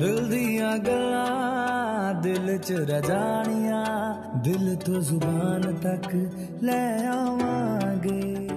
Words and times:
ਦਿਲ 0.00 0.28
ਦੀਆਂ 0.28 0.76
ਗੱਲਾਂ 0.78 2.14
ਦਿਲ 2.22 2.56
ਚ 2.58 2.72
ਰਜਾਣੀਆਂ 2.90 3.84
ਦਿਲ 4.44 4.74
ਤੋਂ 4.84 5.00
ਜ਼ੁਬਾਨ 5.00 5.76
ਤੱਕ 5.76 6.14
ਲੈ 6.62 7.06
ਆਵਾਂਗੇ। 7.06 8.48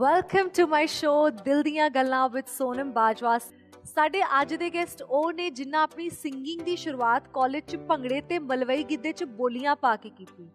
ਵੈਲਕਮ 0.00 0.48
ਟੂ 0.56 0.66
ਮਾਈ 0.66 0.86
ਸ਼ੋ 0.86 1.12
ਦਿਲ 1.44 1.62
ਦੀਆਂ 1.62 1.88
ਗੱਲਾਂ 1.90 2.28
ਵਿਦ 2.28 2.46
ਸੋਨਮ 2.48 2.92
ਬਾਜਵਾ। 2.92 3.36
ਸਾਡੇ 3.84 4.22
ਅੱਜ 4.40 4.54
ਦੇ 4.54 4.70
ਗੈਸਟ 4.70 5.02
ਉਹ 5.02 5.32
ਨੇ 5.32 5.48
ਜਿਨ੍ਹਾਂ 5.50 5.82
ਆਪਣੀ 5.82 6.08
ਸਿੰਗਿੰਗ 6.10 6.60
ਦੀ 6.60 6.76
ਸ਼ੁਰੂਆਤ 6.76 7.28
ਕਾਲਜ 7.34 7.62
'ਚ 7.62 7.76
ਭੰਗੜੇ 7.88 8.20
ਤੇ 8.20 8.38
ਮਲਵਈ 8.38 8.84
ਗਿੱਧੇ 8.84 9.12
'ਚ 9.12 9.24
ਬੋਲੀਆਂ 9.24 9.76
ਪਾ 9.76 9.96
ਕੇ 9.96 10.10
ਕੀਤੀ। 10.10 10.48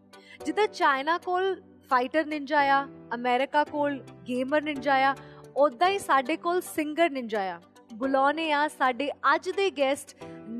ਜਿੱਦਾਂ 0.46 0.68
ਚਾਈਨਾ 0.68 1.18
ਕੋਲ 1.18 1.55
ਫਾਈਟਰ 1.89 2.25
ਨਿੰਜਾ 2.25 2.62
ਆ, 2.70 2.86
ਅਮਰੀਕਾ 3.16 3.64
ਕੋਲ 3.64 4.00
ਗੇਮਰ 4.28 4.62
ਨਿੰਜਾ 4.62 4.96
ਆ 5.10 5.16
ਉਦਾਂ 5.57 5.89
ਹੀ 5.89 6.00
ਸਾਡੇ 6.00 6.38
ਕੋਲ 6.38 6.62
ਸਿੰਗਰ 6.75 7.10
ਨਿੰਜਾ 7.10 7.41
ਆ। 7.52 7.60
ਬੁਲਾਉਨੇ 7.94 8.52
ਆ 8.52 8.68
ਸਾਡੇ 8.68 9.10
ਅੱਜ 9.34 9.50
ਦੇ 9.50 9.70
guest 9.71 10.16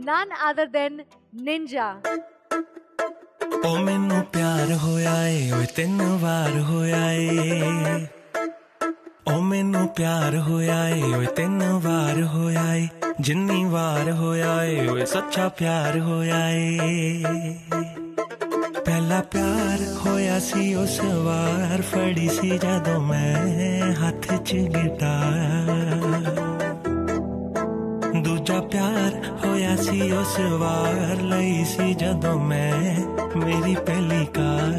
none 0.05 0.29
other 0.49 0.65
than 0.67 1.01
Ninja 1.43 1.88
ਓ 3.66 3.75
ਮੈਨੂੰ 3.77 4.21
ਪਿਆਰ 4.34 4.71
ਹੋਇਆ 4.77 5.16
ਏ 5.27 5.52
ਓਏ 5.52 5.66
ਤਿੰਨ 5.76 6.02
ਵਾਰ 6.21 6.59
ਹੋਇਆ 6.62 7.12
ਏ 7.12 8.07
ਓ 9.27 9.39
ਮੈਨੂੰ 9.41 9.88
ਪਿਆਰ 9.98 10.35
ਹੋਇਆ 10.39 10.88
ਏ 10.88 11.13
ਓਏ 11.13 11.26
ਤਿੰਨ 11.35 11.62
ਵਾਰ 11.84 12.21
ਹੋਇਆ 12.34 12.73
ਏ 12.76 12.88
ਜਿੰਨੀ 13.21 13.63
ਵਾਰ 13.66 14.12
ਹੋਇਆ 14.12 14.62
ਏ 14.63 14.88
ਓਏ 14.88 15.05
ਸੱਚਾ 15.05 15.48
ਪਿਆਰ 15.57 15.99
ਹੋਇਆ 15.99 16.48
ਏ 16.49 17.57
ਪਹਿਲਾ 18.85 19.21
ਪਿਆਰ 19.31 19.85
ਹੋਇਆ 20.05 20.40
ਸੀ 20.41 20.73
ਉਸ 20.76 20.99
ਵਾਰ 21.26 21.81
ਫੜੀ 21.91 22.27
ਸੀ 22.31 22.49
ਜਦੋਂ 22.51 22.99
ਮੈਂ 23.01 23.93
ਹੱਥ 24.01 24.34
'ਚ 24.35 24.54
ਗਿਟਾਰ 24.76 26.42
ਦੂਜਾ 28.23 28.59
ਪਿਆਰ 28.62 29.16
ਹੋਇਆ 29.45 29.76
ਸੀ 29.76 30.12
ਉਸ 30.12 30.40
ਵਾਰ 30.40 31.22
ਲਈ 31.22 31.63
ਸੀ 31.66 31.94
ਜਦੋਂ 31.94 32.40
ਮੈਂ 32.40 32.96
ਮੇਰੀ 33.38 33.76
ਪਹਿਲੀ 33.76 34.26
ਕਾਰ। 34.26 34.74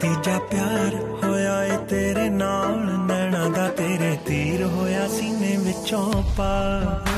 ਤੀਜਾ 0.00 0.38
ਪਿਆਰ 0.38 0.94
ਹੋਇਆ 1.24 1.64
ਏ 1.64 1.76
ਤੇਰੇ 1.90 2.28
ਨਾਲ, 2.28 2.78
ਨੈਣਾ 3.06 3.48
ਦਾ 3.48 3.68
ਤੇਰੇ 3.68 4.18
ਤੀਰ 4.26 4.64
ਹੋਇਆ 4.64 5.08
ਸੀਨੇ 5.08 5.56
ਵਿੱਚੋਂ 5.56 6.22
ਪਾਰ। 6.36 7.13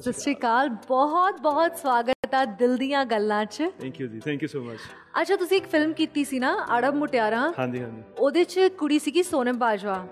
ਸਤਿ 0.00 0.12
ਸ਼੍ਰੀ 0.12 0.34
ਅਕਾਲ। 0.34 0.68
ਬਹੁਤ 0.88 1.40
ਬਹੁਤ 1.40 1.76
ਸਵਾਗਤ 1.76 2.34
ਆ 2.34 2.44
ਦਿਲ 2.44 2.76
ਦੀਆਂ 2.76 3.04
ਗੱਲਾਂ 3.04 3.44
'ਚ। 3.44 3.62
ਥੈਂਕ 3.80 4.00
ਯੂ 4.00 4.06
ਜੀ 4.06 4.20
ਥੈਂਕ 4.20 4.42
ਯੂ 4.42 4.48
ਸੋ 4.48 4.62
ਮਚ 4.62 4.78
ਅੱਛਾ 5.20 5.36
ਤੁਸੀਂ 5.36 5.56
ਇੱਕ 5.56 5.66
ਫਿਲਮ 5.66 5.92
ਕੀਤੀ 5.92 6.24
ਸੀ 6.24 6.38
ਨਾ 6.38 6.56
ਅੜਬ 6.78 6.94
ਮੁਟਿਆਰਾਂ। 6.94 7.52
ਹਾਂਜੀ 7.58 7.82
ਹਾਂਜੀ। 7.82 8.02
ਉਹਦੇ 8.18 8.44
'ਚ 8.44 8.68
ਕੁੜੀ 8.78 8.98
ਸੀਗੀ 8.98 9.22
ਸੋਨਮ 9.22 9.58
ਬਾਜਵਾ। 9.58 10.06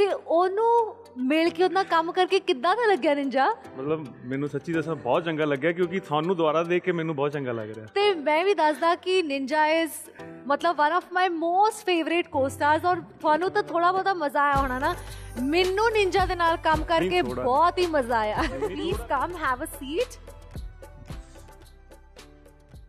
ਤੇ 0.00 0.08
ਉਹਨੂੰ 0.12 0.96
ਮਿਲ 1.18 1.48
ਕੇ 1.50 1.64
ਉਹਦਾ 1.64 1.82
ਕੰਮ 1.82 2.12
ਕਰਕੇ 2.12 2.38
ਕਿੱਦਾਂ 2.40 2.76
ਦਾ 2.76 2.86
ਲੱਗਿਆ 2.86 3.14
ਨਿੰਜਾ 3.14 3.50
ਮਤਲਬ 3.50 4.06
ਮੈਨੂੰ 4.24 4.48
ਸੱਚੀ 4.48 4.72
ਦੱਸਾਂ 4.72 4.96
ਬਹੁਤ 4.96 5.24
ਚੰਗਾ 5.24 5.44
ਲੱਗਿਆ 5.44 5.72
ਕਿਉਂਕਿ 5.72 6.00
ਤੁਹਾਨੂੰ 6.00 6.36
ਦੁਬਾਰਾ 6.36 6.62
ਦੇਖ 6.62 6.82
ਕੇ 6.82 6.92
ਮੈਨੂੰ 6.92 7.14
ਬਹੁਤ 7.14 7.32
ਚੰਗਾ 7.32 7.52
ਲੱਗ 7.52 7.70
ਰਿਹਾ। 7.70 7.86
ਤੇ 7.86 8.14
ਮੈਂ 8.14 8.44
ਵੀ 8.44 8.54
ਦੱਸਦਾ 8.54 8.94
ਕਿ 8.94 9.22
ਨਿੰਜਾ 9.22 9.66
ਇਜ਼ 9.66 9.90
ਮਤਲਬ 10.46 10.76
one 10.76 10.92
of 10.92 11.04
my 11.12 11.28
most 11.28 11.86
favourite 11.86 12.28
co-stars 12.28 12.84
ਔਰ 12.84 13.00
ਤੁਹਾਨੂੰ 13.20 13.50
ਤਾਂ 13.50 13.62
ਥੋੜਾ 13.62 13.92
ਬਹੁਤਾ 13.92 14.14
ਮਜ਼ਾ 14.14 14.42
ਆਇਆ 14.42 14.56
ਹੋਣਾ 14.56 14.78
ਨਾ। 14.78 14.94
ਮੈਨੂੰ 15.42 15.90
ਨਿੰਜਾ 15.92 16.26
ਦੇ 16.26 16.34
ਨਾਲ 16.34 16.56
ਕੰਮ 16.56 16.84
ਕਰਕੇ। 16.84 17.22
ਬਹੁਤ 17.22 17.78
ਹੀ 17.78 17.86
ਮਜ਼ਾ 17.86 18.18
ਆਇਆ। 18.18 18.42
Please 18.60 19.00
come 19.08 19.36
have 19.36 19.64
a 19.64 19.66
seat 19.66 20.18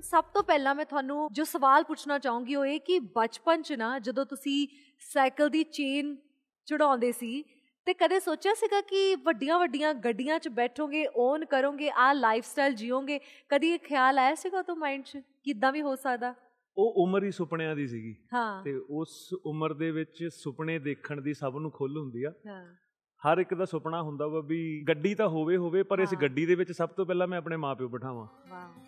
ਸਭ 0.04 0.24
ਤੋਂ 0.34 0.44
ਪਹਿਲਾਂ 0.44 0.76
ਮੈਂ 0.76 0.86
ਤੁਹਾਨੂੰ 0.86 1.30
ਜੋ 1.32 1.44
ਸਵਾਲ 1.44 1.84
ਪੁੱਛਣਾ 1.84 2.20
ਚਾਹੂੰਗੀ 2.20 2.56
ਉਹ 2.56 2.66
ਇਹ 2.66 2.80
ਕਿ 2.80 3.00
ਬਚਪਨ 3.00 3.62
ਚ 3.62 3.74
ਨਾ 3.74 4.00
ਜਦੋਂ 4.00 4.26
ਤੁਸੀਂ 4.26 4.68
ਸਾਈਕਲ 5.14 5.50
ਦੀ 5.50 5.64
ਚੇਨ 5.64 6.18
ਚੜਾਉਂਦੇ 6.66 7.12
ਸੀ। 7.12 7.44
ਤੇ 7.86 7.94
ਕਦੇ 7.94 8.20
ਸੋਚਿਆ 8.20 8.54
ਸੀਗਾ 8.54 8.82
ਕਿ 8.82 9.16
ਵੱਡੀਆਂ 9.16 9.60
ਵੱਡੀਆਂ 9.60 9.94
ਗੱਡੀਆਂ 9.94 10.40
'ਚ 10.40 10.48
ਬੈਠੋਗੇ 10.48 11.08
ਓਨ 11.16 11.46
ਕਰੋਗੇ 11.46 11.90
ਆ 11.90 12.14
ਲਾਈਫ 12.14 12.46
ਸਟਾਈਲ 12.46 12.74
ਜੀਓਗੇ? 12.74 13.20
ਕਦੀ 13.50 13.70
ਇਹ 13.70 13.80
ਖਿਆਲ 13.80 14.20
ਆਇਆ 14.20 14.36
ਸੀਗਾ 14.36 14.62
ਤੋਂ 14.62 14.76
ਮਾਈਂਡ 14.76 15.04
'ਚ? 15.04 15.18
ਕਿੱਦਾਂ 15.44 15.72
ਵੀ 15.72 15.82
ਹੋ 15.82 15.96
ਸਕਦਾ? 15.96 16.36
ਉਹ 16.78 16.94
ਉਮਰ 16.98 17.24
ਹੀ 17.24 17.32
ਸੁਪਨਿਆਂ 17.32 17.76
ਦੀ 17.76 17.88
ਸੀਗੀ। 17.88 18.16
ਹਾਂ। 18.34 18.64
ਤੇ 18.64 18.82
ਉਸ 18.90 19.30
ਉਮਰ 19.46 19.74
ਦੇ 19.74 19.92
ਵਿੱਚ 19.92 20.30
ਸੁਪਨੇ 20.32 20.80
ਦੇਖਣ 20.80 21.22
ਦੀ 21.22 21.34
ਸਭ 21.34 21.54
ਨੂੰ 21.60 21.72
ਖੁੱਲ 21.72 21.98
ਹੁੰਦੀ 21.98 22.24
ਆ। 22.24 22.34
ਹਾਂ। 22.48 22.76
ਹਰ 23.22 23.38
ਇੱਕ 23.38 23.54
ਦਾ 23.54 23.66
ਸੁਪਨਾ 23.66 24.02
ਹੁੰਦਾ 24.02 24.28
ਵਾ 24.28 24.40
ਵੀ 24.40 24.84
ਗੱਡੀ 24.88 25.16
ਤਾਂ 25.16 25.28
ਹੋਵੇ 25.28 25.58
ਹੋਵੇ 25.58 25.84
ਪਰ 25.84 26.00
ਇਸ। 26.00 26.16
ਗੱਡੀ 26.22 26.46
ਦੇ 26.46 26.56
ਵਿੱਚ 26.56 26.72
ਸਭ 26.72 26.90
ਤੋਂ 26.90 27.06
ਪਹਿਲਾਂ 27.06 27.28
ਮੈਂ 27.28 27.38
ਆਪਣੇ 27.38 27.58
ਮਾਪਿਓ 27.58 27.88
ਬਿਠਾਵਾਂ। 27.88 28.28
ਵਾਓ 28.50 28.82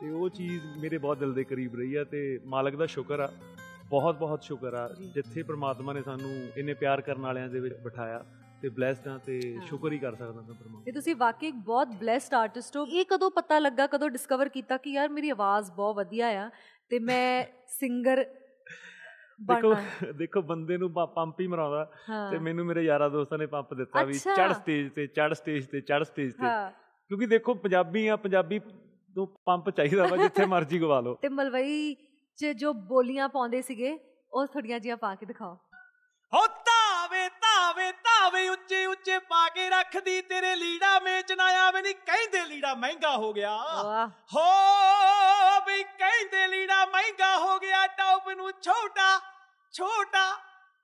ਤੇ 0.00 0.10
ਉਹ 0.10 0.28
ਚੀਜ਼ 0.28 0.78
ਮੇਰੇ 0.78 0.98
ਬਹੁਤ 0.98 1.18
ਦਿਲ 1.18 1.32
ਦੇ 1.32 1.44
ਕਰੀਬ 1.44 1.74
ਰਹੀ 1.74 1.94
ਆ 1.94 2.04
ਤੇ 2.04 2.40
ਮਾਲਕ 2.46 2.76
ਦਾ 2.76 2.86
ਸ਼ੁਕਰ 2.86 3.20
ਆ। 3.20 3.32
ਬਹੁਤ 3.90 4.16
ਬਹੁਤ 4.16 4.42
ਸ਼ੁਕਰ 4.42 4.74
ਆ। 4.74 4.88
ਜਿੱਥੇ 5.14 5.42
ਪ੍ਰਮਾਤਮਾ 5.42 5.92
ਨੇ 5.92 6.02
ਸਾਨੂੰ 6.02 6.30
ਇੰਨੇ 6.56 6.74
ਪਿਆਰ 6.74 7.00
ਕਰਨ 7.00 7.20
ਵਾਲਿਆਂ 7.20 7.48
ਦੇ 7.48 7.60
ਵਿੱਚ 7.60 7.74
ਬਿਠਾਇਆ 7.84 8.24
ਤੇ 8.62 8.68
ਬlesed 8.70 9.08
ਆ 9.10 9.16
ਤੇ 9.26 9.40
ਹਾਂ। 9.48 9.66
ਸ਼ੁਕਰ 9.66 9.92
ਹੀ 9.92 9.98
ਕਰ 9.98 10.14
ਸਕਦਾ 10.14 10.32
ਮੈਂ 10.32 10.42
ਪ੍ਰਮਾਤਮਾ 10.50 10.82
ਤੇ 10.84 10.92
ਤੁਸੀਂ 10.92 11.14
ਵਾਕਈ 11.16 11.50
ਬਹੁਤ 11.66 11.88
ਬlesed 12.02 12.36
ਆਰਟਿਸਟ 12.38 12.76
ਹੋ 12.76 12.86
ਇਹ 12.90 13.04
ਕਦੋਂ 13.10 13.30
ਪਤਾ 13.32 13.58
ਲੱਗਾ 13.58 13.86
ਕਦੋਂ 13.86 14.08
ਡਿਸਕਵਰ 14.10 14.48
ਕੀਤਾ 14.48 14.76
ਕਿ 14.78 14.90
ਯਾਰ 14.90 15.08
ਮੇਰੀ 15.10 15.30
ਆਵਾਜ਼ 15.30 15.70
ਬਹੁਤ 15.72 15.96
ਵਧੀਆ 15.96 16.28
ਆ 16.38 16.48
ਤੇ 16.90 16.98
ਮੈਂ 17.00 17.44
ਸਿੰਗਰ 17.70 18.24
ਦੇਖੋ 19.42 19.74
ਦੇਖੋ 20.14 20.40
ਬੰਦੇ 20.42 20.76
ਨੂੰ 20.78 20.90
ਪੰਪ 20.92 21.40
ਹੀ 21.40 21.46
ਮਰਾਉਂਦਾ 21.46 21.90
ਹਾਂ 22.08 22.30
ਤੇ 22.30 22.38
ਮੈਨੂੰ 22.38 22.64
ਮੇਰੇ 22.66 22.82
ਯਾਰਾਂ 22.82 23.08
ਦੋਸਤਾਂ 23.10 23.38
ਨੇ 23.38 23.46
ਪੰਪ 23.48 23.74
ਦਿੱਤਾ 23.74 24.02
ਵੀ। 24.04 24.18
ਚੜ 24.18 24.52
ਸਟੇਜ 24.52 24.88
ਤੇ 24.92 25.06
ਚੜ 25.08 25.32
ਸਟੇਜ 25.34 25.66
ਤੇ 25.66 25.80
ਚੜ 25.82 26.02
ਸਟੇਜ 26.02 26.32
ਤੇ 26.32 26.44
ਹਾਂ 26.44 26.70
ਕਿਉਂਕਿ 27.10 27.26
ਦੇਖੋ 27.26 27.54
ਪੰਜਾਬੀ 27.56 28.06
ਆ 28.06 28.16
ਪੰਜਾਬੀ 28.18 28.58
ਨੂੰ 29.16 29.26
ਪੰਪ 29.46 29.70
ਚਾਹੀਦਾ 29.70 30.06
ਵਾ 30.06 30.16
ਜਿੱਥੇ 30.16 30.44
ਮਰਜ਼ੀ 30.54 30.78
ਗਵਾ 30.80 31.00
ਲਓ 31.00 31.14
ਤੇ 31.22 31.28
ਮਲਵਈ 31.30 31.94
'ਚ 32.38 32.52
ਜੋ 32.56 32.72
ਬੋਲੀਆਂ 32.88 33.28
ਪਾਉਂਦੇ 33.28 33.60
ਸੀਗੇ 33.62 33.98
ਉਹ 34.32 34.46
ਥੋੜੀਆਂ 34.46 34.78
ਜੀਆਂ 34.80 34.96
ਪਾ 34.96 35.14
ਕੇ 35.14 35.26
ਦਿਖਾਓ। 35.26 35.54
ਹੋ 36.32 36.46
ਤਾਵੇ 36.64 37.28
ਤਾਵੇ 37.42 37.90
ਤਾਵੇ 38.04 38.48
ਉੱਚੇ 38.48 38.84
ਉੱਚੇ 38.86 39.18
ਪਾ 39.18 39.48
ਕੇ 39.48 39.68
ਰੱਖਦੀ 39.70 40.20
ਤੇਰੇ 40.22 40.54
ਲੀੜਾ 40.56 40.98
ਮੇਚ 41.00 41.32
ਨਾ 41.32 41.44
ਆਵੇ 41.66 41.82
ਨਹੀਂ 41.82 41.94
ਕਹਿੰਦੇ 42.06 42.44
ਲੀੜਾ 42.44 42.74
ਮਹਿੰਗਾ 42.74 43.16
ਹੋ 43.16 43.32
ਗਿਆ। 43.32 43.56
ਹੋ 44.34 44.44
ਵੀ 45.66 45.82
ਕਹਿੰਦੇ 45.98 46.46
ਲੀੜਾ 46.46 46.84
ਮਹਿੰਗਾ 46.86 47.36
ਹੋ 47.38 47.58
ਗਿਆ 47.58 47.86
ਟੌਪ 47.86 48.28
ਨੂੰ 48.28 48.50
ਛੋਟਾ 48.62 49.08
ਛੋਟਾ 49.74 50.26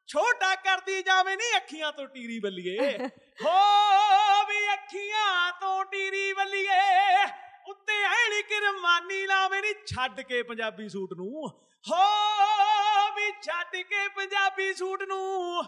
ਛੋਟਾ 0.09 0.55
ਕਰਦੀ 0.55 1.03
ਜਾਵੇ 1.03 1.37
ਨਹੀਂ 1.37 1.57
ਅੱਖੀਆਂ 1.57 1.93
ਤੋਂ 1.93 2.07
ਟੀਰੀ 2.07 2.39
ਬੱਲੀਏ 2.41 2.77
ਹੋ 3.45 3.53
ਵੀ 4.49 4.73
ਅੱਖੀਆਂ 4.73 5.53
ਤੋਂ 5.61 5.85
ਟੀਰੀ 5.85 6.33
ਬੱਲੀਏ 6.33 6.81
ਉੱਤੇ 7.69 8.03
ਐਣੀ 8.03 8.43
ਕਿਰਮਾਨੀ 8.43 9.27
ਲਾਵੇ 9.27 9.61
ਨਹੀਂ 9.61 9.75
ਛੱਡ 9.87 10.21
ਕੇ 10.21 10.43
ਪੰਜਾਬੀ 10.43 10.89
ਸੂਟ 10.89 11.13
ਨੂੰ। 11.13 11.49
ਹੋ 11.85 13.15
ਵੀ 13.17 13.33
ਛੱਡ 13.43 13.77
ਕੇ 13.77 14.09
ਪੰਜਾਬੀ 14.09 14.75
ਸੂਟ 14.75 15.03
ਨੂੰ। 15.03 15.63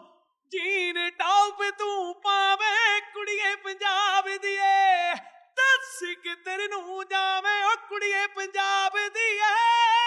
ਜੀਨ 0.53 1.11
ਟੌਪ 1.11 1.62
ਤੂੰ 1.79 2.15
ਪਾਵੇ, 2.15 3.01
ਕੁੜੀਏ 3.01 3.57
ਪੰਜਾਬ 3.57 4.29
ਦੀਏ। 4.29 5.15
ਦੱਸ 5.57 6.05
ਕਿੱਧਰ 6.23 6.69
ਨੂੰ 6.69 7.05
ਜਾਵੇਂ 7.09 7.65
ਓ 7.65 7.75
ਕੁੜੀਏ 7.89 8.27
ਪੰਜਾਬ 8.27 8.99
ਦੀਏ। 9.15 9.39
Wow 9.39 10.06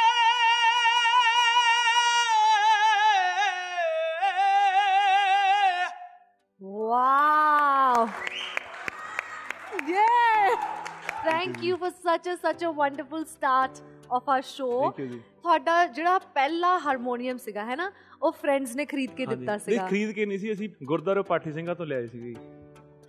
thank 11.40 11.64
you 11.64 11.76
for 11.78 11.92
such 12.06 12.26
a 12.30 12.36
such 12.40 12.64
a 12.68 12.70
wonderful 12.78 13.26
start 13.34 13.78
of 14.18 14.32
our 14.34 14.44
show. 14.48 14.80
Thank 14.82 15.00
you 15.00 15.06
ਜੀ 15.08 15.20
ਤੁਹਾਡਾ 15.44 15.86
ਜਿਹੜਾ 15.88 16.18
ਪਹਿਲਾ 16.36 16.78
ਹਾਰਮੋਨੀਅਮ 16.80 17.38
ਸੀਗਾ 17.38 17.66
ਹੈ 17.66 17.76
ਨਾ 17.76 17.92
ਉਹ 18.22 18.32
ਫਰੈਂਡਸ 18.32 18.76
ਨੇ 18.76 18.86
ਖਰੀਦ 18.86 19.12
ਕੇ 19.12 19.26
ਦਿੱਤਾ 19.26 19.56
ਨਹੀਂ 19.56 19.60
ਸੀਗਾ। 19.66 19.86
ਖਰੀਦ 19.88 20.12
ਕੇ 20.12 20.26
ਨਹੀਂ 20.26 20.40
ਸੀ 20.40 20.52
ਅਸੀਂ 20.52 20.70
ਗੁਰਦੁਆਰੇ 20.84 21.22
ਪਾਠੀ 21.30 21.52
ਸਿੰਘਾਂ 21.52 21.76
ਤੋਂ 21.76 21.86
ਲਿਆਏ 21.86 22.08
ਸੀਗੇ 22.08 22.34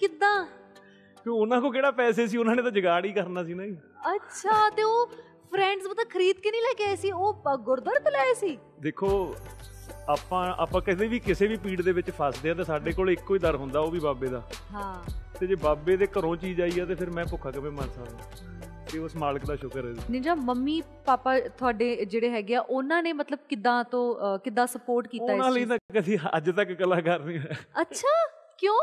ਕਿੱਦਾਂ? 0.01 0.45
ਕਿ 1.25 1.31
ਉਹਨਾਂ 1.31 1.61
ਕੋ 1.61 1.71
ਕਿਹੜਾ 1.71 1.91
ਪੈਸੇ 1.91 2.27
ਸੀ? 2.27 2.37
ਉਹਨਾਂ 2.37 2.55
ਨੇ 2.57 2.63
ਤਾਂ 2.63 2.71
ਜੁਗਾੜ 2.71 3.05
ਹੀ 3.05 3.13
ਕਰਨਾ 3.13 3.45
ਸੀ 3.45 3.55
ਨਾ 3.55 3.67
ਜੀ। 3.67 3.77
ਅੱਛਾ 4.15 4.69
ਤੇ 4.77 4.83
ਉਹ 4.83 5.07
ਫਰੈਂਡਸ 5.53 5.87
ਮਤਲਬ 5.87 6.09
ਖਰੀਦ 6.09 6.37
ਕੇ 6.37 6.51
ਨਹੀਂ 6.51 6.63
ਲੈ 6.63 6.73
ਕੇ 6.79 6.85
ਆਏ 6.85 6.97
ਸੀ? 6.97 7.11
ਉਹ 7.11 7.57
ਗੁਰਦੁਆਰੇ 7.59 8.01
ਤੋਂ 8.05 8.13
ਲਿਆਏ 8.13 8.35
ਸੀ? 8.35 8.57
ਦੇਖੋ 8.81 9.35
ਆਪਾਂ 10.09 10.47
ਆਪਾਂ 10.59 10.81
ਕਿਸੇ 10.81 11.07
ਵੀ 11.09 11.19
ਕਿਸੇ 11.21 11.47
ਵੀ 11.47 11.57
ਪੀੜ 11.57 11.81
ਦੇ 11.83 11.93
ਵਿੱਚ 11.93 12.11
ਫਸਦੇ 12.11 12.51
ਆ 12.51 12.55
ਤਾਂ 12.55 12.65
ਸਾਡੇ 12.65 12.93
ਕੋਲ 12.93 13.11
ਇੱਕੋ 13.11 13.35
ਹੀ 13.35 13.39
ਦਰ 13.39 13.57
ਹੁੰਦਾ 13.57 13.81
ਉਹ 13.81 13.91
ਵੀ 13.91 14.01
ਬਾਬੇ 14.01 14.29
ਦਾ। 14.29 14.43
ਹਾਂ। 14.73 14.95
ਤੇ 15.41 15.47
ਜੇ 15.47 15.55
ਬਾਬੇ 15.55 15.97
ਦੇ 15.97 16.07
ਘਰੋਂ 16.19 16.35
ਚੀਜ਼ 16.37 16.61
ਆਈ 16.61 16.81
ਆ 16.81 16.85
ਤੇ 16.87 16.95
ਫਿਰ 16.95 17.11
ਮੈਂ 17.11 17.25
ਭੁੱਖਾ 17.27 17.51
ਕਿਵੇਂ 17.51 17.71
ਮਰ 17.71 17.89
ਸਕਦਾ? 17.89 18.25
ਤੇ 18.93 18.99
ਉਸ 18.99 19.15
ਮਾਲਕ 19.17 19.45
ਦਾ 19.47 19.57
ਸ਼ੁਕਰ 19.57 19.87
ਹੈ। 19.87 19.93
ਨਿੰਜਾ 20.11 20.35
ਮੰਮੀ 20.35 20.81
ਪਾਪਾ 21.07 21.39
ਤੁਹਾਡੇ 21.41 22.05
ਜਿਹੜੇ 22.05 22.31
ਹੈਗੇ 22.31 22.55
ਆ 22.55 22.61
ਉਹਨਾਂ 22.61 23.03
ਨੇ 23.03 23.13
ਮਤਲਬ 23.13 23.39
ਕਿੱਦਾਂ 23.49 23.83
ਤੋਂ 23.85 24.39
ਕਿੱਦਾਂ 24.39 24.67
ਸਪੋਰਟ 24.67 25.09
ਕੀਤਾ 25.09 25.33
ਉਹਨਾਂ 25.33 25.49
ਇਸ 25.49 25.55
ਲਈ 25.55 25.61
ਚੀਜ਼? 25.61 25.69
ਤਾਂ 25.71 26.01
ਕਦੀ 26.01 26.19
ਅੱਜ 26.37 26.51
ਤੱਕ 26.51 26.73
ਕਲਾਕਾਰ 26.73 27.21
ਨਹੀਂ 27.21 27.41
ਅੱਛਾ 27.81 28.17
ਕਿਉਂ? 28.59 28.79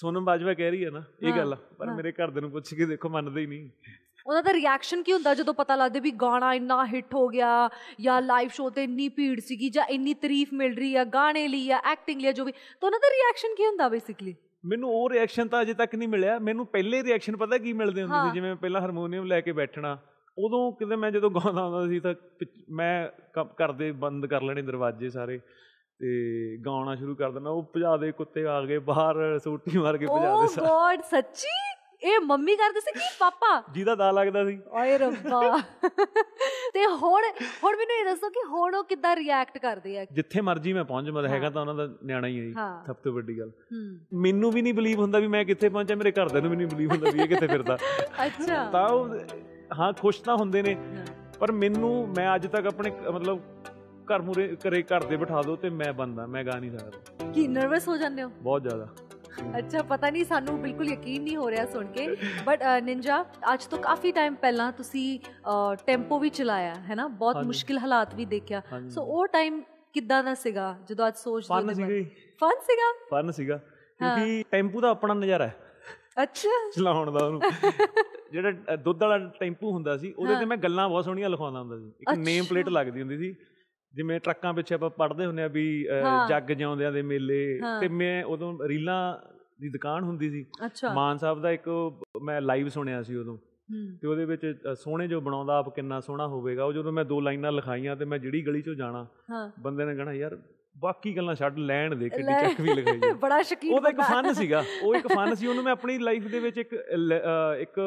ਸੋਨਮ 0.00 0.24
ਬਾਜਵਾ 0.24 0.54
ਕਹਿ 0.54 0.70
ਰਹੀ 0.70 0.84
ਹੈ 0.84 0.90
ਨਾ 0.90 1.02
ਇਹ 1.22 1.32
ਗੱਲ 1.32 1.54
ਪਰ। 1.78 1.90
ਮੇਰੇ 1.90 2.12
ਘਰ 2.12 2.30
ਦੇ 2.30 2.40
ਨੂੰ 2.40 2.50
ਪੁੱਛ 2.50 2.72
ਕੇ 2.74 2.84
ਦੇਖੋ 2.84 3.08
ਮੰਨਦੇ 3.08 3.40
ਹੀ 3.40 3.46
ਨਹੀਂ। 3.46 3.68
ਉਹਨਾਂ 4.26 4.42
ਦਾ 4.42 4.52
ਰਿਐਕਸ਼ਨ 4.52 5.02
ਕੀ 5.02 5.12
ਹੁੰਦਾ 5.12 5.34
ਜਦੋਂ 5.34 5.54
ਪਤਾ 5.54 5.76
ਲੱਗਦਾ 5.76 6.00
ਵੀ 6.00 6.10
ਗਾਣਾ 6.10 6.52
ਇੰਨਾ 6.54 6.84
ਹਿੱਟ 6.86 7.14
ਹੋ 7.14 7.26
ਗਿਆ 7.28 7.48
ਜਾਂ 8.00 8.20
ਲਾਈਵ 8.22 8.48
ਸ਼ੋਅ 8.48 8.70
ਤੇ 8.70 8.84
ਇੰਨੀ 8.84 9.08
ਭੀੜ 9.08 9.40
ਸੀਗੀ 9.40 9.68
ਜਾਂ 9.70 9.84
ਇੰਨੀ 9.86 10.14
ਤਾਰੀਫ 10.14 10.52
ਮਿਲ 10.52 10.74
ਰਹੀ 10.76 10.94
ਆ 10.96 11.04
ਗਾਣੇ 11.04 11.46
ਲਈ 11.48 11.70
ਆ 11.70 11.80
ਐਕਟਿੰਗ 11.84 12.20
ਲਈ 12.20 12.32
ਜੋ 12.32 12.44
ਵੀ। 12.44 12.52
ਤਾਂ 12.52 12.86
ਉਹਨਾਂ 12.86 13.00
ਦਾ 13.00 13.08
ਰਿਐਕਸ਼ਨ 13.08 13.54
ਕੀ 13.54 13.66
ਹੁੰਦਾ 13.66 13.88
ਬੇਸਿਕਲੀ 13.88 14.34
ਮੈਨੂੰ 14.64 14.90
ਉਹ 14.90 15.10
ਰਿਐਕਸ਼ਨ 15.10 15.48
ਤਾਂ 15.48 15.62
ਅਜੇ 15.62 15.74
ਤੱਕ 15.74 15.94
ਨਹੀਂ 15.94 16.08
ਮਿਲਿਆ। 16.08 16.38
ਮੈਨੂੰ 16.38 16.66
ਪਹਿਲੇ 16.66 17.02
ਰਿਐਕਸ਼ਨ 17.02 17.36
ਪਤਾ 17.36 17.58
ਕੀ 17.58 17.72
ਮਿਲਦੇ 17.72 18.02
ਹੁੰਦੇ। 18.02 18.28
ਸੀ? 18.28 18.34
ਜਿਵੇਂ 18.34 18.56
ਪਹਿਲਾਂ 18.56 18.80
ਹਾਰਮੋਨੀਅਮ 18.80 19.24
ਲੈ 19.24 19.40
ਕੇ 19.40 19.52
ਬੈਠਣਾ। 19.52 19.98
ਉਦੋਂ 20.38 20.72
ਕਿਤੇ 20.72 20.96
ਮੈਂ 20.96 21.10
ਜਦੋਂ 21.10 21.30
ਗਾਉਂਦਾ 21.30 21.64
ਹੁੰਦਾ 21.64 21.86
ਸੀ 21.86 22.00
ਤਾਂ 22.00 22.14
ਮੈਂ 22.70 23.08
ਕ- 23.08 23.52
ਘਰ 23.52 23.72
ਦੇ 23.72 23.92
ਬੰਦ 23.92 24.26
ਕਰ 24.26 24.42
ਲੈਣੇ 24.42 24.62
ਦਰਵਾਜ਼ੇ 24.62 25.10
ਸਾਰੇ 25.10 25.38
ਤੇ 25.98 26.56
ਗਾਉਣਾ 26.66 26.94
ਸ਼ੁਰੂ 26.94 27.14
ਕਰ 27.14 27.30
ਦੇਣਾ 27.30 27.50
ਉਹ 27.50 27.72
ਭਜਾ 27.76 27.96
ਦੇ 27.96 28.12
ਕੁੱਤੇ 28.12 28.46
ਆ 28.46 28.60
ਗਏ 28.60 28.78
ਬਾਹਰ 28.78 29.38
ਸੋਟੀ 29.44 29.78
ਮਾਰ 29.78 29.96
ਕੇ 29.96 30.06
ਭਜਾ 30.06 30.34
ਓ 30.34 30.42
ਦੇ 30.42 30.48
ਸਾਰੇ। 30.48 30.66
ਗੋਡ 30.66 31.00
ਸੱਚੀ? 31.10 31.48
ਇਹ 32.02 32.20
ਮੰਮੀ 32.20 32.56
ਕਰਦੇ 32.56 32.80
ਸੀ 32.80 32.92
ਕੀ 32.92 33.16
ਪਾਪਾ? 33.20 33.62
ਜਿਹਦਾ 33.72 33.94
ਦਾ 33.94 34.10
ਲੱਗਦਾ 34.10 34.44
ਸੀ। 34.44 34.60
ਓਏ 34.72 34.98
ਰੱਬਾ। 34.98 35.60
ਤੇ 36.74 36.84
ਹੁਣ 36.86 37.22
ਹੁਣ 37.64 37.76
ਮੈਨੂੰ 37.76 37.96
ਇਹ 38.00 38.04
ਦੱਸੋ 38.04 38.28
ਕਿ 38.28 38.40
ਹੁਣ 38.48 38.74
ਉਹ 38.74 38.84
ਕਿੱਦਾਂ 38.84 39.16
ਰਿਐਕਟ 39.16 39.58
ਕਰਦੇ 39.58 39.98
ਆ? 39.98 40.04
ਜਿੱਥੇ 40.12 40.40
ਮਰਜ਼ੀ 40.40 40.72
ਮੈਂ 40.72 40.84
ਪਹੁੰਚ 40.84 41.10
ਮੈਂ 41.10 41.28
ਹੈਗਾ 41.28 41.50
ਤਾਂ 41.50 41.60
ਉਹਨਾਂ 41.60 41.74
ਦਾ 41.74 41.88
ਨਿਆਣਾ 42.04 42.26
ਹੀ 42.26 42.40
ਹੈ। 42.40 42.52
ਸਭ 42.86 42.94
ਤੋਂ 42.94 43.12
ਵੱਡੀ 43.12 43.38
ਗੱਲ। 43.38 43.50
ਮੈਨੂੰ 44.14 44.50
ਵੀ 44.52 44.62
ਨਹੀਂ 44.62 44.74
ਬਲੀਵ 44.74 45.00
ਹੁੰਦਾ 45.00 45.18
ਵੀ 45.18 45.26
ਮੈਂ 45.26 45.44
ਕਿੱਥੇ 45.44 45.68
ਪਹੁੰਚਿਆ 45.68 45.96
ਮੇਰੇ 45.96 46.12
ਘਰਦਿਆਂ 46.12 46.42
ਨੂੰ 46.42 46.50
ਵੀ 46.50 46.56
ਨਹੀਂ 46.56 46.66
ਬਲੀਵ 46.66 46.90
ਹੁੰਦਾ 46.90 47.10
ਵੀ 47.10 47.20
ਇਹ 47.20 47.28
ਕਿੱਥੇ 47.28 47.46
ਫਿਰਦਾ। 47.46 47.78
ਅੱਛਾ। 48.26 48.64
ਤਾਂ 48.70 48.88
ਉਹ 48.88 49.14
ਹਾਂ 49.78 49.92
ਖੁਸ਼ 49.92 50.22
ਤਾਂ 50.22 50.36
ਹੁੰਦੇ 50.36 50.62
ਨੇ 50.62 50.76
ਪਰ 51.38 51.52
ਮੈਨੂੰ 51.52 52.08
ਮੈਂ 52.08 52.34
ਅੱਜ 52.34 52.46
ਤੱਕ 52.46 52.66
ਆਪਣੇ 52.66 52.90
ਮਤਲਬ 53.14 53.40
ਘਰ 54.06 54.22
ਮੂਰੇ 54.22 54.56
ਘਰੇ 54.68 54.82
ਘਰ 54.82 55.04
ਦੇ 55.04 55.16
ਬਿਠਾ 55.16 55.42
ਦਿਓ 55.42 55.56
ਤੇ 55.56 55.70
ਮੈਂ 55.70 55.92
ਬੰਦਾ 55.92 56.26
ਮੈਂ 56.26 56.44
ਗਾ 56.44 56.58
ਨਹੀਂ 56.58 56.70
ਸਕਦਾ। 56.70 57.30
ਕੀ 57.32 57.46
ਨਰਵਸ 57.48 57.88
ਹੋ 57.88 57.96
ਜਾਂਦੇ 57.96 58.22
ਹੋ? 58.22 58.28
ਬਹੁਤ 58.42 58.62
ਜ਼ਿਆਦਾ। 58.62 58.88
ਅੱਛਾ 59.58 59.82
ਪਤਾ 59.82 60.10
ਨਹੀਂ 60.10 60.24
ਸਾਨੂੰ 60.24 60.60
ਬਿਲਕੁਲ 60.62 60.88
ਯਕੀਨ 60.88 61.22
ਨਹੀਂ 61.22 61.36
ਹੋ 61.36 61.50
ਰਿਹਾ 61.50 61.66
ਸੁਣ 61.66 61.86
ਕੇ। 61.86 62.06
ਬਟ 62.46 62.62
ਨਿੰਜਾ 62.82 63.24
ਅੱਜ 63.54 63.64
ਤੋਂ 63.64 63.78
ਕਾਫੀ 63.78 64.12
ਟਾਈਮ 64.12 64.34
ਪਹਿਲਾਂ 64.34 64.70
ਤੁਸੀਂ 64.72 65.18
ਟੈਂਪੋ 65.86 66.18
ਵੀ 66.18 66.28
ਚਲਾਇਆ 66.28 66.74
ਹੈ 66.74 66.94
ਨਾ? 66.94 67.06
ਬਹੁਤ। 67.08 67.44
ਮੁਸ਼ਕਿਲ 67.44 67.78
ਹਾਲਾਤ 67.78 68.14
ਵੀ 68.14 68.24
ਦੇਖਿਆ। 68.24 68.62
ਸੋ 68.88 69.02
ਉਹ 69.02 69.26
ਟਾਈਮ 69.26 69.62
ਕਿੱਦਾਂ 69.92 70.22
ਦਾ 70.24 70.34
ਸੀਗਾ 70.34 70.76
ਜਦੋਂ 70.86 71.08
ਅੱਜ 71.08 71.16
ਸੋਚਦੇ 71.16 71.54
ਫਨ 71.54 71.74
ਸੀਗਾ 71.74 71.86
ਫਨ 72.40 72.60
ਸੀਗਾ? 72.60 72.92
ਫਨ 73.10 73.30
ਸੀਗਾ। 73.30 73.56
ਕਿਉਂਕਿ 73.98 74.44
ਟੈਂਪੂ 74.50 74.80
ਦਾ 74.80 74.90
ਆਪਣਾ 74.90 75.14
ਨਜ਼ਾਰਾ 75.14 75.46
ਹੈ। 75.46 75.54
ਅੱਛਾ। 76.22 76.48
ਚਲਾਉਣ 76.76 77.10
ਦਾ 77.12 77.24
ਉਹਨੂੰ। 77.26 77.40
ਜਿਹੜਾ 78.32 78.76
ਦੁੱਧ 78.76 79.02
ਵਾਲਾ 79.02 79.18
ਟੈਂਪੂ 79.40 79.70
ਹੁੰਦਾ 79.72 79.96
ਸੀ 79.98 80.12
ਉਹਦੇ 80.12 80.36
ਤੇ। 80.36 80.44
ਮੈਂ 80.44 80.56
ਗੱਲਾਂ 80.56 80.88
ਬਹੁਤ 80.88 81.04
ਸੋਹਣੀਆਂ 81.04 81.30
ਲਿਖਵਾਉਂਦਾ 81.30 81.60
ਹੁੰਦਾ 81.60 81.78
ਸੀ। 81.78 81.92
ਇੱਕ 82.00 82.14
ਨੇਮ 82.18 82.44
ਪਲੇਟ। 82.44 82.68
ਲੱਗਦੀ 82.68 83.00
ਹੁੰਦੀ 83.00 83.18
ਸੀ। 83.18 83.34
ਜਿਵੇਂ 83.94 84.20
ਟਰੱਕਾਂ 84.20 84.54
ਪਿੱਛੇ 84.54 84.74
ਆਪਾਂ 84.74 84.90
ਪੜ੍ਹਦੇ 84.90 85.26
ਹੁੰਦੇ 85.26 85.42
ਆ 85.42 85.48
ਵੀ। 85.48 85.86
ਜੱਗ 86.28 86.52
ਜਿਉਂਦਿਆਂ 86.52 86.92
ਦੇ 86.92 87.02
ਮੇਲੇ। 87.02 87.60
ਤੇ 87.80 87.88
ਮੈਂ 87.88 88.24
ਉਦੋਂ 88.24 88.58
ਰੀਲਾਂ 88.68 89.18
ਦੀ 89.60 89.68
ਦੁਕਾਨ 89.68 90.04
ਹੁੰਦੀ 90.04 90.30
ਸੀ 90.30 90.46
ਮਾਨ 90.94 91.18
ਸਾਹਿਬ 91.18 91.42
ਦਾ 91.42 91.50
ਇੱਕ 91.50 91.92
ਮੈਂ 92.22 92.40
ਲਾਈਵ 92.40 92.68
ਸੁਣਿਆ 92.68 93.02
ਸੀ 93.02 93.16
ਉਦੋਂ 93.16 93.38
ਤੇ 94.00 94.08
ਉਹਦੇ 94.08 94.24
ਵਿੱਚ 94.24 94.54
ਸੋਹਣੇ 94.74 95.08
ਜੋ 95.08 95.20
ਬਣਾਉਂਦਾ 95.20 95.58
ਆਪ 95.58 95.74
ਕਿੰਨਾ 95.74 96.00
ਸੋਹਣਾ 96.00 96.26
ਹੋਵੇਗਾ 96.26 96.64
ਉਹ 96.64 96.72
ਜਦੋਂ 96.72 96.92
ਮੈਂ 96.92 97.04
ਦੋ 97.04 97.20
ਲਾਈਨਾਂ 97.20 97.52
ਲਿਖਾਈਆਂ 97.52 97.96
ਤੇ 97.96 98.04
ਮੈਂ 98.04 98.18
ਜਿਹੜੀ 98.18 98.46
ਗਲੀ 98.46 98.62
ਚੋਂ 98.62 98.74
ਜਾਣਾ 98.74 99.06
ਬੰਦੇ 99.60 99.84
ਨੇ 99.84 99.96
ਕਹਣਾ 99.96 100.12
ਯਾਰ 100.12 100.38
ਬਾਕੀ 100.78 101.16
ਗੱਲਾਂ 101.16 101.34
ਛੱਡ 101.34 101.58
ਲੈਣ 101.58 101.94
ਦੇ 101.94 102.10
ਲੈ। 102.22 102.48
ਚੱਕ 102.48 102.60
ਵੀ 102.60 102.74
ਲਿਖਾਈ 102.74 103.00
ਹੈ। 103.04 103.12
ਬੜਾ 103.20 103.42
ਸ਼ਕੀਨ 103.42 103.74
ਉਹਦਾ 103.74 103.88
ਇੱਕ। 103.88 104.00
ਫਨ 104.00 104.32
ਸੀਗਾ 104.32 104.64
ਉਹ 104.82 104.96
ਇੱਕ 104.96 105.06
ਫਨ 105.06 105.34
ਸੀ 105.34 105.46
ਉਹਨੂੰ 105.46 105.64
ਮੈਂ 105.64 105.72
ਆਪਣੀ 105.72 105.98
ਲਾਈਫ 105.98 106.26
ਦੇ 106.26 106.40
ਵਿੱਚ 106.40 106.58
ਇੱਕ 106.58 106.74
ਇੱਕ 107.58 107.80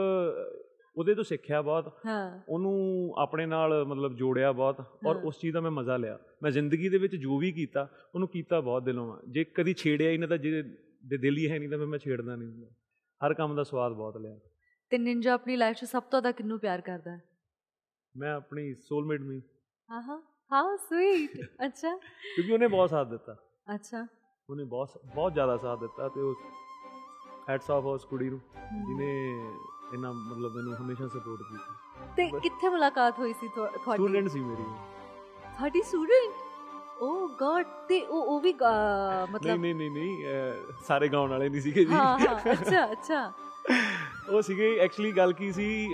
ਉਹਦੇ 0.97 1.15
ਤੋਂ 1.15 1.23
ਸਿੱਖਿਆ 1.23 1.61
ਬਹੁਤ 1.61 1.97
ਹਾਂ। 2.05 2.39
ਉਹਨੂੰ 2.49 3.13
ਆਪਣੇ 3.17 3.45
ਨਾਲ 3.45 3.85
ਮਤਲਬ 3.85 4.13
ਜੋੜਿਆ 4.13 4.51
ਬਹੁਤ 4.51 4.85
ਔਰ। 5.07 5.15
ਉਸ 5.15 5.39
ਚੀਜ਼ 5.39 5.53
ਦਾ 5.53 5.61
ਮੈਂ 5.61 5.71
ਮਜ਼ਾ 5.71 5.97
ਲਿਆ। 5.97 6.19
ਮੈਂ 6.44 6.51
ਜ਼ਿੰਦਗੀ 6.51 6.89
ਦੇ 6.89 6.97
ਵਿੱਚ 6.97 7.15
ਜੋ 7.15 7.38
ਵੀ 7.38 7.51
ਕੀਤਾ 7.51 7.89
ਉਹਨੂੰ 8.15 8.27
ਕੀਤਾ 8.27 8.61
ਬਹੁਤ 8.61 8.83
ਦਿਲੋਂ 8.83 9.13
ਆ 9.13 9.21
ਜੇ 9.29 9.44
ਕਦੀ 9.44 9.73
ਛੇੜਿਆ 9.73 10.09
ਹੀ 10.11 10.17
ਨਾ 10.17 10.27
ਤਾਂ 10.27 10.38
ਜੇ 10.38 10.61
ਦੇ 11.05 11.17
ਦਿਲ 11.17 11.38
ਹੀ 11.38 11.51
ਹੈ 11.51 11.59
ਨਹੀਂ 11.59 11.69
ਤਾਂ 11.69 11.77
ਮੈਂ 11.77 11.99
ਛੇੜਦਾ 11.99 12.35
ਨਹੀਂ 12.35 12.49
ਹੁੰਦਾ। 12.49 12.67
ਹਰ 13.25 13.33
ਕੰਮ 13.33 13.55
ਦਾ 13.55 13.63
ਸਵਾਦ 13.63 13.91
ਬਹੁਤ 13.91 14.17
ਲਿਆ। 14.17 14.39
ਤੇ 14.89 14.97
ਨਿੰਜਾ 14.97 15.33
ਆਪਣੀ 15.33 15.55
ਲਾਈਫ 15.55 15.75
'ਚ 15.75 15.85
ਸਭ 15.85 16.03
ਤੋਂ 16.03 16.21
ਜ਼ਿਆਦਾ 16.21 16.31
ਕਿੰਨੂੰ 16.31 16.59
ਪਿਆਰ 16.59 16.81
ਕਰਦਾ? 16.81 17.11
ਹੈ 17.11 17.21
ਮੈਂ 18.17 18.33
ਆਪਣੀ 18.33 18.73
ਸੋਲਮੇਟ 18.73 19.21
ਨੂੰ 19.21 19.41
ਹਾਂ। 19.91 20.01
ਹਾਂ 20.01 20.21
ਹਾਂ। 20.51 20.77
ਸਵੀਟ 20.77 21.31
ਅੱਛਾ। 21.65 21.97
ਕਿਉਂਕਿ 22.35 22.53
ਉਹਨੇ 22.53 22.67
ਬਹੁਤ 22.67 22.89
ਸਾਥ 22.89 23.07
ਦਿੱਤਾ। 23.07 23.35
ਅੱਛਾ। 23.75 24.07
ਉਹਨੇ 24.50 24.63
ਬਹੁਤ 24.63 25.01
ਬਹੁਤ 25.15 25.33
ਜ਼ਿਆਦਾ 25.33 25.57
ਸਾਥ 25.57 25.79
ਦਿੱਤਾ 25.79 26.09
ਤੇ 26.09 26.21
ਉਸ 26.21 26.38
ਹੈਡਸ 27.50 27.71
ਆਫ 27.71 27.83
ਉਸ 27.83 28.05
ਕੁੜੀ 28.05 28.29
ਨੂੰ। 28.29 28.39
ਜਿਹਨੇ 28.88 29.41
ਇਹਨਾਂ 29.94 30.13
ਮਤਲਬ 30.13 30.56
ਮੈਨੂੰ 30.56 30.75
ਹਮੇਸ਼ਾ 30.75 31.07
ਸਪੋਰਟ 31.07 31.42
ਕੀਤੀ। 31.42 32.06
ਤੇ 32.18 32.39
ਕਿੱਥੇ 32.39 32.69
ਮੁਲਾਕਾਤ 32.69 33.19
ਹੋਈ 33.19 33.34
ਸੀ 33.34 33.48
ਤੁਹਾ- 33.48 33.69
ਤੁਹਾਡੀ? 33.72 34.04
ਸਟੂਡੈਂਟ 34.04 34.28
ਸੀ 34.28 34.39
ਮੇਰੀ। 34.39 34.63
ਤੁਹਾਡੀ 35.57 35.81
ਸਟੂਡੈਂਟ 35.81 36.45
ਓ 37.01 37.28
ਗॉड 37.28 37.66
ਤੇ 37.88 38.00
ਉਹ 38.01 38.22
ਉਹ 38.24 38.39
ਵੀ 38.42 38.54
ਮਤਲਬ 39.31 39.60
ਨਹੀਂ 39.62 39.75
ਨਹੀਂ 39.75 39.92
ਨਹੀਂ 39.92 40.25
ਸਾਰੇ 40.88 41.07
ਗਾਉਣ 41.07 41.30
ਵਾਲੇ 41.30 41.50
ਨਹੀਂ 41.50 41.62
ਸੀਗੇ 41.62 41.86
ਜੀ। 41.86 41.94
ਹਾਂ 41.94 42.18
ਅੱਛਾ 42.54 42.92
ਅੱਛਾ। 42.92 43.31
ਉਹ 44.30 44.42
ਸੀਗੇ 44.42 44.78
ਐਕਚੁਅਲੀ 44.80 45.12
ਗੱਲ 45.12 45.34
ਕੀ 45.34 45.51
ਸੀ 45.51 45.88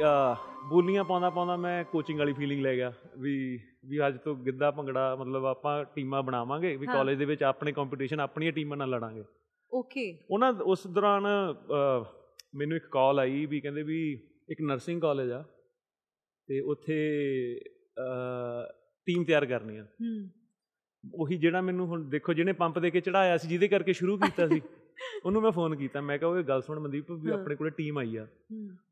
ਬੋਲੀਆਂ 0.69 1.03
ਪਾਉਂਦਾ 1.03 1.29
ਪਾਉਂਦਾ 1.29 1.55
ਮੈਂ 1.57 1.83
ਕੋਚਿੰਗ 1.83 2.19
ਵਾਲੀ 2.19 2.33
ਫੀਲਿੰਗ 2.33 2.61
ਲੈ 2.61 2.75
ਗਿਆ 2.75 2.91
ਵੀ 3.17 3.59
ਵੀ 3.85 4.07
ਅੱਜ 4.07 4.17
ਤੋਂ 4.17 4.35
ਗਿੱਧਾ 4.35 4.71
ਭੰਗੜਾ 4.71 5.15
ਮਤਲਬ 5.15 5.45
ਆਪਾਂ 5.45 5.83
ਟੀਮਾਂ 5.85 6.21
ਬਣਾਵਾਂਗੇ 6.23 6.75
ਵੀ। 6.75 6.87
ਕਾਲਜ 6.87 7.17
ਦੇ 7.17 7.25
ਵਿੱਚ 7.25 7.43
ਆਪਣੇ 7.43 7.71
ਕੰਪੀਟੀਸ਼ਨ 7.71 8.19
ਆਪਣੀਆਂ 8.19 8.51
ਟੀਮਾਂ 8.51 8.77
ਨਾਲ 8.77 8.89
ਲੜਾਂਗੇ। 8.89 9.23
ਓਕੇ 9.73 10.17
ਉਹਨਾਂ 10.31 10.53
ਉਸ 10.53 10.87
ਦੌਰਾਨ 10.87 11.25
ਮੈਨੂੰ 12.53 12.77
ਇੱਕ 12.77 12.85
ਕਾਲ 12.85 13.19
ਆਈ 13.19 13.45
ਵੀ 13.45 13.59
ਕਹਿੰਦੇ 13.61 13.83
ਵੀ 13.83 13.99
ਇੱਕ 14.49 14.61
ਨਰਸਿੰਗ 14.61 15.01
ਕਾਲਜ 15.01 15.31
ਆ 15.31 15.43
ਤੇ 16.49 16.59
ਉੱਥੇ 16.59 16.95
ਟੀਮ 19.07 19.23
ਤਿਆਰ 19.23 19.45
ਕਰਨੀ 19.45 19.77
ਆ। 19.77 19.83
ਹੂੰ। 19.83 20.29
ਉਹੀ 21.15 21.37
ਜਿਹੜਾ 21.37 21.61
ਮੈਨੂੰ 21.61 21.87
ਹੁਣ 21.87 22.09
ਦੇਖੋ 22.09 22.33
ਜਿਹਨੇ 22.33 22.51
ਪੰਪ 22.53 22.79
ਦੇ 22.79 22.91
ਕੇ 22.91 23.01
ਚੜਾਇਆ 23.01 23.37
ਸੀ 23.37 23.47
ਜਿਹਦੇ 23.47 23.67
ਕਰਕੇ 23.67 23.93
ਸ਼ੁਰੂ 23.93 24.17
ਕੀਤਾ 24.17 24.47
ਸੀ 24.47 24.61
ਉਹਨੂੰ 25.25 25.41
ਮੈਂ 25.41 25.51
ਫੋਨ 25.51 25.75
ਕੀਤਾ। 25.75 26.01
ਮੈਂ 26.01 26.17
ਕਿਹਾ 26.17 26.29
ਉਹ 26.29 26.43
ਗੱਲ 26.43 26.61
ਸੁਣ 26.61 26.79
ਮਨਦੀਪ 26.79 27.11
ਵੀ। 27.11 27.31
ਆਪਣੇ 27.31 27.55
ਕੋਲੇ 27.55 27.69
ਟੀਮ 27.69 27.97
ਆਈ 27.97 28.15
ਆ। 28.15 28.27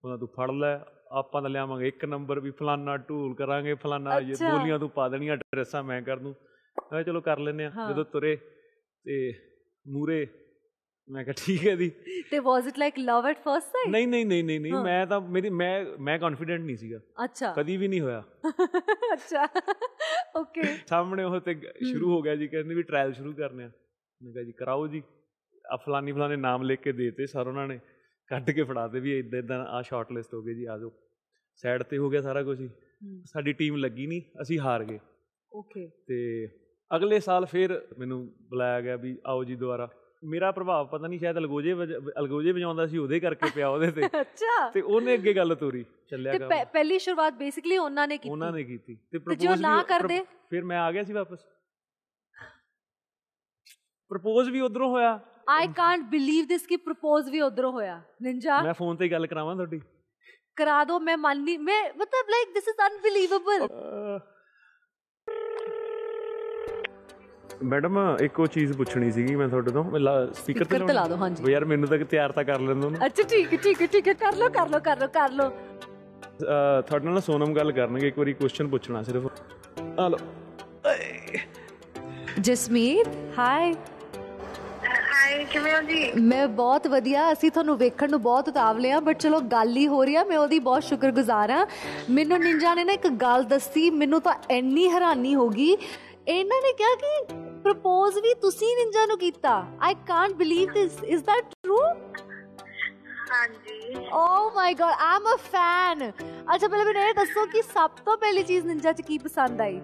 ਉਹਨਾਂ 0.03 0.17
ਤੂੰ 0.17 0.27
ਫੜ 0.27 0.51
ਲੈ 0.51 0.79
ਆਪਾਂ 1.11 1.41
ਤਾਂ 1.41 1.49
ਲਿਆਵਾਂਗੇ 1.49 1.87
ਇੱਕ 1.87 2.05
ਨੰਬਰ 2.05 2.39
ਵੀ 2.39 2.51
ਫਲਾਨਾ 2.51 2.97
ਢੂਲ 2.97 3.35
ਕਰਾਂਗੇ 3.35 3.73
ਫਲਾਨਾ 3.73 4.17
ਇਹ। 4.19 4.35
ਬੋਲੀਆਂ 4.51 4.79
ਤੂੰ 4.79 4.89
ਪਾ 4.89 5.09
ਦੇਣੀਆਂ 5.09 5.37
ਡਰੈਸਾਂ 5.37 5.83
ਮੈਂ 5.83 6.01
ਕਰ 6.01 6.17
ਦੂੰ। 6.17 6.35
ਮੈਂ 6.93 7.03
ਚਲੋ 7.03 7.21
ਕਰ 7.21 7.39
ਲੈਨੇ 7.39 7.65
ਆ। 7.65 7.71
ਜਦੋਂ 7.89 8.05
ਤੁਰੇ 8.05 8.35
ਤੇ 9.05 9.33
ਮੂਰੇ 9.87 10.27
ਮੈਂ 11.11 11.23
ਕਿਹਾ 11.23 11.33
ਠੀਕ 11.37 11.67
ਹੈ 11.67 11.75
ਦੀ 11.75 11.91
ਤੇ 12.31 12.39
was 12.39 12.67
it 12.67 12.79
like 12.79 12.93
love 12.99 13.25
at 13.25 13.37
first 13.39 13.67
sight 13.67 13.89
ਨਹੀਂ 13.89 14.07
ਨਹੀਂ 14.07 14.25
ਨਹੀਂ 14.25 14.43
ਨਹੀਂ 14.43 14.59
ਨਹੀਂ। 14.59 14.73
ਮੈਂ 14.73 15.07
ਤਾਂ 15.07 15.21
ਮੇਰੀ 15.21 15.49
ਮੈਂ 15.49 15.85
ਮੈਂ 15.99 16.19
ਕੌਨਫੀਡੈਂਟ 16.19 16.61
ਨਹੀਂ 16.61 16.77
ਸੀਗਾ। 16.77 16.99
ਅੱਛਾ। 17.23 17.53
ਕਦੀ 17.53 17.77
ਵੀ 17.77 17.87
ਨਹੀਂ 17.87 18.01
ਹੋਇਆ। 18.01 18.23
ਅੱਛਾ। 19.13 19.47
ਓਕੇ 20.35 20.61
ਸਾਹਮਣੇ 20.87 21.23
ਉਹ 21.23 21.39
ਤੇ 21.39 21.55
ਸ਼ੁਰੂ 21.91 22.11
ਹੋ 22.11 22.21
ਗਿਆ 22.21 22.35
ਜੀ 22.35 22.47
ਕਹਿੰਦੇ 22.47 22.75
ਵੀ 22.75 22.83
ਟ੍ਰਾਇਲ 22.83 23.13
ਸ਼ੁਰੂ 23.13 23.33
ਕਰਨੇ 23.33 23.63
ਆ। 23.63 23.71
ਮੈਂ 24.21 24.33
ਕਿਹਾ 24.33 24.43
ਜੀ 24.43 24.51
ਕਰਾਓ 24.51 24.87
ਜੀ। 24.87 25.03
ਆ 25.71 25.75
ਫਲਾਨੀ 25.75 26.11
ਫਲਾਨੇ 26.11 26.35
ਨਾਮ 26.35 26.63
ਲਿਖ 26.63 26.79
ਕੇ 26.79 26.91
ਦੇਤੇ 26.91 27.27
ਸਰ 27.27 27.47
ਉਹਨਾਂ 27.47 27.67
ਨੇ। 27.67 27.79
ਕੱਢ 28.27 28.51
ਕੇ 28.51 28.63
ਫੜਾਤੇ 28.63 28.99
ਵੀ 28.99 29.19
ਇਦਾਂ 29.19 29.39
ਇਦਾਂ 29.39 29.65
ਆ 29.65 29.81
ਸ਼ਾਰਟ 29.81 30.11
ਲਿਸਟ 30.11 30.33
ਹੋ 30.33 30.41
ਗਈ 30.41 30.53
ਜੀ 30.53 30.65
ਆ 30.65 30.77
ਜਾਓ। 30.77 30.91
ਸਾਈਡ 31.55 31.83
ਤੇ 31.83 31.97
ਹੋ 31.97 32.09
ਗਿਆ 32.09 32.21
ਸਾਰਾ 32.21 32.43
ਕੁਝ 32.43 32.61
ਹੀ। 32.61 32.69
ਸਾਡੀ 33.25 33.53
ਟੀਮ 33.53 33.75
ਲੱਗੀ 33.75 34.07
ਨਹੀਂ 34.07 34.21
ਅਸੀਂ 34.41 34.59
ਹਾਰ 34.59 34.83
ਗਏ। 34.83 34.99
ਓਕੇ 35.53 35.87
ਤੇ 36.07 36.47
ਅਗਲੇ 36.95 37.19
ਸਾਲ 37.19 37.45
ਫਿਰ 37.45 37.87
ਮੈਨੂੰ 37.99 38.27
ਬੁਲਾਇਆ 38.27 38.81
ਗਿਆ 38.81 38.95
ਵੀ 38.95 39.17
ਆਓ 39.25 39.43
ਜੀ 39.43 39.55
ਦੁਬਾਰਾ। 39.55 39.89
ਮੇਰਾ 40.23 40.51
ਪ੍ਰਭਾਵ 40.51 40.87
ਪਤਾ 40.87 41.07
ਨਹੀਂ 41.07 41.19
ਸ਼ਾਇਦ 41.19 41.37
ਅਲਗੋਜੇ 41.37 41.73
ਅਲਗੋਜੇ 42.19 42.51
ਵਜਾਉਂਦਾ 42.51 42.87
ਸੀ 42.87 42.97
ਉਹਦੇ 42.97 43.19
ਕਰਕੇ 43.19 43.49
ਪਿਆ 43.55 43.69
ਉਹਦੇ 43.69 43.91
ਤੇ। 43.91 44.01
ਅੱਛਾ। 44.21 44.69
ਤੇ 44.69 44.81
ਉਹਨੇ 44.81 45.13
ਅੱਗੇ 45.13 45.33
ਗੱਲ 45.33 45.55
ਤੋਰੀ 45.55 45.85
ਚੱਲਿਆ 46.09 46.31
ਤੇ 46.31 46.39
ਕੰਮ। 46.39 46.49
ਪਹਿ- 46.49 46.65
ਪਹਿਲੀ 46.73 46.99
ਸ਼ੁਰੂਆਤ 46.99 47.33
ਬੇਸਿਕਲੀ 47.33 47.77
ਉਹਨਾਂ 47.77 48.07
ਨੇ 48.07 48.17
ਕੀਤੀ। 48.17 48.29
ਉਹਨਾਂ 48.29 48.51
ਨੇ 48.51 48.63
ਕੀਤੀ। 48.63 48.95
ਤੇ 49.11 49.19
ਤੇ 49.19 49.35
ਜੇ 49.35 49.47
ਉਹ 49.47 49.53
propose 49.53 49.61
ਨਾ 49.61 49.83
ਕਰਦੇ? 49.83 50.25
ਫਿਰ 50.49 50.63
ਮੈਂ 50.63 50.79
ਆ 50.79 50.91
ਗਿਆ 50.91 51.03
ਸੀ 51.03 51.13
ਵਾਪਸ। 51.13 51.39
ਪ੍ਰਪੋਜ਼ 54.11 54.49
ਵੀ 54.49 54.61
ਉਧਰੋਂ 54.61 54.89
ਹੋਇਆ। 54.89 55.19
ਆਈ 55.49 55.67
ਕਾਂਟ 55.67 56.01
ਬਿਲੀਵ 56.01 56.45
ਦਿਸ 56.45 56.67
ਕਿ 56.67 56.77
ਪ੍ਰਪੋਜ਼ 56.77 57.29
ਵੀ 57.29 57.41
ਉਧਰੋਂ 57.41 57.71
ਹੋਇਆ। 57.71 58.01
ਨਿੰਜਾ 58.21 58.61
ਮੈਂ 58.61 58.73
ਫੋਨ 58.73 58.95
ਤੇ 58.95 59.09
ਗੱਲ 59.09 59.27
ਕਰਾਵਾਂ 59.27 59.55
ਤੁਹਾਡੀ। 59.55 59.81
ਕਰਾ 60.55 60.83
ਦੋ 60.83 60.99
ਮੈਂ 60.99 61.17
ਮੰਨ 61.17 61.43
ਨਹੀਂ 61.43 61.59
ਮੈਂ 61.59 61.83
ਮਤਲਬ 61.89 62.29
like 62.29 62.53
this 62.53 62.67
is 62.67 62.81
unbelievable 62.87 63.67
madam 67.63 67.97
ਇੱਕ 68.21 68.39
ਉਹ 68.39 68.47
ਚੀਜ਼ 68.47 68.71
ਪੁੱਛਣੀ 68.73 69.11
ਸੀਗੀ 69.11 69.35
ਮੈਂ 69.35 69.47
ਤੁਹਾਡੇ 69.49 69.71
ਤੋਂ। 69.71 69.83
ਸਪੀਕਰ 70.33 70.65
ਤੇ 70.65 70.93
ਲਾ 70.93 71.05
ਦਿਓ, 71.07 71.17
ਹਾਂਜੀ। 71.17 71.43
ਉਹ 71.43 71.49
ਯਾਰ 71.49 71.65
ਮੈਨੂੰ 71.65 71.87
ਤਾਂ 71.89 71.97
ਤਿਆਰ 72.05 72.31
ਤਾਂ 72.31 72.43
ਕਰ 72.43 72.59
ਲੈਣ 72.59 72.79
ਦੋ 72.81 72.91
ਅੱਛਾ 73.05 73.23
ਠੀਕ 73.23 73.55
ਠੀਕ 73.63 73.85
ਠੀਕ 73.91 74.09
ਕਰ 74.13 74.35
ਲੋ 74.37 74.49
ਕਰ 74.49 74.69
ਲੋ 74.69 74.79
ਕਰ 74.79 74.99
ਲੋ 74.99 75.07
ਕਰ 75.07 75.31
ਲੋ 75.31 75.49
ਤੁਹਾਡੇ 76.39 77.05
ਨਾਲ 77.05 77.21
ਸੋਨਮ 77.21 77.53
ਗੱਲ 77.53 77.71
ਕਰਨਗੇ 77.71 78.07
ਇੱਕ 78.07 78.17
ਵਾਰੀ 78.19 78.33
ਕੁਐਸਚਨ 78.33 78.67
ਪੁੱਛਣਾ 78.67 79.01
ਸਿਰਫ। 79.03 79.27
ਲਓ। 80.01 80.17
ਜਸਮੀਤ 82.39 83.07
ਹਾਈ 83.39 83.73
ਹਾਈ 85.13 85.43
ਕਿਵੇਂ 85.45 85.73
ਹੋ 85.75 85.81
ਜੀ? 85.81 86.11
ਮੈਂ 86.21 86.47
ਬਹੁਤ 86.47 86.87
ਵਧੀਆ। 86.87 87.31
ਅਸੀਂ 87.31 87.51
ਤੁਹਾਨੂੰ 87.51 87.77
ਵੇਖਣ 87.77 88.09
ਨੂੰ 88.11 88.21
ਬਹੁਤ 88.21 88.47
ਉਤਾਵਲੇ 88.49 88.91
ਆ 88.91 88.99
ਬਟ 88.99 89.17
ਚਲੋ 89.19 89.39
ਗੱਲ 89.51 89.75
ਹੀ 89.77 89.87
ਹੋ 89.87 90.03
ਰਹੀ 90.03 90.15
ਆ 90.15 90.23
ਮੈਂ 90.23 90.37
ਉਹਦੀ 90.37 90.59
ਬਹੁਤ 90.59 90.83
ਸ਼ੁਕਰਗੁਜ਼ਾਰ 90.83 91.49
ਆ 91.49 91.65
ਮੈਨੂੰ 92.09 92.39
ਨਿੰਜਾ 92.39 92.73
ਨੇ 92.75 92.83
ਨਾ 92.83 92.93
ਇੱਕ 92.93 93.07
ਗੱਲ 93.21 93.43
ਦੱਸੀ 93.43 93.89
ਮੈਨੂੰ 93.91 94.21
ਤਾਂ 94.21 94.33
ਇੰਨੀ 94.51 94.87
ਹੈਰਾਨੀ 94.89 95.35
ਹੋ 95.35 95.47
ਗਈ। 95.49 95.75
ਇਹਨਾਂ 96.27 96.61
ਨੇ 96.61 96.71
ਕਿਹਾ 96.73 96.95
ਕਿ 96.95 97.35
ਪ੍ਰਪੋਜ਼ 97.63 98.17
ਵੀ 98.17 98.33
ਤੁਸੀਂ 98.33 98.75
ਨਿੰਜਾ 98.77 99.05
ਨੂੰ 99.05 99.17
ਕੀਤਾ। 99.17 99.53
I 99.81 99.95
can't 100.07 100.33
believe 100.33 100.71
this 100.73 101.03
is 101.03 101.23
that 101.23 101.49
true 101.63 101.77
ਹਾਂਜੀ। 103.31 104.07
ਓ 104.13 104.49
my 104.55 104.73
god 104.73 104.93
I 105.01 105.15
am 105.15 105.27
a 105.33 105.35
fan 105.43 106.01
ਅੱਛਾ 106.53 106.67
ਪਹਿਲਾਂ 106.67 106.85
ਮੈਨੂੰ 106.85 107.01
ਇਹ 107.01 107.13
ਦੱਸੋ 107.13 107.45
ਕਿ 107.45 107.61
ਸਭ 107.61 107.89
ਤੋਂ 108.05 108.17
ਪਹਿਲੀ 108.17 108.43
ਚੀਜ਼ 108.43 108.65
ਨਿੰਜਾ 108.65 108.91
'ਚ 108.93 109.01
ਕੀ 109.01 109.17
ਪਸੰਦ 109.17 109.61
ਆਈ? 109.61 109.79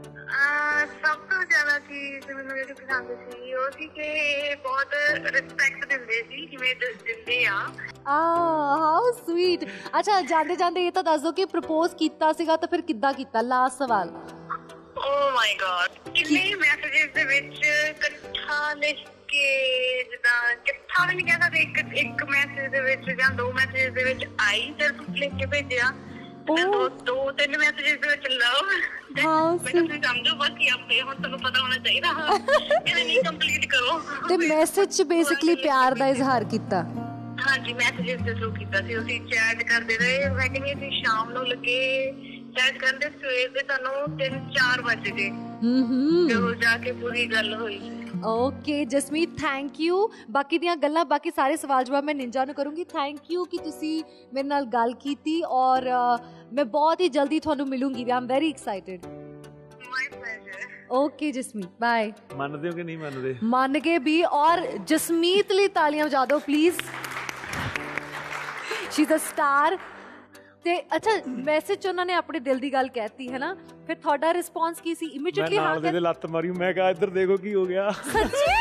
ਸਭ 1.04 1.18
ਤੋਂ 1.30 1.44
ਜ਼ਿਆਦਾ 1.44 1.78
ਚੀਜ਼ 1.80 2.32
ਮੈਨੂੰ 2.32 2.56
ਜਿਹੜੀ 2.56 2.74
ਪਸੰਦ 2.74 3.12
ਸੀ 3.32 3.54
ਉਹ 3.54 3.70
ਸੀ 3.72 3.88
ਕਿ 3.88 4.02
ਇਹ 4.02 4.56
ਬਹੁਤ 4.58 4.94
ਰਿਸਪੈਕਟ 5.32 5.86
ਦਿੰਦੇ 5.86 6.22
ਸੀ 6.24 6.46
ਜਿਵੇਂ 6.46 6.76
ਦਿੰਦੇ 6.76 7.44
ਆ। 7.46 7.56
ਆ 8.08 8.20
ਹਾਊ 8.82 9.12
ਸਵੀਟ 9.28 9.64
ਅੱਛਾ 10.00 10.22
ਜਾਂਦੇ 10.24 10.56
ਜਾਂਦੇ 10.56 10.86
ਇਹ 10.88 10.92
ਤਾਂ 10.92 11.04
ਦੱਸ 11.04 11.22
ਦਿਓ 11.22 11.32
ਕਿ 11.32 11.46
ਪ੍ਰਪੋਜ਼ 11.46 11.96
ਕੀਤਾ 11.96 12.32
ਸੀਗਾ 12.34 12.56
ਤਾਂ 12.58 12.68
ਫਿਰ 12.68 12.82
ਕਿੱਦਾਂ 12.82 13.14
ਕੀਤਾ? 13.14 13.42
ਲਾਸਟ 13.42 13.78
ਸਵਾਲ। 13.78 14.12
ਓ 14.98 15.32
ਮਾਈ 15.32 15.56
ਗॉड 15.56 15.90
ਕਿੰਨੇ 16.12 16.56
ਮੈਸੇजेस 16.56 17.14
ਦੇ 17.16 17.24
ਵਿੱਚ 17.24 17.60
ਇਕੱਠਾ 17.90 18.74
ਲਿਖ 18.74 18.98
ਕੇ 19.28 19.46
ਜਿੱਦਾਂ 20.04 20.52
ਇਕੱਠਾ 20.52 21.06
ਵੀ 21.06 21.16
ਨਹੀਂ 21.16 21.26
ਕਹਿੰਦਾ 21.26 21.50
ਤੇ 21.50 21.60
ਇੱਕ 21.60 21.78
ਇੱਕ 21.94 22.24
ਮੈਸੇਜ 22.24 22.72
ਦੇ 22.72 22.82
ਵਿੱਚ 22.82 23.10
ਜਾਂ 23.20 23.30
ਦੋ 23.32 23.52
ਮੈਸੇਜ 23.54 23.94
ਦੇ 23.94 24.04
ਵਿੱਚ 24.04 24.26
ਆਈ 24.42 24.74
ਸਿਰਫ 24.80 24.96
ਲਿਖ 25.10 25.34
ਕੇ 25.40 25.46
ਭੇਜਿਆ। 25.46 25.92
ਦੋ 26.48 26.90
ਦੋ 26.90 27.32
ਤਿੰਨ 27.32 27.58
ਮੈਸੇजेस 27.58 28.00
ਦੇ 28.02 28.08
ਵਿੱਚ 28.08 28.28
ਲਵ 28.28 28.70
ਤੇ 34.30 34.38
ਮੈਸੇਜ 34.38 34.90
ਚ 34.90 35.02
ਬੇਸਿਕਲੀ 35.02 35.56
ਪਿਆਰ 35.56 35.96
ਦਾ 35.96 36.08
ਇਜ਼ਹਾਰ 36.08 36.44
ਕੀਤਾ। 36.44 36.82
ਹਾਂਜੀ 37.48 37.74
ਮੈਸੇजेस 37.74 38.24
ਦੇ 38.24 38.34
ਥਰੂ 38.34 38.52
ਕੀਤਾ 38.52 38.82
ਸੀ। 38.82 38.98
ਅਸੀਂ 39.00 39.20
ਚੈਟ 39.22 39.64
ਕਰਦੇ 39.64 39.98
ਰਹੇ। 39.98 40.30
ਵੈਟਿੰਗ 40.30 40.66
ਅਸੀਂ 40.66 40.92
ਸ਼ਾਮ 40.92 41.30
ਨੂੰ 41.30 41.48
ਲੱਗੇ 41.48 41.80
ਚੈਟ 42.58 42.78
ਕਰਦੇ 42.78 43.10
ਸਵੇਰ 43.12 43.50
ਦੇ 43.50 43.62
ਤੁਹਾਨੂੰ 43.64 43.94
3-4 44.20 44.82
ਵਜੇ 44.84 45.12
ਗਏ 45.12 45.30
ਹੂੰ 45.64 45.82
ਹੂੰ 45.90 46.28
ਜਦੋਂ 46.28 46.54
ਜਾ 46.56 46.78
ਕੇ 46.78 46.92
ਪੂਰੀ 46.94 47.26
ਗੱਲ 47.26 47.54
ਹੋਈ। 47.54 47.80
ਓਕੇ 48.26 48.84
ਜਸਮੀਤ 48.86 49.30
ਥੈਂਕ 49.40 49.80
ਯੂ 49.82 49.98
ਬਾਕੀ 50.32 50.58
ਦੀਆਂ 50.58 50.76
ਗੱਲਾਂ 50.76 51.04
ਬਾਕੀ 51.06 51.32
ਸਾਰੇ 51.36 51.56
ਸਵਾਲ 51.58 51.84
ਜਵਾਬ 51.84 52.04
ਮੈਂ 52.04 52.16
ਨਿੰਜਾ 52.16 52.46
ਨੂੰ 52.46 52.56
ਕਰੂੰਗੀ। 52.56 52.84
ਥੈਂਕ 52.84 53.32
ਯੂ 53.32 53.44
ਕਿ 53.46 53.58
ਤੁਸੀਂ 53.58 54.04
ਮੇਰੇ 54.34 54.48
ਨਾਲ 54.48 54.66
ਗੱਲ 54.68 54.94
ਕੀਤੀ 55.02 55.42
ਔਰ 55.50 55.88
ਅ, 55.88 56.18
ਮੈਂ 56.54 56.66
ਬਹੁਤ 56.68 57.02
ਹੀ 57.02 57.10
ਜਲਦੀ 57.10 57.40
ਤੁਹਾਨੂੰ 57.40 57.68
ਮਿਲੂੰਗੀ। 57.68 58.04
We 58.04 58.12
am 58.12 58.28
very 58.28 58.50
excited 58.50 59.06
my 59.06 60.08
pleasure 60.10 60.66
okay 60.92 61.32
Jasmeet 61.32 61.70
bye 61.82 62.12
ਮੰਨਦੇ 62.36 62.70
ਹੋ 62.70 62.76
ਕਿ 62.76 62.84
ਨਹੀਂ 62.84 62.98
ਮੰਨਦੇ? 62.98 63.36
ਮੰਨ 63.46 63.80
ਕੇ 63.80 63.98
ਵੀ 64.00 64.22
ਔਰ 64.24 64.66
ਜਸਮੀਤ 64.88 65.52
ਲਈ 65.52 65.68
ਤਾਲੀਆਂ 65.74 66.06
ਵਜਾ 66.06 66.26
ਦਿਓ 66.26 66.40
please 66.40 66.82
she 68.92 69.02
is 69.04 69.14
a 69.14 69.18
star 69.20 69.78
ਤੇ 70.68 70.76
ਅੱਛਾ 70.96 71.12
ਮੈਸੇਜ 71.46 71.78
ਚ 71.80 71.88
ਉਹਨਾਂ 71.88 72.06
ਨੇ 72.06 72.14
ਆਪਣੇ 72.14 72.40
ਦਿਲ 72.40 72.58
ਦੀ 72.60 72.72
ਗੱਲ 72.74 72.88
ਕਹਿਤੀ 72.96 73.28
ਹੈ 73.34 73.38
ਨਾ 73.40 73.54
ਫਿਰ 73.88 73.96
ਤੁਹਾਡਾ 73.96 74.34
ਰਿਸਪੌਂਸ 74.34 74.82
ਕੀ 74.82 74.96
ਸੀ? 74.96 75.06
ਮੈਂ 75.06 75.16
ਇਮੀਡੀਏਟਲੀ 75.16 75.58
ਹਾਂ 75.58 75.80
ਦੇ 75.82 76.00
ਲੱਤ 76.00 76.26
ਮਾਰੀ 76.26 76.52
ਮੈਂ 76.52 76.74
ਕਿਹਾ 76.74 76.90
ਇੱਧਰ 76.90 77.10
ਦੇਖੋ 77.10 77.38
ਕੀ 77.38 77.54
ਹੋ 77.56 77.66
ਗਿਆ। 77.66 77.90
ਸੱਚੀ? 77.92 78.56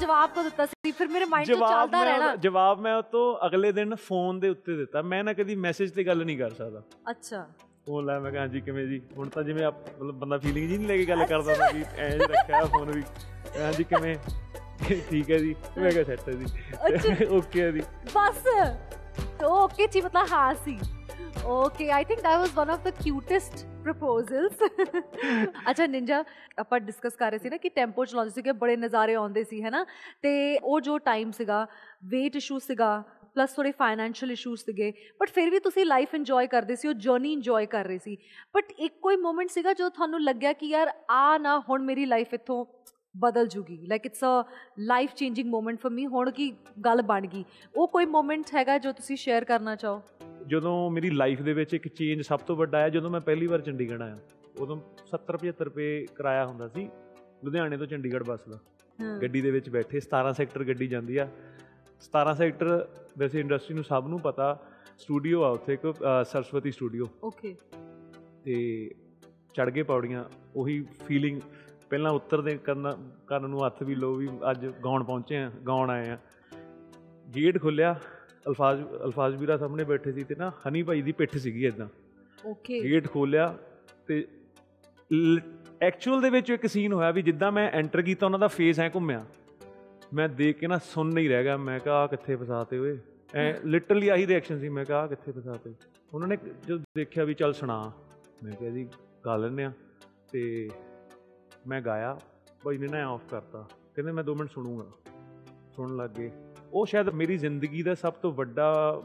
ਜਵਾਬ 0.00 0.30
ਤਾਂ 0.34 0.44
ਦਿੱਤਾ 0.44 0.66
ਸੀ 0.66 0.90
ਫਿਰ 0.92 1.08
ਮੇਰੇ 1.08 1.24
ਮਾਈਂਡ 1.24 1.46
ਤੋਂ 1.46 1.56
ਜਵਾਬ 1.56 1.70
ਚੱਲਦਾ 1.72 1.98
ਮੈਂ 1.98 2.04
ਰਹਿਣਾ। 2.06 2.34
ਜਵਾਬ 2.36 2.80
ਮੈਂ 2.80 2.94
ਉਹ 2.96 3.02
ਤੋਂ 3.12 3.24
ਅਗਲੇ 3.46 3.72
ਦਿਨ 3.72 3.94
ਫੋਨ 4.06 4.40
ਦੇ 4.40 4.48
ਉੱਤੇ 4.48 4.76
ਦਿੱਤਾ। 4.76 5.02
ਮੈਂ 5.02 5.22
ਨਾ 5.24 5.32
ਕਦੀ 5.32 5.56
ਮੈਸੇਜ 5.66 5.90
ਤੇ 5.94 6.04
ਗੱਲ 6.04 6.24
ਨਹੀਂ 6.24 6.38
ਕਰ 6.38 6.50
ਸਕਦਾ। 6.50 6.82
ਅੱਛਾ। 7.10 7.46
ਫੋਨ 7.90 8.04
ਲੈ 8.06 8.18
ਮੈਂ 8.18 8.30
ਕਿਹਾ 8.30 8.42
ਹਾਂਜੀ 8.42 8.60
ਕਿਵੇਂ 8.60 8.86
ਜੀ? 8.86 9.00
ਹੁਣ 9.16 9.28
ਤਾਂ 9.28 9.42
ਜਿਵੇਂ 9.42 9.66
ਮਤਲਬ 9.66 10.14
ਬੰਦਾ 10.14 10.38
ਫੀਲਿੰਗ 10.38 10.68
ਜੀ 10.68 10.76
ਨਹੀਂ 10.78 10.88
ਲੈ 10.88 10.96
ਕੇ 10.96 11.04
ਗੱਲ 11.06 11.24
ਕਰਦਾ 11.26 11.52
ਹੁੰਦਾ 11.52 11.70
ਵੀ 11.72 11.84
ਐਂ 11.98 12.10
ਰੱਖਿਆ 12.18 12.64
ਫੋਨ 12.64 12.90
ਵੀ। 12.90 13.02
ਹਾਂਜੀ 13.60 13.84
ਕਿਵੇਂ? 13.84 14.16
ਠੀਕ 15.10 15.30
ਹੈ 15.30 15.38
ਜੀ। 15.38 15.54
ਮੈਂ 15.78 15.90
ਕਿਹਾ 15.92 16.04
ਸੈੱਟ 16.04 16.28
ਹੈ 16.28 16.32
ਜੀ। 16.34 17.26
ਓਕੇ 17.26 17.62
ਹੈ 17.62 17.70
ਜੀ। 17.70 17.82
ਬਸ। 18.14 18.46
ਓਕੇ 19.44 19.86
ਜੀ 19.86 20.00
ਮਤਲਬ 20.00 20.26
ਹਾਂ 20.32 20.54
ਸੀ। 20.54 20.78
Okay 21.44 21.90
I 21.90 22.04
think 22.04 22.20
that 22.20 22.38
was 22.38 22.54
one 22.54 22.70
of 22.70 22.82
the 22.84 22.90
cutest 23.02 23.64
proposals 23.84 24.62
ਅੱਛਾ 25.70 25.86
ਨਿੰਜਾ 25.86 26.24
ਆਪਾਂ 26.58 26.80
ਡਿਸਕਸ 26.80 27.16
ਕਰ 27.16 27.30
ਰਹੇ 27.30 27.38
ਸੀ 27.38 27.48
ਨਾ 27.50 27.56
ਕਿ 27.56 27.68
ਟੈਂਪੋ 27.68 28.04
ਚਲਾਉਂਦੇ 28.04 28.30
ਸੀਗੇ 28.30 28.52
ਬੜੇ 28.52 28.76
ਨਜ਼ਾਰੇ 28.76 29.14
ਆਉਂਦੇ 29.14 29.44
ਸੀ 29.44 29.62
ਹੈਨਾ 29.62 29.84
ਤੇ 30.22 30.32
ਉਹ 30.58 30.80
ਜੋ 30.80 30.98
ਟਾਈਮ 30.98 31.30
ਸੀਗਾ 31.30 31.66
weight 32.14 32.36
ਇਸ਼ੂ 32.36 32.58
ਸੀਗਾ 32.58 32.90
ਪਲੱਸ 33.34 33.52
ਥੋੜੇ 33.52 33.70
ਫਾਈਨੈਂਸ਼ੀਅਲ 33.72 34.32
ਇਸ਼ੂਸ 34.32 34.60
ਸੀਗੇ 34.60 34.92
ਬਟ 35.20 35.30
ਫਿਰ 35.30 35.50
ਵੀ 35.50 35.58
ਤੁਸੀਂ 35.58 35.86
ਲਾਈਫ 35.86 36.14
ਇੰਜੋਏ 36.14 36.46
ਕਰਦੇ 36.46 36.76
ਸੀ 36.76 36.88
ਉਹ 36.88 36.94
ਜਰਨੀ 36.94 37.32
ਇੰਜੋਏ 37.32 37.66
ਕਰ 37.66 37.84
ਰਹੇ 37.84 37.98
ਸੀ। 37.98 38.16
ਬਟ 38.56 38.72
ਇੱਕ 38.78 38.94
ਕੋਈ 39.02 39.16
ਮੂਮੈਂਟ 39.16 39.50
ਸੀਗਾ 39.50 39.72
ਜਦੋਂ 39.72 39.90
ਤੁਹਾਨੂੰ 39.90 40.22
ਲੱਗਿਆ 40.22 40.52
ਕਿ 40.52 40.66
ਯਾਰ 40.66 40.92
ਆ 41.10 41.38
ਨਾ 41.38 41.58
ਹੁਣ 41.60 41.82
ਮੇਰੀ 41.82 42.06
ਲਾਈਫ 42.06 42.34
ਇੱਥੋਂ 42.34 42.64
ਬਦਲ 43.16 43.46
ਜੂਗੀ। 43.46 43.76
Like 43.86 44.06
it's 44.06 44.20
a 44.24 44.42
life 44.78 45.14
changing 45.14 45.48
moment 45.50 45.80
for 45.80 45.92
me 45.92 46.06
ਹੁਣ 46.06 46.30
ਕੀ 46.30 46.50
ਗੱਲ 46.84 47.02
ਬਣ 47.02 47.26
ਗਈ। 47.26 47.44
ਉਹ 47.76 47.88
ਕੋਈ 47.88 48.06
ਮੂਮੈਂਟ 48.06 48.44
ਹੈਗਾ 48.54 48.78
ਜੋ 48.78 48.92
ਤੁਸੀਂ 48.92 49.16
ਸ਼ੇਅਰ 49.16 49.44
ਕਰਨਾ 49.44 49.76
ਚਾਹੋ? 49.76 50.02
ਜਦੋਂ 50.46 50.90
ਮੇਰੀ 50.90 51.10
ਲਾਈਫ 51.10 51.42
ਦੇ 51.42 51.52
ਵਿੱਚ 51.52 51.74
ਇੱਕ 51.74 51.88
ਚੇਂਜ 51.88 52.22
ਸਭ 52.22 52.38
ਤੋਂ 52.38 52.56
ਵੱਡਾ 52.56 52.78
ਆਇਆ 52.78 52.88
ਜਦੋਂ 52.88 53.10
ਮੈਂ 53.10 53.20
ਪਹਿਲੀ 53.20 53.46
ਵਾਰ 53.46 53.60
ਚੰਡੀਗੜ੍ਹ 53.60 54.02
ਆਇਆ 54.02 54.18
ਉਦੋਂ 54.60 54.76
70 55.06 55.38
75 55.38 55.64
ਰੁਪਏ 55.64 56.06
ਕਿਰਾਇਆ 56.06 56.46
ਹੁੰਦਾ 56.46 56.68
ਸੀ 56.68 56.88
ਲੁਧਿਆਣੇ 57.44 57.76
ਤੋਂ 57.76 57.86
ਚੰਡੀਗੜ੍ਹ 57.86 58.24
ਬੱਸ 58.24 58.48
ਦਾ। 58.48 58.58
ਗੱਡੀ 59.22 59.40
ਦੇ 59.40 59.50
ਵਿੱਚ 59.50 59.68
ਬੈਠੇ 59.70 60.00
17 60.00 60.32
ਸੈਕਟਰ 60.32 60.64
ਗੱਡੀ 60.64 60.86
ਜਾਂਦੀ 60.86 61.16
ਆ। 61.16 61.28
17 62.00 62.34
ਸੈਕਟਰ 62.36 62.86
ਵੈਸੇ 63.18 63.40
ਇੰਡਸਟਰੀ 63.40 63.74
ਨੂੰ 63.74 63.84
ਸਭ 63.84 64.04
ਨੂੰ 64.08 64.20
ਪਤਾ 64.20 64.56
ਸਟੂਡੀਓ 64.98 65.42
ਆ 65.42 65.48
ਉੱਥੇ 65.48 65.74
ਇੱਕ 65.74 65.92
ਸਰਸਵਤੀ 66.24 66.70
ਸਟੂਡੀਓ। 66.70 67.06
ਓਕੇ। 67.24 67.54
ਤੇ 68.44 68.54
ਚੜ 69.54 69.68
ਗਏ 69.70 69.82
ਪੌੜੀਆਂ 69.82 70.24
ਉਹੀ 70.56 70.80
ਫੀਲਿੰਗ 71.06 71.40
ਪਹਿਲਾਂ 71.90 72.12
ਉਤਰਦੇ 72.12 72.56
ਕਰਨ 72.56 73.10
ਕਰਨ 73.26 73.50
ਨੂੰ 73.50 73.64
ਹੱਥ 73.66 73.82
ਵੀ 73.82 73.94
ਲੋ 73.94 74.14
ਵੀ 74.14 74.28
ਅੱਜ 74.50 74.66
ਗਾਉਣ 74.84 75.04
ਪਹੁੰਚੇ 75.04 75.36
ਆ 75.36 75.50
ਗਾਉਣ 75.66 75.90
ਆਏ 75.90 76.08
ਆ। 76.10 76.18
ਗੇਟ 77.34 77.60
ਖੁੱਲਿਆ 77.62 77.94
ਅਲਫਾਜ਼ 78.48 78.82
ਅਲਫਾਜ਼ 79.04 79.36
ਵੀਰਾ 79.36 79.56
ਸਾਹਮਣੇ 79.56 79.84
ਬੈਠੇ 79.84 80.12
ਸੀ 80.12 80.24
ਤੇ 80.24 80.34
ਨਾ 80.34 80.50
ਹਨੀ 80.68 80.82
ਭਾਈ 80.82 81.02
ਦੀ 81.02 81.12
ਪਿੱਠ 81.12 81.36
ਸੀਗੀ 81.36 81.66
ਇਦਾਂ 81.66 81.88
ਓਕੇ। 82.38 82.80
ਗੇਟ 82.82 83.08
ਖੋਲਿਆ 83.08 83.54
ਤੇ 84.06 84.24
ਐਕਚੁਅਲ 85.82 86.20
ਦੇ 86.20 86.30
ਵਿੱਚ 86.30 86.50
ਇੱਕ 86.50 86.66
ਸੀਨ 86.66 86.92
ਹੋਇਆ 86.92 87.10
ਵੀ 87.10 87.22
ਜਿੱਦਾਂ 87.22 87.50
ਮੈਂ 87.52 87.70
ਐਂਟਰ 87.70 88.02
ਕੀਤਾ 88.02 88.26
ਉਹਨਾਂ 88.26 88.38
ਦਾ 88.38 88.48
ਫੇਸ 88.48 88.80
ਐ 88.80 88.88
ਘੁੰਮਿਆ। 88.94 89.24
ਮੈਂ 90.14 90.28
ਦੇਖ 90.28 90.58
ਕੇ 90.58 90.66
ਨਾ 90.66 90.78
ਸੁਣ 90.78 91.12
ਨਹੀਂ 91.14 91.28
ਰਹਿ 91.28 91.42
ਗਿਆ। 91.42 91.56
ਮੈਂ 91.56 91.78
ਕਿਹਾ 91.80 91.94
ਆਹ 91.94 92.08
ਕਿੱਥੇ 92.08 92.36
ਫਸਾਤੇ 92.36 92.78
ਓਏ? 92.78 92.98
ਐ 93.34 93.52
ਲਿਟਰਲੀ 93.64 94.08
ਆਹੀ 94.08 94.26
ਰਿਐਕਸ਼ਨ 94.26 94.58
ਸੀ। 94.58 94.68
ਮੈਂ 94.68 94.84
ਕਿਹਾ 94.84 94.98
ਆਹ 94.98 95.08
ਕਿੱਥੇ 95.08 95.32
ਫਸਾਤੇ? 95.32 95.74
ਉਹਨਾਂ 96.14 96.28
ਨੇ 96.28 96.36
ਜਦੋਂ 96.66 96.78
ਦੇਖਿਆ 96.96 97.24
ਵੀ 97.24 97.34
ਚੱਲ 97.34 97.52
ਸੁਣਾ। 97.52 97.92
ਮੈਂ 98.42 98.52
ਕਿਹਾ 98.52 98.70
ਜੀ 98.70 98.88
ਗਾ 99.26 99.36
ਲੈਂਦੇ 99.36 99.64
ਆ। 99.64 99.72
ਤੇ 100.32 100.68
ਮੈਂ 101.66 101.80
ਗਾਇਆ। 101.82 102.18
ਭਾਈ 102.62 102.78
ਨੇ 102.78 102.86
ਨਾ 102.86 103.06
ਆਫ 103.06 103.28
ਕਰਤਾ। 103.30 103.68
ਕਹਿੰਦੇ 103.94 104.12
ਮੈਂ 104.12 104.24
2 104.24 104.34
ਮਿੰਟ 104.34 104.50
ਸੁਣੂਗਾ। 104.50 104.90
ਸੁਣਨ 105.76 105.96
ਲੱਗ 105.96 106.10
ਗਏ। 106.10 106.30
ਉਹ 106.72 106.86
ਸ਼ਾਇਦ 106.86 107.08
ਮੇਰੀ 107.08 107.36
ਜ਼ਿੰਦਗੀ 107.36 107.82
ਦਾ 107.82 107.94
ਸਭ 107.94 108.12
ਤੋਂ 108.12 108.32
ਵੱਡਾ 108.32 109.00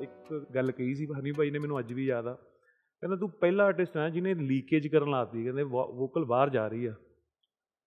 ਇੱਕ 0.00 0.46
ਗੱਲ 0.54 0.70
ਕਹੀ 0.70 0.94
ਸੀ। 0.94 1.06
ਹਨੀ 1.20 1.32
ਭਾਈ 1.32 1.50
ਨੇ 1.50 1.58
ਮੈਨੂੰ 1.58 1.78
ਅੱਜ 1.78 1.92
ਵੀ 1.92 2.06
ਯਾਦ 2.06 2.26
ਆ। 2.26 2.34
ਕਹਿੰਦਾ 2.34 3.16
ਤੂੰ 3.16 3.30
ਪਹਿਲਾ 3.30 3.64
ਆਰਟਿਸਟ 3.64 3.96
ਹੈ 3.96 4.08
ਜਿਹਨੇ 4.08 4.34
ਲੀਕੇਜ 4.34 4.86
ਕਰਨ 4.88 5.10
ਲਾਤੀ 5.10 5.44
ਕਹਿੰਦੇ 5.44 5.62
ਵੋਕਲ 5.62 6.24
ਬਾਹਰ 6.24 6.50
ਜਾ 6.50 6.68
ਰਹੀ 6.68 6.86
ਆ। 6.86 6.94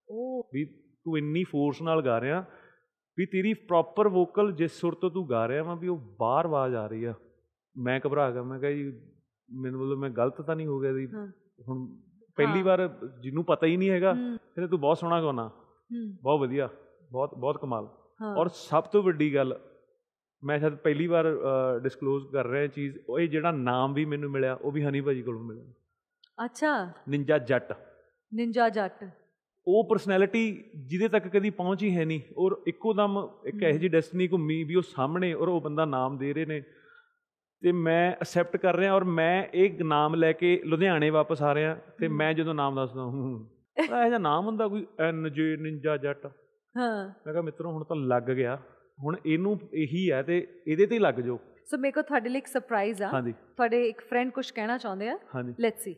ਉਹ 0.10 0.50
ਵੀ 0.54 0.66
ਤੂੰ 1.06 1.18
ਇੰਨੀ 1.18 1.44
ਫੋਰਸ 1.44 1.82
ਨਾਲ 1.82 2.02
ਗਾ 2.02 2.20
ਰਿਹਾ 2.22 2.44
ਵੀ 3.18 3.26
ਤੇਰੀ 3.26 3.54
ਪ੍ਰੋਪਰ 3.54 4.08
ਵੋਕਲ 4.08 4.52
ਜਿਸ 4.52 4.72
ਸੁਰ 4.72 4.96
ਤੋਂ 4.96 5.10
ਤੂੰ 5.12 5.30
ਗਾ 5.30 5.48
ਰਿਹਾ 5.48 5.64
ਵਾ 5.64 5.76
ਵੀ 5.76 5.88
ਉਹ 5.88 5.98
ਬਾਹਰ 6.20 6.46
ਆਵਾਜ਼ 6.46 6.76
ਆ 6.76 6.86
ਰਹੀ 6.88 7.04
ਆ। 7.04 7.14
ਮੈਂ 7.76 8.00
ਘਬਰਾ 8.08 8.30
ਗਿਆ 8.32 8.44
ਮੈਂ 8.44 8.60
ਕਿਹਾ 8.60 8.72
ਜੀ 8.72 8.84
ਮੈਨੂੰ 9.50 9.82
ਮਤਲਬ 9.82 10.00
ਮੈਂ 10.00 10.10
ਗਲਤ 10.10 10.42
ਤਾਂ 10.42 10.56
ਨਹੀਂ 10.56 10.68
ਹੋ 10.68 10.80
ਗਿਆ 10.80 10.92
ਜੀ। 10.94 11.06
ਹੁਣ 11.68 11.86
ਪਹਿਲੀ। 12.38 12.62
ਵਾਰ 12.62 12.88
ਜਿਹਨੂੰ 13.22 13.44
ਪਤਾ 13.46 13.68
ਹੀ 13.68 13.78
ਨਹੀਂ 13.78 13.90
ਹੈਗਾ 13.90 14.14
ਕਹਿੰਦੇ 14.14 14.68
ਤੂੰ 14.68 14.80
ਬਹੁਤ 14.80 14.98
ਸੋਹਣਾ 14.98 15.22
ਗਾਉਣਾ। 15.22 15.50
ਬਹੁਤ 16.24 16.40
ਵਧੀਆ 16.40 16.70
ਬਹੁਤ 17.12 17.36
ਬਹੁਤ 17.36 17.62
ਕਮਾਲ। 17.62 17.88
ਔਰ 18.38 18.48
ਸਭ 18.48 18.84
ਤੋਂ 18.84 19.04
ਵੱਡੀ 19.04 19.34
ਗੱਲ 19.36 19.60
ਮੈਂ 20.44 20.58
ਸ਼ਾਇਦ 20.60 20.76
ਪਹਿਲੀ 20.76 21.08
ਵਾਰ 21.08 21.26
ਡਿਸਕਲੋਜ਼ 21.84 22.26
ਕਰ 22.34 22.48
ਰਿਹਾ 22.48 22.64
ਇਹ 22.64 22.70
ਚੀਜ਼ 22.70 22.98
ਉਹ 23.10 23.20
ਇਹ 23.20 23.30
ਜਿਹੜਾ 23.30 23.52
ਨਾਮ 23.52 23.94
ਵੀ 23.94 24.06
ਮੈਨੂੰ 24.06 24.32
ਮਿਲਿਆ 24.32 24.54
ਉਹ 24.54 24.72
ਵੀ 24.72 24.84
ਹਨੀ 24.84 25.02
ਭਾਜੀ 25.02 25.22
ਕੋਲੋਂ 25.22 25.44
ਮਿਲਿਆ। 25.44 25.66
ਅੱਛਾ। 26.46 26.74
ਨਿੰਜਾ 27.10 27.38
ਜੱਟ। 27.38 27.74
ਨਿੰਜਾ 28.32 28.70
ਜੱਟ। 28.70 29.04
ਉਹ 29.68 29.90
ਪਰਸਨੈਲਿਟੀ 29.90 30.64
ਜਿਹਦੇ 30.88 31.08
ਤੱਕ 31.08 31.28
ਕਦੀ 31.28 31.50
ਪਹੁੰਚ 31.50 31.84
ਹੀ 31.84 31.98
ਹੈ 31.98 32.06
ਨਹੀਂ 32.06 32.22
ਔਰ 32.38 32.62
ਇੱਕੋ 32.68 32.94
ਦਮ 32.94 33.30
ਇੱਕ 33.46 33.64
ਇਹੋ 33.64 33.78
ਜਿਹੀ 33.78 33.90
ਡੈਸਟੀਨੀ 33.90 34.28
ਘੁੰਮੀ 34.28 34.64
ਵੀ 34.64 34.76
ਉਹ 34.76 34.82
ਸਾਹਮਣੇ 34.82 35.34
ਔਰ 35.34 35.48
ਉਹ 35.48 35.62
ਬੰਦਾ 35.62 35.86
ਨਾਮ 35.86 36.18
ਦੇ 36.18 36.34
ਰਹੇ 36.34 36.46
ਨੇ 36.46 36.62
ਤੇ 37.62 37.72
ਮੈਂ 37.72 38.16
ਅਸੈਪਟ 38.22 38.58
ਕਰ 38.58 38.76
ਰਿਹਾ 38.76 38.94
ਔਰ 38.94 39.04
ਮੈਂ 39.04 39.44
ਇਹ 39.54 39.84
ਨਾਮ 39.84 40.16
ਲੈ 40.16 40.32
ਕੇ 40.32 40.62
ਲੁਧਿਆਣੇ 40.66 41.10
ਵਾਪਸ 41.10 41.42
ਆ 41.42 41.56
ਰਿਹਾ 41.56 41.76
ਤੇ 42.00 42.08
ਮੈਂ 42.08 42.34
ਜਦੋਂ 42.34 42.54
ਨਾਮ 42.54 42.76
ਦੱਸਦਾ 42.76 43.04
ਹੂੰ 43.04 43.50
ਇਹ 43.78 44.08
ਜਿਹਾ 44.08 44.18
ਨਾਮ 44.18 44.46
ਹੁੰਦਾ 44.46 44.68
ਕੋਈ 44.68 44.86
ਐਨ 45.00 45.32
ਜੇ 45.34 45.58
ਨਿੰਜਾ 45.58 45.98
ਜੱਟ। 45.98 46.26
ਹਾਂ। 46.26 47.08
ਮੈਂ 47.08 47.34
ਕਿਹਾ 47.34 47.42
ਮਿੱਤਰੋ 47.42 47.72
ਹੁਣ 47.72 47.84
ਤਾਂ 47.84 47.96
ਲੱਗ 47.96 48.24
ਗਿਆ। 48.24 48.56
ਹੁਣ 49.04 49.16
ਇਹਨੂੰ 49.26 49.60
ਇਹੀ 49.74 50.12
ਹੈ 50.12 50.24
ਤੇ 50.24 50.48
ਇਹਦੇ 50.68 50.86
ਤੇ 50.86 50.96
ਹੀ 50.96 51.00
ਲੱਗ 51.00 51.14
ਜਾਓ। 51.14 51.40
ਸੋ 51.66 51.78
ਮੇਰੇ 51.78 51.92
ਕੋ 51.92 52.02
ਤੁਹਾਡੇ 52.02 52.30
ਲਈ 52.30 52.38
ਇੱਕ 52.38 52.48
ਸਰਪ੍ਰਾਈਜ਼ 52.48 53.04
ਆ। 53.04 53.22
ਤੁਹਾਡੇ 53.32 53.90
ਇੱਕ 53.90 54.02
ਫਰੈਂਡ 54.02 54.32
ਕੁਝ 54.32 54.52
ਕਹਿਣਾ 54.52 54.78
ਚਾਹੁੰਦੇ 54.78 55.10
ਆ? 55.10 55.18
ਲੈਟਸ 55.60 55.84
ਸੀ 55.84 55.96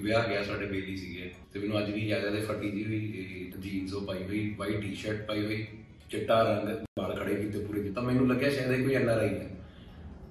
ਵਿਆਹ 0.00 0.28
ਗਿਆ 0.28 0.42
ਸਾਡੇ 0.44 0.66
ਬੇਲੀ 0.66 0.96
ਸੀਗੇ 0.96 1.30
ਤੇ 1.52 1.60
ਮੈਨੂੰ 1.60 1.78
ਅੱਜ 1.78 1.90
ਵੀ 1.90 2.08
ਯਾਦ 2.08 2.24
ਹੈ 2.24 2.30
ਤੇ 2.30 2.40
ਫੱਟੀ 2.40 2.70
ਜੀ 2.70 2.84
ਹੋਈ 2.84 3.52
ਜੀਨਸ 3.58 3.94
ਉਹ 3.94 4.06
ਪਾਈ 4.06 4.22
ਹੋਈ 4.24 4.54
ਵਾਈਟ 4.58 4.80
ਟੀ-ਸ਼ਰਟ 4.80 5.26
ਪਾਈ 5.26 5.44
ਹੋਈ, 5.44 5.66
ਚਿੱਟਾ 6.10 6.42
ਰੰਗ, 6.42 6.84
ਵਾਲ 6.98 7.14
ਖੜੇ 7.16 7.34
ਕੀਤੇ 7.34 7.58
ਪੂਰੇ 7.58 7.82
ਕੀਤਾ 7.82 8.00
ਮੈਨੂੰ 8.00 8.28
ਲੱਗਿਆ 8.28 8.50
ਸ਼ਾਇਦ 8.50 8.72
ਇਹ 8.72 8.84
ਕੋਈ 8.84 8.94
ਐਨਆਰਆਈ 8.94 9.28
ਹੈ 9.28 9.50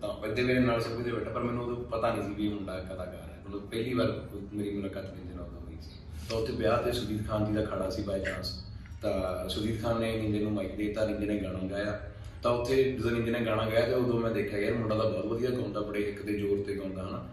ਤਾਂ 0.01 0.27
ਇੱਥੇ 0.27 0.43
ਮੇਰੇ 0.43 0.59
ਨਾਲ 0.59 0.81
ਸਭ 0.81 0.91
ਕੁਝ 0.91 1.13
ਬੈਠਾ, 1.13 1.29
ਪਰ 1.29 1.43
ਮੈਨੂੰ 1.43 1.65
ਉਦੋਂ 1.65 1.83
ਪਤਾ 1.83 2.15
ਨਹੀਂ 2.15 2.27
ਸੀ 2.27 2.33
ਵੀ 2.33 2.45
ਇਹ 2.45 2.53
ਮੁੰਡਾ 2.53 2.79
ਕਲਾਕਾਰ 2.79 3.29
ਹੈ। 3.29 3.39
ਮਤਲਬ 3.47 3.69
ਪਹਿਲੀ 3.69 3.93
ਵਾਰ 3.93 4.27
ਮੇਰੀ 4.53 4.69
ਮੁਲਾਕਾਤ 4.69 5.15
ਨਿੰਜੇ 5.15 5.33
ਨਾਲ 5.33 5.45
ਉਦੋਂ 5.45 5.61
ਹੋਈ 5.61 5.75
ਸੀ। 5.81 5.91
ਤਾਂ 6.29 6.37
ਉੱਥੇ 6.37 6.53
ਵਿਆਹ 6.53 6.83
ਤੇ 6.83 6.91
ਸੁਦੀਪ 6.91 7.27
ਖਾਨ 7.27 7.45
ਜੀ 7.45 7.53
ਦਾ 7.53 7.61
ਖੜਾ 7.61 7.89
ਸੀ 7.89 8.01
ਬਾਈ 8.01 8.19
ਚਾਂਸ 8.19 8.65
ਤਾਂ 9.01 9.49
ਸੁਦੀਪ 9.49 9.81
ਖਾਨ 9.81 10.01
ਨੇ 10.01 10.21
ਨਿੰਜੇ 10.21 10.39
ਨੂੰ 10.39 10.51
ਮਾਈਕ 10.51 10.75
ਦੇਤਾ, 10.75 11.05
ਨਿੰਜੇ 11.05 11.25
ਨੇ 11.25 11.37
ਗਾਣਾ 11.37 11.59
ਗਾਇਆ। 11.71 12.11
ਤਾਂ 12.43 12.51
ਉੱਥੇ 12.51 12.83
ਜਦੋਂ 12.83 13.11
ਨਿੰਜੇ 13.11 13.31
ਨੇ 13.31 13.39
ਗਾਣਾ 13.39 13.65
ਗਾਇਆ 13.65 13.85
ਤੇ 13.85 13.93
ਉਦੋਂ 13.93 14.19
ਮੈਂ 14.19 14.31
ਦੇਖਿਆ, 14.31 14.59
ਯਾਰ 14.59 14.73
ਮੁੰਡਾ 14.73 14.95
ਤਾਂ 14.95 15.09
ਬਹੁਤ 15.09 15.25
ਵਧੀਆ 15.25 15.49
ਗਾਉਂਦਾ, 15.49 15.81
ਬੜੇ 15.81 15.99
ਇੱਕ 15.99 16.21
ਦੇ 16.21 16.33
ਜ਼ੋਰ 16.33 16.63
ਤੇ 16.67 16.75
ਗਾਉਂਦਾ, 16.75 17.07
ਹਨਾ। 17.07 17.27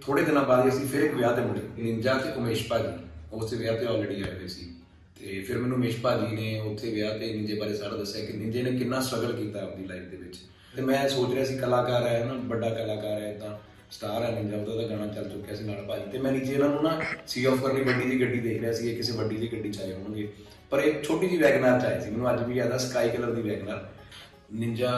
ਥੋੜੇ 0.00 0.22
ਦਿਨਾਂ 0.22 0.44
ਬਾਅਦ 0.44 0.64
ਹੀ 0.64 0.68
ਅਸੀਂ 0.68 0.86
ਫਿਰ 0.86 1.02
ਇੱਕ 1.02 1.14
ਵਿਆਹ 1.14 1.36
ਤੇ 1.36 1.42
ਮੁੜੇ 1.42 1.60
ਨਿੰਜਾ 1.78 2.14
ਤੇ 2.14 2.32
ਉਮੇਸ਼ 2.32 2.68
ਭਾਜੀ। 2.68 3.04
ਉਸ 3.32 3.52
ਵਿਆਹ 3.52 3.76
ਤੇ 3.76 3.86
ਆਲਰੇਡੀ 3.86 4.22
ਆਏ 4.22 4.38
ਹੋਏ 4.38 4.48
ਸੀ। 4.48 4.74
ਤੇ 5.20 5.42
ਫਿਰ 5.42 5.58
ਮੈਨੂੰ 5.58 5.78
ਮੇਸ਼ 5.78 6.00
ਭਾਜੀ 6.00 6.36
ਨੇ 6.36 6.60
ਉੱਥੇ 6.60 6.90
ਵਿਆਹ 6.90 7.18
ਤੇ 7.18 7.34
ਨਿੰਜੇ 7.34 7.54
ਬਾਰੇ 7.54 7.76
ਸਾਰਾ 7.76 7.96
ਦੱਸਿਆ 7.96 8.24
ਕਿ 8.24 8.32
ਨਿੰਜੇ 8.32 8.62
ਨੇ 8.62 8.78
ਕਿੰਨਾ 8.78 9.00
ਸਟਰਗਲ 9.00 9.32
ਕੀਤਾ 9.32 9.62
ਆਪਣੀ 9.62 9.84
ਲਾਈਫ 9.86 10.02
ਦੇ 10.02 10.16
ਵਿੱਚ। 10.16 10.36
ਤੇ 10.76 10.82
ਮੈਂ 10.82 11.08
ਸੋਚ 11.08 11.34
ਰਿਹਾ 11.34 11.44
ਸੀ 11.44 11.58
ਕਲਾਕਾਰ 11.58 12.06
ਹੈ 12.06 12.24
ਨਾ 12.24 12.32
ਵੱਡਾ 12.32 12.68
ਕਲਾਕਾਰ 12.68 13.22
ਹੈ 13.22 13.38
ਤਾਂ 13.38 13.58
ਸਟਾਰ 13.90 14.22
ਹੈ 14.22 14.30
ਨਿੰਜਾ 14.30 14.56
ਉਹਦਾ 14.56 14.88
ਤਾਂ 14.88 14.96
ਗਾਣਾ 14.96 15.12
ਚੱਲ 15.12 15.28
ਚੁੱਕਿਆ 15.28 15.56
ਸੀ 15.56 15.64
ਨਾਲ 15.64 15.82
ਭਾਜੀ। 15.82 16.10
ਤੇ 16.10 16.18
ਮੈਂ 16.18 16.32
ਨੀਚੇ 16.32 16.52
ਇਹਨਾਂ 16.52 16.68
ਨੂੰ 16.68 16.82
ਨਾ 16.82 17.00
ਸੀ 17.26 17.44
ਆਫ 17.44 17.62
ਕਰਨੀ 17.62 17.80
ਵੱਡੀ 17.80 18.10
ਦੀ 18.10 18.20
ਗੱਡੀ 18.20 18.40
ਦੇਖ 18.40 18.60
ਰਿਹਾ 18.60 18.72
ਸੀ 18.72 18.90
ਇਹ 18.90 18.96
ਕਿਸੇ 18.96 19.12
ਵੱਡੀ 19.12 19.36
ਦੀ 19.36 19.52
ਗੱਡੀ 19.52 19.72
ਚ 19.72 19.80
ਆਏ 19.80 19.92
ਹੋਣਗੇ। 19.92 20.32
ਪਰ 20.70 20.78
ਇੱਕ 20.78 21.04
ਛੋਟੀ 21.04 21.28
ਜਿਹੀ 21.28 21.42
ਵੈਗਨਾਰ 21.42 21.80
ਚ 21.80 21.84
ਆਏ 21.84 22.00
ਸੀ। 22.00 22.10
ਮੈਨੂੰ 22.10 22.34
ਅੱਜ 22.34 22.42
ਵੀ 22.42 22.54
ਯਾਦ 22.54 22.72
ਆ 22.72 22.78
ਸਕਾਈ 22.78 23.08
ਕਲਰ 23.08 23.30
ਦੀ 23.30 23.42
ਵੈਗਨਾਰ 23.42 23.92
ਨਿੰਜਾ 24.52 24.90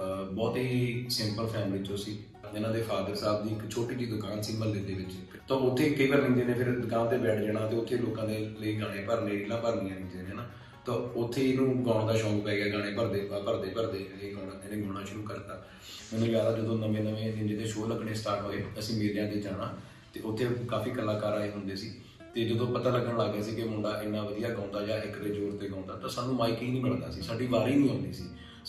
ਅਹ, 0.00 0.30
ਬਹੁਤ 0.32 0.56
ਹੀ 0.56 1.06
ਸਿੰਪਲ 1.10 1.46
ਫੈਮਿਲੀ 1.46 1.84
ਚੋਂ 1.84 1.96
ਸੀ। 1.96 2.18
ਇਹਨਾਂ 2.56 2.70
ਦੇ 2.70 2.82
ਫਾਦਰ 2.82 3.14
ਸਾਹਿਬ 3.14 3.48
ਦੀ 3.48 3.54
ਇੱਕ 3.54 3.70
ਛੋਟੀ 3.70 3.94
ਜਿਹੀ 3.94 4.10
ਦੁਕਾਨ 4.10 4.42
ਸੀ 4.42 4.56
ਮਹੱਲੇ 4.56 4.80
ਦੇ 4.80 4.94
ਵਿੱਚ। 4.94 5.12
ਤਾਂ 5.48 5.56
ਉੱਥੇ 5.56 5.90
ਕਈ 5.90 6.06
ਵਾਰ 6.06 6.22
ਨਿੰਜੇ 6.22 6.44
ਨੇ, 6.44 6.52
ਫਿਰ 6.52 6.78
ਦੁਕਾਨ 6.78 7.08
ਤੇ 7.08 7.18
ਬੈਠ 7.18 7.40
ਜਾਣਾ 7.40 7.66
ਤੇ 7.66 7.76
ਉੱਥੇ 7.76 7.96
ਲੋਕਾਂ 7.96 8.26
ਦੇ 8.28 8.38
ਲਈ 8.60 8.80
ਗਾਣੇ 8.80 9.02
ਭਰਨੇ, 9.02 9.30
ਰੀਲਾਂ 9.30 9.58
ਭਰਨੀਆਂ 9.58 9.94
ਨਿੰਜੇ 9.96 10.22
ਨੇ 10.22 10.34
ਨਾ 10.34 10.46
ਤਾਂ 10.86 10.94
ਉੱਥੇ 10.94 11.48
ਇਹਨੂੰ 11.50 11.86
ਗਾਉਣ 11.86 12.06
ਦਾ 12.06 12.16
ਸ਼ੌਂਕ 12.16 12.44
ਪੈ 12.44 12.56
ਗਿਆ, 12.56 12.68
ਗਾਣੇ 12.68 12.92
ਭਰਦੇ 12.92 13.20
ਭਰਦੇ 13.46 13.70
ਭਰਦੇ, 13.70 14.06
ਇਹ 14.22 14.34
ਗਾਉਣਾ, 14.34 14.52
ਇਹਨੇ 14.64 14.82
ਗਾਉਣਾ 14.82 15.04
ਸ਼ੁਰੂ 15.04 15.22
ਕਰਤਾ। 15.22 15.64
ਮੈਨੂੰ 16.12 16.28
ਯਾਦ 16.28 16.46
ਆ 16.46 16.56
ਜਦੋਂ 16.56 16.78
ਨਵੇਂ 16.78 17.02
ਨਵੇਂ 17.02 17.32
ਨਿੰਜੇ 17.36 17.56
ਦੇ 17.56 17.66
ਸ਼ੋਅ 17.66 17.88
ਲੱਗਣੇ 17.88 18.14
ਸਟਾਰਟ 18.14 18.44
ਹੋਏ, 18.44 18.62
ਅਸੀਂ 18.78 18.96
ਮੇਲਿਆਂ 18.96 19.28
ਤੇ 19.28 19.40
ਜਾਣਾ, 19.40 19.74
ਤੇ 20.14 20.20
ਉੱਥੇ 20.20 20.46
ਕਾਫੀ 20.68 20.90
ਕਲਾਕਾਰ 20.90 21.38
ਆਏ 21.38 21.50
ਹੁੰਦੇ 21.50 21.76
ਸੀ। 21.76 21.92
ਤੇ 22.34 22.44
ਜਦੋਂ 22.44 22.66
ਪਤਾ 22.66 22.90
ਲੱਗਣ 22.90 23.18
ਲੱਗ 23.18 23.32
ਗਿਆ 23.32 23.42
ਸੀ 23.42 23.54
ਕਿ 23.56 23.64
ਮੁੰਡਾ 23.64 24.00
ਇੰਨਾ 24.02 24.22
ਵਧੀਆ 24.22 24.48
ਗਾਉਂਦਾ 24.48 24.82
ਜਾਂ 24.82 24.98
ਇੱਕ 24.98 25.18
ਦੇ 25.18 25.34
ਜ਼ੋਰ 25.34 25.56
ਤੇ 25.56 25.68
ਗਾਉਂਦਾ, 25.68 25.94
ਤਾਂ 25.94 26.08
ਸਾਨੂੰ 26.08 26.34
ਮਾਈਕ 26.34 26.62
ਹੀ 26.62 26.70
ਨਹੀਂ 26.70 26.82
ਮਿਲਦਾ 26.82 27.10
ਸੀ, 27.10 27.22
ਸਾਡੀ 27.22 27.46
ਵਾਰੀ 27.46 27.74
ਨਹੀਂ 27.74 27.90
ਆਉਂਦੀ 27.90 28.12
ਸੀ। 28.12 28.24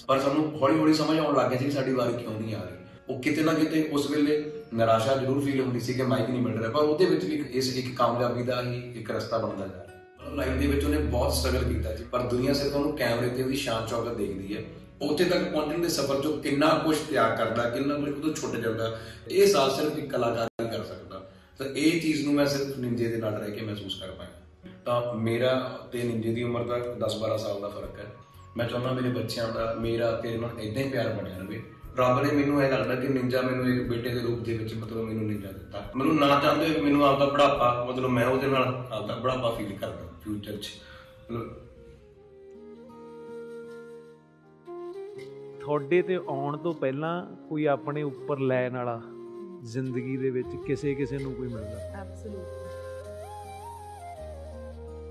ਪਰ 0.07 0.19
ਸਾਨੂੰ 0.19 0.59
ਹੌਲੀ 0.59 0.79
ਹੌਲੀ 0.79 0.93
ਸਮਝ 0.93 1.17
ਆਉਣ 1.19 1.35
ਲੱਗ 1.37 1.49
ਗਿਆ 1.49 1.59
ਸੀ 1.59 1.65
ਕਿ 1.65 1.71
ਸਾਡੀ 1.71 1.93
ਵਾਰੀ 1.93 2.13
ਕਿਉਂ 2.13 2.39
ਨਹੀਂ 2.39 2.55
ਆ 2.55 2.63
ਰਹੀ। 2.63 2.80
ਉਹ 3.11 3.21
ਕਿਤੇ 3.21 3.43
ਨਾ 3.43 3.53
ਕਿਤੇ 3.53 3.89
ਉਸ 3.91 4.11
ਵੇਲੇ 4.11 4.51
ਨਿਰਾਸ਼ਾ 4.73 5.15
ਜ਼ਰੂਰ 5.15 5.45
ਫੀਲ 5.45 5.61
ਹੁੰਦੀ 5.61 5.79
ਸੀ 5.79 5.93
ਕਿ 5.93 6.03
ਮਾਈਕ 6.03 6.29
ਨਹੀਂ 6.29 6.41
ਮਿਲ 6.41 6.57
ਰਿਹਾ, 6.57 6.69
ਪਰ 6.69 6.79
ਉਹਦੇ 6.79 7.05
ਵਿੱਚ 7.05 7.25
ਵੀ 7.25 7.35
ਇੱਕ- 7.35 7.49
ਇਸ 7.49 7.77
ਇੱਕ 7.77 7.97
ਕਾਮਯਾਬੀ 7.97 8.43
ਦਾ 8.43 8.61
ਹੀ 8.61 8.93
ਇੱਕ 8.95 9.11
ਰਸਤਾ 9.11 9.37
ਬਣਦਾ 9.37 9.67
ਜਾ 9.67 9.83
ਰਿਹਾ 9.83 9.91
ਲਾਈਫ 10.35 10.51
ਦੇ 10.51 10.67
ਵਿੱਚ 10.67 10.85
ਉਹਨੇ 10.85 10.97
ਬਹੁਤ 10.97 11.33
ਸਟਰਗਲ 11.33 11.63
ਕੀਤਾ 11.63 11.95
ਸੀ 11.95 12.03
ਪਰ 12.03 12.19
ਦੁਨੀਆ 12.19 12.53
ਸਿਰਫ 12.53 12.75
ਉਹਨੂੰ 12.75 12.97
ਕੈਮਰੇ 12.97 13.29
ਤੇ 13.29 13.43
ਉਹਦੀ 13.43 13.55
ਸ਼ਾਨ 13.55 13.87
ਚੌਕਤ 13.87 14.13
ਦੇਖਦੀ 14.13 14.57
ਹੈ। 14.57 14.63
ਉੱਥੇ 15.01 15.25
ਤੱਕ 15.25 15.51
ਪਹੁੰਚਣ 15.51 15.81
ਦੇ 15.81 15.89
ਸਫ਼ਰ 15.89 16.15
'ਚੋਂ 16.15 16.37
ਕਿੰਨਾ 16.37 16.81
ਕੁਝ 16.85 16.97
ਤਿਆਗ 16.97 17.37
ਕਰਦਾ, 17.37 17.69
ਕਿੰਨਾ 17.69 17.95
ਕੁਝ 17.95 18.09
ਉਹਦੋਂ 18.09 18.33
ਛੁੱਟ 18.33 18.55
ਜਾਂਦਾ, 18.55 18.99
ਇਹ 19.29 19.47
ਸਾਲ 19.47 19.71
ਸਿਰਫ 19.71 19.97
ਇੱਕ 19.97 20.11
ਕਲਾਕਾਰ 20.11 20.65
ਹੀ 20.65 20.77
ਕਰ 20.77 20.83
ਸਕਦਾ। 20.83 21.31
ਤਾਂ 21.57 21.65
ਇਹ 21.65 22.01
ਚੀਜ਼ 22.01 22.25
ਨੂੰ 22.25 22.33
ਮੈਂ 22.33 22.45
ਸਿਰਫ 22.45 22.77
ਨਿੰਜੇ 22.77 23.07
ਦੇ 23.07 23.17
ਨਾਲ 23.17 23.33
ਰਹਿ 23.33 23.51
ਕੇ 23.51 23.65
ਮਹਿਸੂਸ 23.65 24.01
ਕਰ 24.01 24.07
ਪਾਇਆ। 24.07 24.29
ਤਾਂ 24.85 25.13
ਮੇਰਾ 25.13 25.79
ਤੇ 25.91 26.03
ਨਿੰਜੇ 26.03 26.33
ਦੀ 26.33 26.43
ਉਮਰ 26.43 26.63
ਦਾ 26.63 26.79
10-12 26.79 27.37
ਸਾਲ 27.37 27.61
ਦਾ 27.61 27.67
ਫ਼ਰਕ 27.67 27.99
ਹੈ। 27.99 28.05
ਮੈਂ 28.57 28.67
ਚਾਹੁੰਦਾ 28.67 28.91
ਮੇਰੇ 28.91 29.09
ਬੱਚਿਆਂ 29.09 29.49
ਦਾ, 29.49 29.75
ਮੇਰਾ 29.79 30.11
ਤੇਰੇ 30.11 30.37
ਨਾਲ 30.37 30.59
ਇਦਾਂ 30.59 30.83
ਹੀ 30.83 30.89
ਪਿਆਰ 30.89 31.07
ਬਣਿਆ 31.07 31.37
ਰਹੇ। 31.37 31.61
ਰੱਬ 31.97 32.21
ਨੇ 32.23 32.31
ਮੈਨੂੰ 32.31 32.63
ਇਹ 32.63 32.71
ਲੱਗਦਾ 32.71 32.95
ਕਿ 32.95 33.07
ਨਿੰਜਾ 33.07 33.41
ਮੈਨੂੰ 33.41 33.67
ਇੱਕ 33.67 33.89
ਬੇਟੇ 33.89 34.09
ਦੇ 34.09 34.19
ਰੂਪ 34.19 34.39
ਦੇ 34.39 34.57
ਵਿੱਚ 34.57 34.73
ਮਤਲਬ 34.73 35.05
ਮੈਨੂੰ 35.05 35.23
ਨਿੰਜਾ 35.23 35.51
ਦਿੱਤਾ। 35.51 35.91
ਮੈਨੂੰ 35.95 36.15
ਨਾ 36.15 36.39
ਚਾਹੁੰਦੇ 36.39 36.81
ਮੈਨੂੰ 36.81 37.05
ਆਪਦਾ 37.05 37.25
ਬੁਢਾਪਾ 37.25 37.85
ਮਤਲਬ 37.89 38.09
ਮੈਂ 38.09 38.25
ਉਹਦੇ 38.25 38.47
ਨਾਲ 38.47 38.87
ਆਪਦਾ 38.91 39.15
ਬੁਢਾਪਾ 39.15 39.51
ਫੀਲ 39.51 39.77
ਕਰਦਾ 39.77 40.07
ਫਿਊਚਰ 40.21 40.57
'ਚ। 40.57 40.69
ਮਤਲਬ 41.31 41.53
ਤੁਹਾਡੇ 45.61 46.01
ਤੇ 46.01 46.15
ਆਉਣ 46.15 46.57
ਤੋਂ 46.57 46.73
ਪਹਿਲਾਂ 46.73 47.13
ਕੋਈ 47.49 47.65
ਆਪਣੇ 47.65 48.01
ਉੱਪਰ 48.03 48.39
ਲੈਣ 48.39 48.73
ਵਾਲਾ 48.73 49.01
ਜ਼ਿੰਦਗੀ 49.63 50.17
ਦੇ 50.17 50.29
ਵਿੱਚ 50.29 50.47
ਕਿਸੇ 50.65 50.95
ਕਿਸੇ 50.95 51.17
ਨੂੰ 51.17 51.33
ਕੋਈ 51.33 51.47
ਮਿਲਦਾ? 51.47 52.01
ਐਬਸੋਲੂਟ 52.01 52.47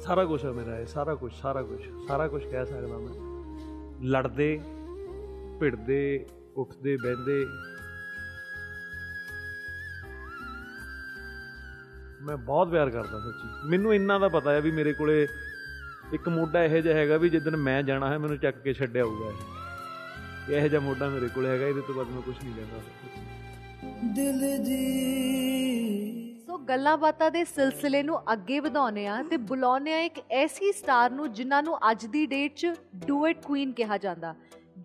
ਸਾਰਾ 0.03 0.25
ਕੁਝ 0.25 0.45
ਹੈ 0.45 0.51
ਮੇਰਾ 0.51 0.79
ਇਹ 0.79 0.87
ਸਾਰਾ 0.87 1.15
ਕੁਝ 1.15 1.33
ਸਾਰਾ 1.33 1.63
ਕੁਝ 1.63 1.81
ਸਾਰਾ 2.09 2.29
ਕੁਝ 2.29 2.45
ਕਹਿ 2.47 2.67
ਸਕਦਾ 2.67 2.99
ਮੈਂ। 2.99 3.15
ਲੜਦੇ 4.03 4.61
ਭਿੜਦੇ 5.61 6.27
ਉੱਠਦੇ 6.61 6.97
ਬਹਿੰਦੇ 6.97 7.45
ਮੈਂ 12.23 12.37
ਬਹੁਤ 12.37 12.71
ਪਿਆਰ 12.71 12.91
ਕਰਦਾ 12.91 13.19
ਸੱਚੀ। 13.21 13.69
ਮੈਨੂੰ 13.69 13.95
ਇੰਨਾ 13.95 14.19
ਦਾ 14.19 14.29
ਪਤਾ 14.29 14.53
ਹੈ 14.53 14.61
ਵੀ 14.61 14.71
ਮੇਰੇ 14.71 14.93
ਕੋਲੇ 14.93 15.27
ਇੱਕ 16.15 16.29
ਮੋਢਾ 16.29 16.63
ਇਹੋ 16.65 16.81
ਜਿਹਾ 16.81 16.95
ਹੈਗਾ 16.95 17.17
ਵੀ 17.17 17.29
ਜਿੱਦਣ 17.29 17.57
ਮੈਂ 17.57 17.83
ਜਾਣਾ 17.83 18.09
ਹੈ 18.11 18.19
ਮੈਨੂੰ 18.19 18.37
ਚੱਕ 18.39 18.57
ਕੇ 18.57 18.73
ਛੱਡਿਆ 18.73 19.05
ਹੋਊਗਾ 19.05 19.31
ਇਹ। 19.31 20.57
ਇਹੋ 20.57 20.69
ਜਿਹਾ 20.69 20.81
ਮੋਢਾ 20.81 21.09
ਮੇਰੇ 21.09 21.29
ਕੋਲੇ 21.29 21.49
ਹੈਗਾ 21.49 21.67
ਇਹਦੇ 21.67 21.81
ਤੋਂ 21.81 21.95
ਬਾਅਦ 21.95 22.09
ਮੈਂ 22.09 22.23
ਕੁਝ 22.23 22.35
ਨਹੀਂ 22.45 22.55
ਕਹਿੰਦਾ 22.55 22.81
ਦਿਲ 24.15 24.41
ਦੀ 24.65 26.37
ਸੋ 26.47 26.59
ਗੱਲਾਂ 26.59 26.97
ਬਾਤਾਂ 26.99 27.31
ਦੇ 27.31 27.45
ਸਿਲਸਿਲੇ 27.45 28.03
ਨੂੰ 28.03 28.21
ਅੱਗੇ 28.33 28.61
ਵਧਾਉਨੇ 28.61 29.07
ਆ 29.07 29.23
ਤੇ 29.23 29.37
ਬੁਲਾਉਨੇ 29.51 29.95
ਆ 29.95 30.01
ਇੱਕ 30.01 30.21
ਐਸੀ 30.31 30.73
ਸਟਾਰ 30.73 31.11
ਨੂੰ 31.11 31.33
ਜਿਨ੍ਹਾਂ 31.33 31.63
ਨੂੰ 31.63 31.79
ਅੱਜ 31.91 32.07
ਦੀ 32.07 32.27
ਡੇਟ 32.27 32.55
'ਚ 32.57 32.73
ਡੂਇਟ 33.07 33.45
ਕੁਈਨ 33.45 33.73
ਕਿਹਾ 33.73 33.99
ਜਾਂਦਾ। 33.99 34.35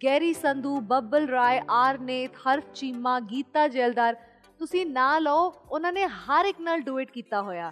ਗੈਰੀ 0.03 0.34
ਸੰਧੂ, 0.34 0.79
ਬੱਬਲ 0.79 1.27
ਰਾਏ, 1.27 1.62
ਆਰਨੇਤ, 1.69 2.31
ਹਰਫ 2.36 2.63
ਚੀਮਾ, 2.75 3.19
ਗੀਤਾ 3.19 3.67
ਜੈਲਦਾਰ, 3.67 4.15
ਤੁਸੀਂ 4.60 4.86
ਨਾਂ 4.86 5.21
ਲਓ, 5.21 5.53
ਉਹਨਾਂ 5.71 5.93
ਨੇ 5.93 6.05
ਹਰ 6.05 6.45
ਇੱਕ 6.45 6.60
ਨਾਲ 6.60 6.81
ਡੂਇਟ 6.81 7.12
ਕੀਤਾ 7.12 7.41
ਹੋਇਆ। 7.41 7.71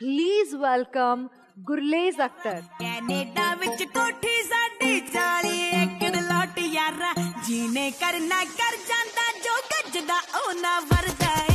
Please 0.00 0.54
welcome 0.54 1.28
Gurlez 1.58 2.20
Akhtar. 2.20 2.62
Canada 2.80 3.54
ਵਿੱਚ 3.54 3.82
ਕੋਠੀ 3.82 4.42
ਸਾਡੀ 4.42 5.00
40 5.00 5.62
ਏਕੜ 5.82 6.16
ਲੋਟ 6.16 6.58
ਯਾਰਾ 6.58 7.12
ਜੀਨੇ 7.46 7.90
ਕਰਨਾ, 7.90 8.44
ਕਰ 8.44 8.76
ਜਾਂਦਾ 8.88 9.30
ਜੋ 9.44 9.56
ਗੱਜਦਾ 9.72 10.14
ਉਹ 10.14 10.54
ਨਾ 10.54 10.80
ਵਰਦਾ 10.80 11.51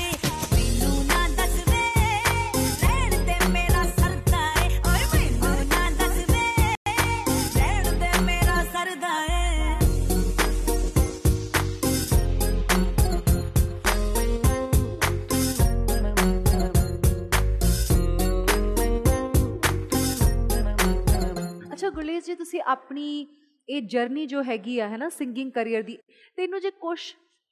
ਅੱਛਾ 21.98 22.04
ਗੁਰਲੇਜ਼ 22.04 22.26
ਜੀ 22.26 22.36
ਤੁਸੀਂ 22.36 22.62
ਆਪਣੀ 22.62 23.28
ਇਹ 23.70 23.82
ਜਰਨੀ 23.82 24.26
ਜੋ 24.26 24.44
ਹੈਗੀ 24.44 24.80
ਆ 24.80 24.88
ਹੈ 24.90 24.98
ਨਾ 24.98 25.10
ਸਿੰਗਿੰਗ 25.10 25.52
ਕੈਰੀਅਰ 25.52 25.84
ਦੀ 25.84 25.98
ਤੇ 26.36 26.44
ਇਹਨੂੰ 26.44 26.62
ਜੇ 26.62 26.72
ਕੁਝ 26.72 27.00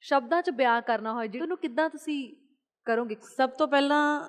ਸ਼ਬਦਾਂ 0.00 0.42
'ਚ 0.42 0.50
ਬਿਆਨ 0.50 0.80
ਕਰਨਾ 0.80 1.12
ਹੋਏ 1.12 1.28
ਜੀ 1.28 1.40
ਉਹਨੂੰ 1.40 1.56
ਕਿੱਦਾਂ 1.56 1.90
ਤੁਸੀਂ 1.90 2.36
ਕਰੋਗੇ? 2.86 3.16
ਸਭ 3.36 3.50
ਤੋਂ 3.50 3.68
ਪਹਿਲਾਂ 3.68 4.28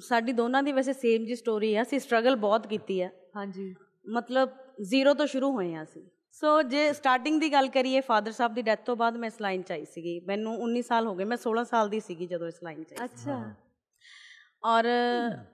ਸਾਡੀ 0.00 0.32
ਦੋਨਾਂ 0.32 0.62
ਦੀ 0.62 0.72
ਵੈਸੇ 0.72 0.92
ਸੇਮ 0.92 1.24
ਜੀ 1.24 1.34
ਸਟੋਰੀ 1.34 1.74
ਆ 1.74 1.82
ਅਸੀਂ 1.82 2.00
ਸਟਰਗਲ 2.00 2.36
ਬਹੁਤ 2.36 2.66
ਕੀਤੀ 2.66 3.00
ਆ। 3.00 3.10
ਹਾਂਜੀ। 3.36 3.74
ਮਤਲਬ 4.08 4.48
ਜ਼ੀਰੋ 4.80 5.14
ਤੋਂ 5.14 5.26
ਸ਼ੁਰੂ 5.26 5.52
ਹੋਏ 5.52 5.74
ਆ 5.74 5.82
ਅਸੀਂ। 5.82 6.02
ਸੋ 6.32 6.62
ਜੇ 6.62 6.92
ਸਟਾਰਟਿੰਗ 6.92 7.40
ਦੀ 7.40 7.52
ਗੱਲ 7.52 7.68
ਕਰੀਏ 7.68 8.00
ਫਾਦਰ 8.00 8.32
ਸਾਹਿਬ 8.32 8.54
ਦੀ 8.54 8.62
ਡੈਥ 8.62 8.84
ਤੋਂ 8.84 8.96
ਬਾਅਦ 8.96 9.16
ਮੈਂ 9.16 9.28
ਇਸ 9.28 9.40
ਲਾਈਨ 9.40 9.62
'ਚ 9.62 9.72
ਆਈ 9.72 9.84
ਸੀਗੀ। 9.84 10.20
ਮੈਨੂੰ 10.20 10.56
19 10.62 10.82
ਸਾਲ 10.82 11.06
ਹੋ 11.06 11.14
ਗਏ 11.14 11.24
ਮੈਂ 11.24 11.36
16 11.36 11.64
ਸਾਲ 11.64 11.88
ਦੀ 11.88 12.00
ਸੀਗੀ 12.00 12.26
ਜਦੋਂ 12.26 12.48
ਇਸ 12.48 12.62
ਲਾਈਨ 12.62 12.84
'ਚ 12.84 12.92
ਆਈ। 12.92 13.04
ਅੱਛਾ। 13.04 13.54
ਔਰ 14.64 14.84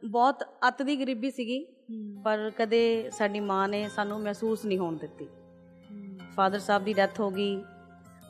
ਬਹੁਤ 0.05 0.43
ਅੱਤ 0.69 0.83
ਦੀ 0.83 0.97
ਗਰੀਬੀ 0.97 1.31
ਸੀਗੀ 1.31 1.65
ਪਰ 2.25 2.51
ਕਦੇ 2.59 3.11
ਸਾਡੀ 3.11 3.41
ਮਾਂ 3.41 3.69
ਨੇ 3.69 3.89
ਸਾਨੂੰ 3.89 4.21
ਮਹਿਸੂਸ 4.21 4.65
ਨਹੀਂ 4.65 4.79
ਹੋਣ 4.79 4.97
ਦਿੱਤੀ। 4.97 5.29
ਫਾਦਰ 6.37 6.59
ਸਾਹਿਬ 6.59 6.85
ਦੀ 6.85 6.93
ਡੈਥ 6.93 7.21
ਹੋ 7.21 7.31
ਗਈ 7.31 7.65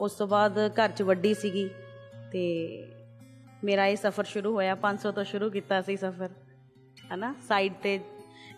ਉਸ 0.01 0.13
ਤੋਂ 0.13 0.27
ਬਾਅਦ 0.27 0.59
ਘਰ 0.59 0.89
'ਚ 0.89 1.03
ਵੱਡੀ 1.03 1.35
ਸੀਗੀ 1.35 1.69
ਤੇ 2.33 2.43
ਮੇਰਾ 3.65 3.87
ਇਹ 3.87 3.97
ਸਫ਼ਰ 3.97 4.25
ਸ਼ੁਰੂ 4.25 4.53
ਹੋਇਆ 4.55 4.75
500 4.75 5.13
ਤੋਂ 5.13 5.25
ਸ਼ੁਰੂ 5.25 5.51
ਕੀਤਾ 5.51 5.81
ਸੀ 5.83 5.97
ਸਫ਼ਰ 5.97 6.31
ਹਨਾ? 7.15 7.35
ਸਾਈਡ 7.49 7.73
ਤੇ 7.83 8.01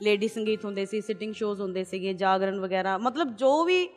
ਲੇਡੀ 0.03 0.29
ਸੰਗੀਤ 0.29 0.65
ਹੁੰਦੇ 0.65 0.85
ਸੀ 0.87 1.01
ਸਿਟਿੰਗ 1.01 1.35
ਸ਼ੋਜ਼ 1.35 1.61
ਹੁੰਦੇ 1.61 1.85
ਸੀਗੇ 1.85 2.15
ਜਾਗਰਣ 2.15 2.61
ਵਗੈਰਾ 2.61 2.99
ਮਤਲਬ 2.99 3.37
ਜੋ 3.37 3.65
ਵੀ 3.65 3.89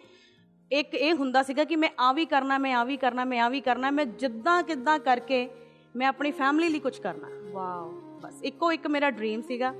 ਇੱਕ 0.71 0.93
ਇਹ 0.95 1.13
ਹੁੰਦਾ 1.13 1.43
ਸੀਗਾ 1.43 1.63
ਕਿ 1.63 1.75
ਮੈਂ 1.75 1.89
ਆ 1.99 2.11
ਵੀ 2.13 2.25
ਕਰਨਾ 2.25 2.57
ਮੈਂ 2.57 2.73
ਆ 2.75 2.83
ਵੀ 2.83 2.97
ਕਰਨਾ 2.97 3.25
ਮੈਂ 3.25 3.39
ਆ 3.39 3.49
ਵੀ 3.49 3.61
ਕਰਨਾ 3.61 3.91
ਮੈਂ 3.91 4.05
ਜਿੱਦਾਂ 4.05 4.63
ਕਿੱਦਾਂ 4.63 4.99
ਕਰਕੇ 4.99 5.49
ਮੈਂ 5.95 6.07
ਆਪਣੀ 6.07 6.31
ਫੈਮਿਲੀ 6.31 6.69
ਲਈ 6.69 6.79
ਕੁਝ 6.79 6.97
ਕਰਨਾ। 6.99 7.27
ਵਾਓ 7.51 8.08
ਬਸ 8.21 8.43
ਇੱਕੋ 8.43 8.71
ਇੱਕ 8.71 8.87
ਮੇਰਾ 8.87 9.11
ਡ੍ਰੀਮ 9.11 9.41
ਸੀਗਾ 9.41 9.73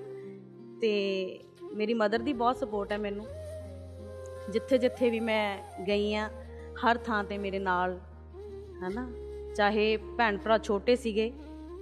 ਤੇ 0.81 1.39
ਮੇਰੀ 1.73 1.93
ਮਦਰ 1.93 2.19
ਦੀ 2.19 2.33
ਬਹੁਤ 2.33 2.57
ਸਪੋਰਟ 2.57 2.91
ਹੈ 2.91 2.97
ਮੈਨੂੰ। 2.97 3.25
ਜਿੱਥੇ 4.49 4.77
ਜਿੱਥੇ 4.77 5.09
ਵੀ 5.09 5.19
ਮੈਂ 5.19 5.57
ਗਈ 5.87 6.15
ਆ 6.15 6.29
ਹਰ 6.85 6.97
ਥਾਂ 6.97 7.23
ਤੇ 7.23 7.37
ਮੇਰੇ 7.37 7.59
ਨਾਲ 7.59 7.99
ਹਨਾ? 8.87 9.11
ਚਾਹੇ 9.55 9.97
ਭੈਣ 9.97 10.37
ਭਰਾ 10.37 10.57
ਛੋਟੇ 10.57 10.95
ਸੀਗੇ 10.95 11.33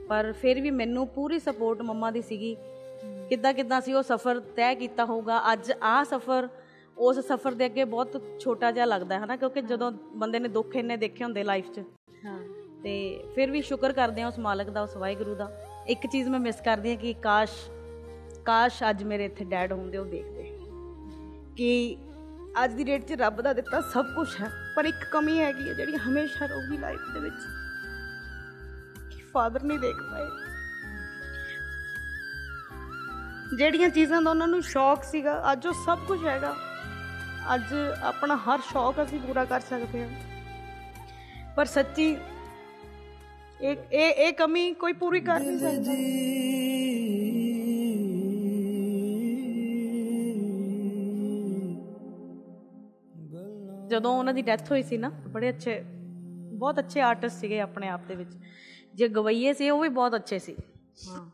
ਪਰ 0.10 0.32
ਫਿਰ 0.32 0.62
ਵੀ 0.62 0.72
ਮੈਨੂੰ 0.72 1.08
ਪੂਰੀ 1.08 1.40
ਸਪੋਰਟ 1.40 1.82
ਮੰਮਾ 1.82 2.12
ਦੀ 2.12 2.22
ਸੀਗੀ। 2.22 2.56
ਕਿੱਦਾਂ 3.30 3.54
ਕਿੱਦਾਂ 3.54 3.82
ਸੀ 3.82 3.94
ਉਹ 3.94 4.04
ਸਫ਼ਰ 4.04 4.40
ਤੈਅ 4.40 4.76
ਕੀਤਾ 4.76 5.06
ਹੋਊਗਾ 5.06 5.54
ਅੱਜ 5.54 5.72
ਆਹ 5.84 6.04
ਸਫ਼ਰ 6.04 6.48
ਉਸ 6.98 7.20
ਸਫ਼ਰ 7.20 7.52
ਦੇ 7.52 7.66
ਅੱਗੇ 7.66 7.84
ਬਹੁਤ 7.84 8.22
ਛੋਟਾ 8.40 8.72
ਜਿਹਾ 8.72 8.86
ਲੱਗਦਾ 8.86 9.20
ਹੈ 9.20 9.24
ਹਨਾ? 9.26 9.36
ਕਿਉਂਕਿ 9.36 9.62
ਜਦੋਂ 9.62 9.92
ਬੰਦੇ 9.92 10.40
ਨੇ 10.40 10.50
ਦੁੱਖ 10.50 10.76
ਇੰਨੇ 10.76 10.98
ਦੇਖੇ 10.98 11.24
ਹੁੰਦੇ 11.24 11.44
ਲਾਈਫ 11.44 11.72
'ਚ। 11.72 11.80
ਹਾਂ। 12.26 12.40
ਤੇ 12.84 13.24
ਫਿਰ 13.36 13.52
ਵੀ 13.52 13.62
ਸ਼ੁਕਰ 13.62 13.94
ਕਰਦੇ 13.94 14.22
ਹਾਂ 14.22 14.28
ਉਸ 14.28 14.40
ਮਾਲਕ 14.40 14.70
ਦਾ 14.70 14.82
ਉਸ 14.82 14.98
ਵਾਹਿਗੁਰੂ 14.98 15.36
ਦਾ। 15.36 15.67
ਇੱਕ 15.88 16.06
ਚੀਜ਼ 16.08 16.30
ਮੈਂ 16.30 16.40
ਮਿਸ 16.40 16.62
ਕਰਦੀ 16.62 16.90
ਹਾਂ 16.90 16.98
ਕਿ 16.98 17.14
ਕਾਸ਼ 17.14 17.52
ਕਾਸ਼ 18.46 18.84
ਅੱਜ 18.90 19.04
ਮੇਰੇ 19.04 19.26
ਇੱਥੇ 19.26 19.46
ਡੈਡ 19.46 19.74
ਹੁੰਦੇ, 19.74 19.98
ਉਹ 19.98 20.06
ਦੇਖਦੇ। 20.06 20.44
ਕਿ 21.58 21.98
ਅੱਜ 22.64 22.74
ਦੀ 22.74 22.84
ਡੇਟ 22.84 23.06
'ਚ 23.06 23.14
ਰੱਬ 23.14 23.42
ਦਾ 23.42 23.54
ਦਿੱਤਾ 23.54 23.82
ਸਭ 23.94 24.06
ਕੁਝ 24.16 24.28
ਹੈ, 24.42 24.50
ਪਰ 24.76 24.86
ਇੱਕ 24.86 25.04
ਕਮੀ 25.12 25.40
ਹੈਗੀ 25.40 25.68
ਹੈ 25.70 25.74
ਜਿਹੜੀ 25.74 25.98
ਹਮੇਸ਼ਾ 25.98 26.46
ਰਹੂਗੀ 26.46 26.78
ਲਾਈਫ 26.78 27.00
ਦੇ 27.14 27.20
ਵਿੱਚ, 27.20 27.42
ਕਿ 29.12 29.24
ਫਾਦਰ 29.24 29.64
ਨਹੀਂ 29.64 29.80
ਦੇਖ 29.80 29.96
ਪਾਏ। 30.02 30.26
ਜਿਹੜੀਆਂ 33.58 33.90
ਚੀਜ਼ਾਂ 33.90 34.22
ਦਾ 34.22 34.30
ਉਹਨਾਂ 34.30 34.48
ਨੂੰ 34.48 34.62
ਸ਼ੌਕ 34.64 35.04
ਸੀਗਾ, 35.04 35.42
ਅੱਜ 35.52 35.68
ਉਹ 35.68 35.74
ਸਭ 35.86 36.00
ਕੁਝ 36.08 36.26
ਹੈਗਾ। 36.26 36.56
ਅੱਜ 37.56 37.74
ਆਪਣਾ 38.04 38.36
ਹਰ 38.38 38.62
ਸ਼ੌਕ 38.62 39.04
ਅਸੀਂ 39.04 39.20
ਪੂਰਾ 39.20 39.46
ਕਰ 39.46 39.60
ਸਕਦੇ 39.60 40.04
ਹਾਂ। 40.04 40.10
ਪਰ 41.56 41.66
ਸੱਚੀ 41.66 42.16
ਇਹ 43.62 43.76
ਇਹ 43.92 44.12
ਇਹ 44.12 44.34
ਕਮੀ 44.34 44.74
ਕੋਈ 44.74 44.94
ਪੂਰੀ 44.94 45.20
ਕਰ 45.20 45.40
ਨਹੀਂ 45.40 45.58
ਸਕਦਾ 45.58 45.94
ਜਦੋਂ 53.88 54.18
ਉਹਨਾਂ 54.18 54.34
ਦੀ 54.34 54.42
ਡੈਥ 54.42 54.72
ਹੋਈ 54.72 54.84
ਸੀ 54.84 54.98
ਨਾ 54.98 55.10
ਬੜੇ 55.10 55.50
ਅੱਛੇ 55.50 55.84
ਬਹੁਤ 56.54 56.80
ਅੱਛੇ 56.80 57.02
ਆਰਟਿਸਟ 57.02 57.38
ਸੀਗੇ 57.40 57.60
ਆਪਣੇ 57.60 57.88
ਆਪ 57.88 58.02
ਦੇ 58.08 58.16
ਵਿੱਚ। 58.16 58.30
ਜੇ 58.94 59.08
ਗਵਈਏ 59.08 59.54
ਸੀ 59.54 59.70
ਉਹ 59.70 59.82
ਵੀ 59.82 59.90
ਬਹੁਤ 59.90 60.16
ਅੱਛੇ 60.16 60.40
ਸੀ। 60.40 60.56
ਹਾਂ। 61.08 61.32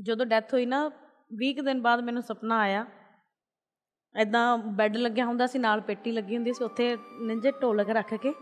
ਜਦੋਂ 0.00 0.26
ਡੈਥ 0.26 0.54
ਹੋਈ 0.54 0.66
ਨਾ 0.66 0.90
20 1.36 1.62
ਦਿਨ 1.64 1.82
ਬਾਅਦ 1.82 2.00
ਮੈਨੂੰ 2.00 2.22
ਸੁਪਨਾ 2.22 2.58
ਆਇਆ। 2.58 2.86
ਐਦਾਂ 4.14 4.58
ਬੈੱਡ 4.58 4.96
ਲੱਗਿਆ 4.96 5.26
ਹੁੰਦਾ 5.26 5.46
ਸੀ 5.46 5.58
ਨਾਲ 5.58 5.80
ਪੇਟੀ 5.80 6.12
ਲੱਗੀ 6.12 6.36
ਹੁੰਦੀ 6.36 6.52
ਸੀ 6.52 6.64
ਉੱਥੇ 6.64 6.96
ਨਿੰਜੇ 7.20 7.50
ਢੋਲਕ 7.50 7.90
ਰੱਖ 7.90 8.14
ਕੇ। 8.14 8.34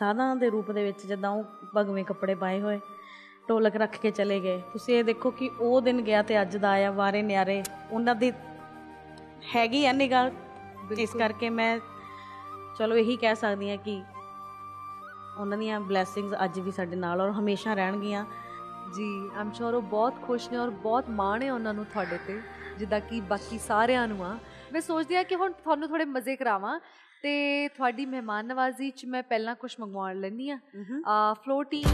ਸਾਧਾਂ 0.00 0.34
ਦੇ 0.36 0.48
ਰੂਪ 0.50 0.70
ਦੇ 0.70 0.84
ਵਿੱਚ 0.84 1.06
ਜਿੱਦਾਂ 1.06 1.30
ਉਹ 1.30 1.44
ਭਗਵੇਂ 1.76 2.04
ਕੱਪੜੇ 2.04 2.34
ਪਾਏ 2.34 2.60
ਹੋਏ 2.60 2.78
ਢੋਲਕ 3.48 3.76
ਰੱਖ 3.76 3.96
ਕੇ 4.02 4.10
ਚਲੇ 4.10 4.38
ਗਏ। 4.40 4.60
ਤੁਸੀਂ 4.72 4.94
ਇਹ 4.94 5.04
ਦੇਖੋ 5.04 5.30
ਕਿ 5.30 5.50
ਉਹ 5.60 5.80
ਦਿਨ 5.80 6.00
ਗਿਆ 6.02 6.22
ਤੇ 6.22 6.40
ਅੱਜ 6.42 6.56
ਦਾ 6.56 6.70
ਆਇਆ 6.70 6.90
ਵਾਰੇ 6.90 7.22
ਨਿਆਰੇ। 7.22 7.62
ਉਹਨਾਂ 7.90 8.14
ਦੀ 8.14 8.32
ਹੈਗੀ 9.54 9.84
ਆ 9.86 9.92
ਨਿਗਾਹ। 9.92 10.30
ਇਸ 10.98 11.12
ਕਰਕੇ 11.12 11.50
ਮੈਂ 11.50 11.78
ਚਲੋ 12.78 12.96
ਇਹੀ 12.96 13.16
ਕਹਿ 13.16 13.36
ਸਕਦੀ 13.36 13.70
ਹਾਂ 13.70 13.76
ਕਿ 13.76 14.02
ਉਹਨਾਂ 15.38 15.58
ਦੀਆਂ 15.58 15.80
ਬਲੇਸਿੰਗਸ 15.80 16.34
ਅੱਜ 16.44 16.60
ਵੀ 16.60 16.70
ਸਾਡੇ 16.70 16.96
ਨਾਲ 16.96 17.20
ਔਰ 17.20 17.30
ਹਮੇਸ਼ਾ 17.30 17.74
ਰਹਿਣਗੀਆਂ। 17.74 18.24
ਜੀ 18.94 19.08
ਆਮ 19.36 19.52
ਸ਼ੋਰ 19.52 19.74
ਉਹ 19.74 19.82
ਬਹੁਤ 19.82 20.22
ਖੁਸ਼ 20.22 20.50
ਨੇ 20.52 20.58
ਔਰ 20.58 20.70
ਬਹੁਤ 20.70 21.10
ਮਾਣ 21.10 21.42
ਹੈ 21.42 21.52
ਉਹਨਾਂ 21.52 21.74
ਨੂੰ 21.74 21.84
ਤੁਹਾਡੇ 21.84 22.18
ਤੇ 22.26 22.40
ਜਿੱਦਾਂ 22.78 23.00
ਕਿ 23.00 23.20
ਬਾਕੀ 23.20 23.58
ਸਾਰਿਆਂ 23.58 24.06
ਨੂੰ 24.08 24.24
ਆ। 24.24 24.36
ਮੈਂ 24.72 24.80
ਸੋਚਦੀ 24.80 25.14
ਆ 25.14 25.22
ਕਿ 25.22 25.34
ਹੁਣ 25.34 25.52
ਤੁਹਾਨੂੰ 25.52 25.88
ਥੋੜੇ 25.88 26.04
ਮਜ਼ੇ 26.04 26.36
ਕਰਾਵਾਂ। 26.36 26.78
ਤੇ 27.24 27.68
ਤੁਹਾਡੀ 27.68 28.06
ਮਹਿਮਾਨ 28.06 28.46
ਨਵਾਜ਼ੀ 28.46 28.90
ਚ 28.90 29.04
ਮੈਂ 29.06 29.22
ਪਹਿਲਾਂ 29.22 29.54
ਕੁਝ 29.54 29.74
ਮੰਗਵਾਉਣ 29.80 30.20
ਲੈਣੀ 30.20 30.50
ਆ 30.50 30.58
ਆ 31.06 31.32
ਫਲੋ 31.34 31.62
ਟੀਮ 31.62 31.88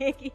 ਇਹ 0.00 0.12
ਕੀ? 0.12 0.30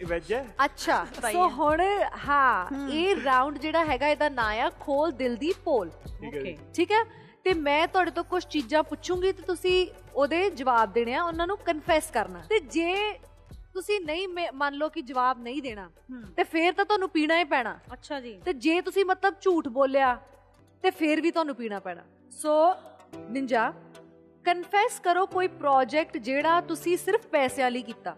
ਇਹ 0.00 0.06
ਵੈਜ 0.06 0.32
ਹੈ? 0.32 0.44
ਅੱਛਾ 0.64 1.04
ਸੋ 1.32 1.48
ਹੁਣ 1.50 1.80
ਹਾਂ 2.28 2.88
ਇਹ 2.90 3.16
ਰਾਉਂਡ 3.24 3.58
ਜਿਹੜਾ 3.58 3.84
ਹੈਗਾ 3.84 4.08
ਇਹਦਾ 4.08 4.28
ਨਾਂ 4.28 4.50
ਆ 4.58 4.70
ਖੋਲ 4.80 5.12
ਦਿਲ 5.12 5.36
ਦੀ 5.36 5.52
ਪੋਲ। 5.64 5.90
ਜੀ। 6.24 6.56
ਠੀਕ 6.74 6.92
ਹੈ? 6.92 7.02
ਤੇ 7.44 7.52
ਮੈਂ 7.54 7.86
ਤੁਹਾਡੇ 7.88 8.10
ਤੋਂ 8.10 8.24
ਕੁਝ 8.24 8.44
ਚੀਜ਼ਾਂ 8.46 8.82
ਪੁੱਛੂੰਗੀ 8.82 9.32
ਤੇ 9.32 9.42
ਤੁਸੀਂ 9.42 9.86
ਉਹਦੇ 10.14 10.48
ਜਵਾਬ 10.50 10.92
ਦੇਣੇ 10.92 11.14
ਆ 11.14 11.22
ਉਹਨਾਂ 11.22 11.46
ਨੂੰ 11.46 11.56
ਕਨਫੈਸ 11.58 12.10
ਕਰਨਾ। 12.10 12.42
ਤੇ 12.48 12.58
ਜੇ 12.68 12.94
ਤੁਸੀਂ 13.74 14.00
ਨਹੀਂ 14.00 14.28
ਮੰਨ 14.54 14.74
ਲਓ 14.74 14.88
ਕਿ 14.88 15.02
ਜਵਾਬ 15.02 15.38
ਨਹੀਂ 15.38 15.62
ਦੇਣਾ 15.62 15.88
ਤੇ 16.36 16.44
ਫੇਰ 16.44 16.72
ਤਾਂ 16.72 16.84
ਤੁਹਾਨੂੰ 16.84 17.08
ਪੀਣਾ 17.08 17.38
ਹੀ 17.38 17.44
ਪੈਣਾ। 17.44 17.78
ਅੱਛਾ 17.92 18.20
ਜੀ। 18.20 18.32
ਤੇ 18.44 18.52
ਜੇ 18.52 18.80
ਤੁਸੀਂ 18.80 19.04
ਮਤਲਬ 19.04 19.34
ਝੂਠ 19.40 19.68
ਬੋਲਿਆ 19.68 20.14
ਤੇ 20.84 20.90
ਫੇਰ 20.90 21.20
ਵੀ 21.20 21.30
ਤੁਹਾਨੂੰ 21.30 21.54
ਪੀਣਾ 21.54 21.78
ਪੈਣਾ। 21.80 22.02
ਸੋ 22.32 22.52
ਨਿੰਜਾ 23.30 23.72
ਕਨਫੈਸ 24.44 24.98
ਕਰੋ 25.00 25.26
ਕੋਈ 25.26 25.48
ਪ੍ਰੋਜੈਕਟ 25.48 26.16
ਜਿਹੜਾ 26.18 26.60
ਤੁਸੀਂ 26.60 26.96
ਸਿਰਫ 26.96 27.26
ਪੈਸਿਆਂ 27.26 27.70
ਲਈ 27.70 27.82
ਕੀਤਾ। 27.82 28.16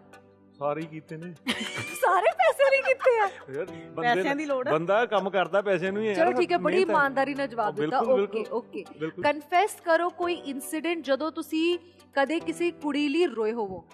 ਸਾਰੇ 0.59 0.83
ਕੀਤੇ 0.83 1.17
ਨੇ। 1.17 1.33
ਸਾਰੇ 2.01 2.31
ਪੈਸੇ 2.39 2.71
ਲਈ 2.71 2.81
ਕੀਤੇ 2.83 3.19
ਆ? 3.21 3.29
ਯਾਰ 3.55 3.67
ਪੈਸਿਆਂ 3.97 4.35
ਦੀ 4.37 4.45
ਲੋੜ 4.47 4.67
ਹੈ। 4.69 4.73
ਬੰਦਾ 4.73 5.05
ਕੰਮ 5.07 5.31
ਕਰਦਾ 5.31 5.61
ਪੈਸੇ 5.63 5.91
ਨੂੰ 5.91 6.03
ਹੀ 6.03 6.09
ਹੈ 6.09 6.15
ਚਲੋ 6.15 6.33
ਠੀਕ 6.33 6.53
ਹੈ 6.53 6.59
ਬੜੀ 6.59 6.81
ਇਮਾਨਦਾਰੀ 6.83 7.35
ਨਾਲ 7.35 7.47
ਜਵਾਬ 7.47 7.75
ਦਿੱਤਾ। 7.75 7.99
ਓਕੇ। 8.01 8.45
ਓਕੇ। 8.53 8.85
ਕਨਫੈਸ 9.23 9.77
ਕਰੋ 9.85 10.09
ਕੋਈ 10.19 10.35
ਇਨਸੀਡੈਂਟ 10.47 11.05
ਜਦੋਂ 11.05 11.31
ਤੁਸੀਂ 11.33 11.79
ਕਦੇ 12.15 12.41
ਕਿਸੇ 12.41 12.71
ਕੁੜੀ 12.83 13.09
ਲਈ 13.09 13.27
ਰੋਏ 13.27 13.53
ਹੋਵੋ। 13.53 13.85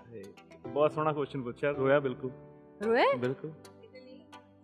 ਬਹੁਤ 0.67 0.93
ਸੋਹਣਾ 0.93 1.13
ਕੁਐਸਚਨ 1.13 1.43
ਪੁੱਛਿਆ 1.43 1.71
ਰੋਇਆ 1.71 1.99
ਬਿਲਕੁਲ। 2.01 2.31
ਰੋਏ 2.85 3.05
ਬਿਲਕੁਲ। 3.19 3.53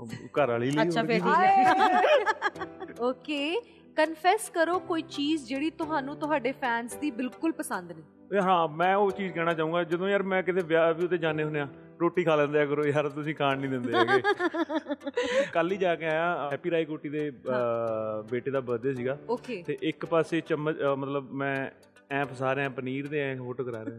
ਉਹ 0.00 0.06
ਘਰ 0.38 0.50
ਵਾਲੀ 0.50 0.70
ਲਈ 0.70 0.82
ਅੱਛਾ, 0.82 1.02
ਫਿਰ। 1.02 1.20
ਠੀਕ 1.20 3.00
ਓਕੇ 3.00 3.60
ਕਨਫੈਸ 3.96 4.48
ਕਰੋ 4.50 4.78
ਕੋਈ 4.78 5.02
ਚੀਜ਼ 5.02 5.46
ਜਿਹੜੀ 5.48 5.70
ਤੁਹਾਨੂੰ 5.70 6.16
ਤੁਹਾਡੇ 6.16 6.52
ਫੈਨਸ 6.52 6.94
ਦੀ 6.94 7.10
ਬਿਲਕੁਲ 7.10 7.52
ਪਸੰਦ 7.52 7.92
ਨਹੀਂ। 7.92 8.40
ਹਾਂ 8.42 8.68
ਮੈਂ 8.68 8.94
ਉਹ 8.96 9.10
ਚੀਜ਼ 9.10 9.32
ਕਹਿਣਾ 9.34 9.54
ਚਾਹੂੰਗਾ 9.54 9.82
ਜਦੋਂ 9.84 10.08
ਯਾਰ 10.08 10.22
ਮੈਂ 10.22 10.42
ਕਿਤੇ 10.42 10.62
ਵਿਆਹ 10.62 10.92
ਵੀ 10.94 11.04
ਉਤੇ 11.04 11.18
ਜਾਂਦੇ 11.18 11.44
ਹੁੰਦੇ 11.44 11.60
ਆ 11.60 11.66
ਰੋਟੀ 12.00 12.24
ਖਾ 12.24 12.34
ਲੈਂਦੇ 12.36 12.60
ਆ 12.60 12.64
ਕਰੋ 12.66 12.84
ਯਾਰ 12.86 13.08
ਤੁਸੀਂ 13.08 13.34
ਖਾਣ 13.34 13.58
ਨਹੀਂ 13.60 13.70
ਦਿੰਦੇ 13.70 13.92
ਹੈਗੇ। 13.94 15.46
ਕੱਲ 15.52 15.72
ਹੀ 15.72 15.76
ਜਾ 15.76 15.94
ਕੇ 15.94 16.06
ਆਇਆ 16.06 16.48
ਹੈਪੀ 16.52 16.70
ਰਾਈ 16.70 16.84
ਕੋਟੀ 16.84 17.08
ਦੇ 17.08 17.30
ਬੇਟੇ 18.30 18.50
ਦਾ 18.50 18.60
ਬਰਥਡੇ 18.60 18.94
ਸੀਗਾ। 18.94 19.16
ਤੇ 19.66 19.78
ਇੱਕ 19.82 20.06
ਪਾਸੇ 20.06 20.40
ਚਮਚ 20.40 20.82
ਮਤਲਬ 20.98 21.32
ਮੈਂ 21.32 21.70
ਐ 22.10 22.24
ਫਸਾ 22.24 22.54
ਰਿਹਾ 22.54 22.68
ਪਨੀਰ 22.68 23.06
ਦੇ 23.08 23.20
ਐ 23.20 23.34
ਫੋਟੋ 23.36 23.64
ਕਰਾ 23.64 23.84
ਰਿਹਾ 23.84 23.98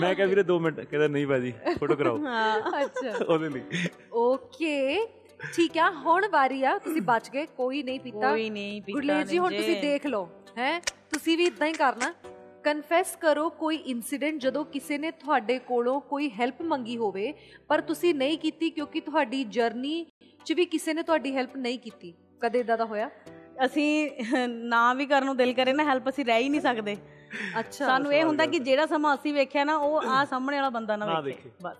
ਮੈਂ 0.00 0.14
ਕਿਹਾ 0.14 0.26
ਵੀਰੇ 0.26 0.42
2 0.50 0.58
ਮਿੰਟ 0.60 0.80
ਕਹਿੰਦਾ 0.80 1.08
ਨਹੀਂ 1.08 1.26
ਬਾਜੀ 1.26 1.52
ਫੋਟੋ 1.80 1.96
ਕਰਾਓ। 1.96 2.18
ਅੱਛਾ। 2.82 3.12
ਉਹਦੇ 3.24 3.48
ਲਈ। 3.48 3.62
ਓਕੇ 4.16 5.06
ਠੀਕ 5.54 5.76
ਆ 5.78 5.90
ਹੁਣ 5.96 6.26
ਵਾਰੀ 6.28 6.62
ਆ 6.64 6.76
ਤੁਸੀਂ 6.78 7.02
ਬਚ 7.02 7.30
ਗਏ 7.30 7.46
ਕੋਈ 7.56 7.82
ਨਹੀਂ 7.82 8.00
ਪੀਤਾ। 8.00 8.30
ਕੋਈ 8.30 8.48
ਨਹੀਂ 8.50 8.80
ਪੀਤਾ 8.82 8.96
ਗੁਰਲੇਜ 8.96 9.28
ਜੀ 9.28 9.38
ਹੁਣ। 9.38 9.56
ਤੁਸੀਂ 9.56 9.80
ਦੇਖ 9.82 10.06
ਲਓ 10.06 10.28
ਹੈ 10.58 10.78
ਤੁਸੀਂ 11.12 11.36
ਵੀ 11.38 11.44
ਇਦਾਂ 11.44 11.66
ਹੀ 11.68 11.72
ਕਰਨਾ। 11.72 12.12
ਕਨਫੈਸ 12.64 13.14
ਕਰੋ 13.16 13.48
ਕੋਈ 13.58 13.76
ਇਨਸੀਡੈਂਟ 13.86 14.40
ਜਦੋਂ 14.40 14.64
ਕਿਸੇ 14.64 14.98
ਨੇ 14.98 15.10
ਤੁਹਾਡੇ 15.10 15.58
ਕੋਲੋਂ 15.58 16.00
ਕੋਈ 16.00 16.30
ਹੈਲਪ 16.30 16.62
ਮੰਗੀ 16.62 16.96
ਹੋਵੇ 16.96 17.32
ਪਰ 17.68 17.80
ਤੁਸੀਂ 17.80 18.14
ਨਹੀਂ 18.14 18.38
ਕੀਤੀ 18.38 18.70
ਕਿਉਂਕਿ 18.70 19.00
ਤੁਹਾਡੀ 19.00 19.44
ਜਰਨੀ 19.50 20.04
'ਚ 20.46 20.52
ਵੀ 20.52 20.64
ਕਿਸੇ 20.64 20.94
ਨੇ 20.94 21.02
ਤੁਹਾਡੀ 21.02 21.34
ਹੈਲਪ 21.36 21.56
ਨਹੀਂ 21.56 21.78
ਕੀਤੀ। 21.78 22.14
ਕਦੇ 22.40 22.60
ਇਦਾਂ 22.60 22.78
ਦਾ 22.78 22.84
ਹੋਇਆ? 22.84 23.10
ਅਸੀਂ 23.64 24.10
ਨਾ 24.48 24.94
ਵੀ 24.94 25.06
ਕਰਨ 25.06 25.24
ਨੂੰ 25.24 25.36
ਦਿਲ 25.36 25.52
ਕਰੇ 25.52 25.72
ਨਾ 25.72 25.84
ਹੈਲਪ 25.84 26.08
ਅਸੀਂ 26.08 26.24
ਰਹਿ 26.24 26.42
ਹੀ 26.42 26.48
ਨਹੀਂ 26.48 26.60
ਸਕਦੇ। 26.60 26.96
ਅੱਛਾ 27.60 27.86
ਸਾਨੂੰ 27.86 28.14
ਇਹ 28.14 28.24
ਹੁੰਦਾ 28.24 28.46
ਕਿ 28.46 28.58
ਜਿਹੜਾ 28.58 28.86
ਸਮਾਂ 28.86 29.14
ਅਸੀਂ 29.14 29.34
ਵੇਖਿਆ 29.34 29.64
ਨਾ 29.64 29.76
ਉਹ 29.76 30.02
ਆ 30.08 30.24
ਸਾਹਮਣੇ 30.24 30.56
ਵਾਲਾ 30.56 30.70
ਬੰਦਾ 30.70 30.96
ਨਾ 30.96 31.20
ਵੇਖੇ। 31.20 31.50
ਬਸ। 31.62 31.76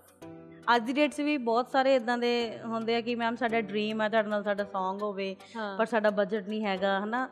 ਅੱਜ 0.75 0.83
ਦੀ 0.83 0.93
ਡੇਟ 0.93 1.13
'ਚ 1.13 1.21
ਵੀ 1.21 1.37
ਬਹੁਤ 1.37 1.69
ਸਾਰੇ 1.71 1.95
ਇਦਾਂ 1.95 2.17
ਦੇ 2.17 2.59
ਹੁੰਦੇ 2.65 2.95
ਆ 2.95 3.01
ਕਿ 3.01 3.15
ਮੈਮ 3.15 3.35
ਸਾਡਾ 3.35 3.61
ਡ੍ਰੀਮ 3.61 4.01
ਹੈ 4.01 4.09
ਤੁਹਾਡੇ 4.09 4.29
ਨਾਲ 4.29 4.43
ਸਾਡਾ 4.43 4.63
Song 4.63 4.99
ਹੋਵੇ। 5.01 5.35
ਪਰ 5.77 5.85
ਸਾਡਾ 5.85 6.09
ਬਜਟ 6.09 6.49
ਨਹੀਂ 6.49 6.65
ਹੈਗਾ 6.65 6.99
ਹਨਾ? 6.99 7.29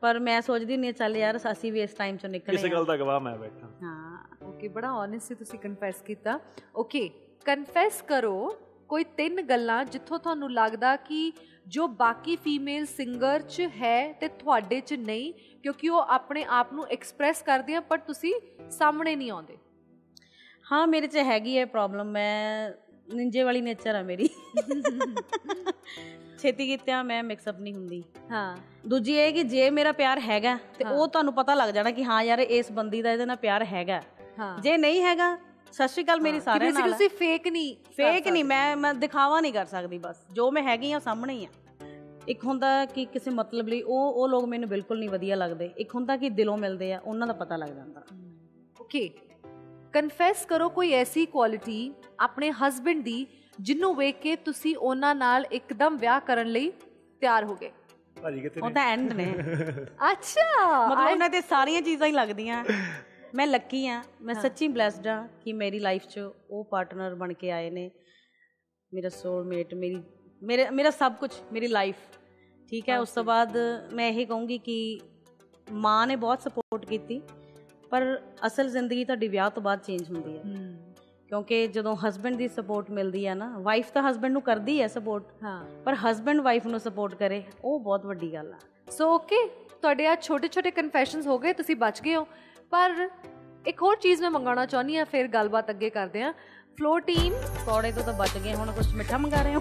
ਪਰ 0.00 0.18
ਮੈਂ 0.18 0.40
ਸੋਚਦੀ 0.42 0.76
ਨਹੀਂ 0.76 0.92
ਚੱਲ 0.92 1.16
ਯਾਰ 1.16 1.38
ਅਸੀਂ 1.52 1.72
ਵੀ 1.72 1.80
ਇਸ 1.80 1.90
ਟਾਈਮ 1.90 2.16
'ਚੋਂ 2.16 2.30
ਨਿਕਲੇ 2.30 2.56
ਕਿਸੇ 2.56 2.68
ਗੱਲ 2.68 2.84
ਦਾ 2.84 2.96
ਗਵਾਹ 2.96 3.20
ਮੈਂ 3.20 3.36
ਬੈਠਾ। 3.36 3.68
ਹਾਂ 3.82 4.18
ਓਕੇ 4.44 4.68
ਬੜਾ 4.68 4.92
ਓਨੈਸਟਲੀ 4.92 5.36
ਤੁਸੀਂ 5.36 5.58
ਕਨਫੈਸ 5.58 6.02
ਕੀਤਾ। 6.02 6.40
ਓਕੇ 6.76 7.10
ਕਨਫੈਸ 7.44 8.02
ਕਰੋ 8.02 8.56
ਕੋਈ 8.88 9.04
ਤਿੰਨ 9.04 9.42
ਗੱਲਾਂ 9.42 9.84
ਜਿੱਥੋਂ 9.84 10.18
ਤੁਹਾਨੂੰ 10.18 10.52
ਲੱਗਦਾ 10.52 10.96
ਕਿ 10.96 11.32
ਜੋ 11.68 11.88
ਬਾਕੀ 11.88 12.36
ਫੀਮੇਲ 12.36 12.86
ਸਿੰਗਰ 12.86 13.42
'ਚ 13.42 13.60
ਹੈ 13.60 14.12
ਤੇ 14.12 14.28
ਤੁਹਾਡੇ 14.28 14.80
'ਚ 14.80 14.94
ਨਹੀਂ 14.94 15.32
ਕਿਉਂਕਿ 15.62 15.88
ਉਹ 15.88 15.98
ਆਪਣੇ 15.98 16.44
ਆਪ 16.48 16.72
ਨੂੰ 16.72 16.86
ਐਕਸਪ੍ਰੈਸ 16.86 17.42
ਕਰਦੇ 17.42 17.74
ਆ 17.74 17.80
ਪਰ 17.80 17.98
ਤੁਸੀਂ 17.98 18.34
ਸਾਹਮਣੇ 18.70 19.16
ਨਹੀਂ 19.16 19.30
ਆਉਂਦੇ। 19.30 19.56
ਹਾਂ 20.72 20.86
ਮੇਰੇ 20.86 21.06
'ਚ 21.06 21.16
ਹੈਗੀ 21.16 21.58
ਹੈ 21.58 21.64
ਪ੍ਰੋਬਲਮ 21.64 22.06
ਮੈਂ 22.06 22.70
ਨਿੰਜੇ 23.14 23.42
ਵਾਲੀ 23.42 23.60
ਨੇਚਰ 23.60 23.94
ਆ 23.94 24.02
ਮੇਰੀ। 24.02 24.28
ਛੇਤੀ 26.38 26.66
ਕੀਤਿਆਂ 26.66 27.04
ਮੈਂ 27.04 27.22
ਮਿਕਸ 27.22 27.48
ਅਪ 27.48 27.60
ਨਹੀਂ 27.60 27.74
ਹੁੰਦੀ। 27.74 28.04
ਹਾਂ। 28.30 28.56
ਦੂਜੀ 28.88 29.14
ਇਹ 29.14 29.32
ਕਿ 29.32 29.42
ਜੇ 29.42 29.70
ਮੇਰਾ 29.70 29.92
ਪਿਆਰ 29.92 30.20
ਹੈਗਾ 30.20 30.58
ਤੇ। 30.78 30.84
ਉਹ 30.84 31.08
ਤੁਹਾਨੂੰ 31.08 31.34
ਪਤਾ 31.34 31.54
ਲੱਗ 31.54 31.70
ਜਾਣਾ 31.74 31.90
ਕਿ 31.90 32.04
ਹਾਂ 32.04 32.22
ਯਾਰ 32.22 32.38
ਇਸ 32.38 32.72
ਬੰਦੀ 32.72 33.02
ਦਾ 33.02 33.12
ਇਹਦੇ 33.12 33.24
ਨਾਲ 33.26 33.36
ਪਿਆਰ 33.36 33.64
ਹੈਗਾ। 33.64 34.02
ਜੇ 34.60 34.76
ਨਹੀਂ 34.76 35.02
ਹੈਗਾ 35.02 35.38
ਸਤਿ 35.72 35.88
ਸ਼੍ਰੀ 35.88 36.04
ਅਕਾਲ 36.04 36.20
ਮੇਰੀ 36.20 36.40
ਸਾਰਿਆਂ 36.40 36.72
ਨਾਲ। 36.72 36.92
ਤੁਸੀਂ 36.92 37.08
ਫੇਕ 37.08 37.48
ਨਹੀਂ 37.48 37.76
ਫੇਕ 37.96 38.28
ਨਹੀਂ। 38.28 38.44
ਮੈਂ 38.44 38.76
ਮੈਂ 38.76 38.94
ਦਿਖਾਵਾ 38.94 39.40
ਨਹੀਂ 39.40 39.52
ਕਰ 39.52 39.64
ਸਕਦੀ 39.64 39.98
ਬਸ। 39.98 40.16
ਜੋ 40.32 40.50
ਮੈਂ 40.50 40.62
ਹੈਗੀ 40.62 40.92
ਆ 40.92 40.98
ਸਾਹਮਣੇ 40.98 41.34
ਹੀ 41.34 41.44
ਆ। 41.44 41.48
ਇੱਕ 42.28 42.44
ਹੁੰਦਾ 42.44 42.84
ਕਿ 42.84 43.04
ਕਿਸੇ 43.04 43.30
ਮਤਲਬ 43.30 43.68
ਲਈ 43.68 43.82
ਉਹ 43.82 44.12
ਉਹ 44.12 44.28
ਲੋਕ 44.28 44.44
ਮੈਨੂੰ 44.44 44.68
ਬਿਲਕੁਲ 44.68 44.98
ਨਹੀਂ 44.98 45.10
ਵਧੀਆ 45.10 45.36
ਲੱਗਦੇ। 45.36 45.70
ਇੱਕ 45.78 45.94
ਹੁੰਦਾ 45.94 46.16
ਕਿ 46.16 46.28
ਦਿਲੋਂ 46.30 46.58
ਮਿਲਦੇ 46.58 46.92
ਆ 46.92 47.00
ਉਹਨਾਂ 47.04 47.26
ਦਾ 47.26 47.32
ਪਤਾ 47.32 47.56
ਲੱਗ 47.56 47.68
ਜਾਂਦਾ। 47.68 48.02
ਓਕੇ 48.80 49.10
ਕਨਫੈਸ 49.92 50.46
ਕਰੋ 50.46 50.68
ਕੋਈ 50.68 50.92
ਐਸੀ 50.92 51.26
ਕੁਆਲਿਟੀ 51.26 51.92
ਆਪਣੇ 52.20 52.50
ਹਸਬੰਡ 52.50 53.04
ਦੀ 53.04 53.26
ਜਿਹਨੂੰ 53.60 53.96
ਵੇਖ 53.96 54.20
ਕੇ 54.20 54.36
ਤੁਸੀਂ 54.36 54.76
ਉਹਨਾਂ 54.76 55.14
ਨਾਲ 55.14 55.46
ਇੱਕਦਮ 55.52 55.96
ਵਿਆਹ 55.96 56.20
ਕਰਨ 56.20 56.46
ਲਈ 56.46 56.72
ਤਿਆਰ 57.20 57.44
ਹੋ 57.44 57.54
ਗਏ। 57.54 57.70
ਭਾਜੀ 58.22 58.40
ਕਿੱਥੇ 58.40 58.60
ਉਹ 58.60 58.70
ਤਾਂ 58.70 58.82
ਐਂਡ 58.82 59.12
ਨੇ। 59.12 59.34
ਅੱਛਾ! 60.12 60.88
ਮਤਲਬ 60.88 61.10
ਉਹਨਾਂ 61.10 61.30
ਤੇ 61.30 61.40
ਸਾਰੀਆਂ 61.40 61.82
ਚੀਜ਼ਾਂ 61.82 62.06
ਹੀ 62.06 62.12
ਲੱਗਦੀਆਂ। 62.12 62.64
ਮੈਂ 63.34 63.46
ਲੱਕੀ 63.46 63.86
ਆ। 63.86 64.02
ਮੈਂ 64.22 64.34
ਸੱਚੀ 64.34 64.68
ਬlesed 64.68 65.08
ਆ 65.08 65.26
ਕਿ 65.42 65.52
ਮੇਰੀ 65.52 65.78
ਲਾਈਫ 65.78 66.06
'ਚ 66.08 66.18
ਉਹ 66.50 66.64
ਪਾਰਟਨਰ 66.64 67.14
ਬਣ 67.14 67.32
ਕੇ 67.32 67.50
ਆਏ 67.50 67.70
ਨੇ। 67.70 67.90
ਮੇਰਾ 68.92 69.08
ਸੋਲਮੇਟ 69.08 69.74
ਮੇਰੀ 69.74 70.02
ਮੇਰੇ 70.42 70.68
ਮੇਰਾ 70.70 70.90
ਸਭ 70.90 71.12
ਕੁਝ 71.12 71.30
ਮੇਰੀ 71.52 71.66
ਲਾਈਫ 71.66 71.96
ਠੀਕ 72.68 72.88
ਹੈ 72.88 72.98
ਉਸ 73.00 73.10
ਤੋਂ 73.10 73.24
ਬਾਅਦ 73.24 73.56
ਮੈਂ 73.92 74.08
ਇਹ 74.08 74.26
ਕਹੂੰਗੀ 74.26 74.58
ਕਿ 74.58 74.78
ਮਾਂ 75.72 76.06
ਨੇ 76.06 76.16
ਬਹੁਤ 76.16 76.42
ਸਪੋਰਟ 76.42 76.84
ਕੀਤੀ 76.84 77.20
ਪਰ 77.90 78.04
ਅਸਲ 78.46 78.68
ਜ਼ਿੰਦਗੀ 78.68 79.04
ਤੁਹਾਡੀ 79.04 79.28
ਵਿਆਹ 79.28 79.50
ਤੋਂ 79.50 79.62
ਬਾਅਦ 79.62 79.80
ਚੇਂਜ 79.80 80.10
ਹੁੰਦੀ 80.10 80.36
ਹੈ। 80.38 80.42
ਕਿਉਂਕਿ 81.28 81.66
ਜਦੋਂ 81.66 81.94
ਹਸਬੰਡ 81.96 82.36
ਦੀ 82.36 82.48
ਸਪੋਰਟ 82.48 82.90
ਮਿਲਦੀ 82.90 83.26
ਹੈ 83.26 83.34
ਨਾ 83.34 83.52
ਵਾਈਫ 83.58 83.90
ਤਾਂ 83.92 84.02
ਹਸਬੰਡ 84.10 84.32
ਨੂੰ 84.32 84.42
ਕਰਦੀ 84.42 84.80
ਹੈ 84.82 84.86
ਸਪੋਰਟ 84.86 85.32
ਹਾਂ। 85.42 85.64
ਪਰ 85.84 85.94
ਹਸਬੰਡ 86.04 86.40
ਵਾਈਫ 86.40 86.66
ਨੂੰ 86.66 86.80
ਸਪੋਰਟ 86.80 87.14
ਕਰੇ 87.14 87.42
ਉਹ 87.64 87.78
ਬਹੁਤ 87.80 88.06
ਵੱਡੀ 88.06 88.32
ਗੱਲ 88.32 88.52
ਆ। 88.52 88.58
ਸੋ 88.90 89.08
ਓਕੇ 89.14 89.46
ਤੁਹਾਡੇ 89.82 90.06
ਆ 90.06 90.14
ਛੋਟੇ 90.16 90.48
ਛੋਟੇ 90.48 90.70
ਕਨਫੈਸ਼ਨਸ 90.70 91.26
ਹੋ 91.26 91.38
ਗਏ 91.38 91.52
ਤੁਸੀਂ 91.52 91.76
ਬਚ 91.76 92.00
ਗਏ 92.02 92.14
ਹੋ। 92.16 92.26
ਪਰ 92.72 93.08
ਇੱਕ 93.66 93.82
ਹੋਰ 93.82 93.96
ਚੀਜ਼ 93.96 94.22
ਮੈਂ 94.22 94.30
ਮੰਗਾਉਣਾ 94.30 94.66
ਚਾਹੁੰਦੀ 94.66 94.96
ਆ 94.96 95.04
ਫਿਰ 95.04 95.28
ਗੱਲਬਾਤ 95.28 95.70
ਅੱਗੇ 95.70 95.90
ਕਰਦੇ 95.90 96.22
ਆ 96.22 96.32
ਫਲੋ 96.78 96.98
ਟੀਮ 96.98 97.34
ਕੌੜੇ 97.66 97.92
ਤੋਂ 97.92 98.02
ਤਾਂ 98.02 98.12
ਬਚ 98.12 98.38
ਗਏ 98.38 98.54
ਹੁਣ 98.54 98.72
ਕੁਝ 98.72 98.94
ਮਿੱਠਾ 98.94 99.18
ਮੰਗਾ 99.18 99.42
ਰਹੇ 99.42 99.54
ਹੋ? 99.54 99.60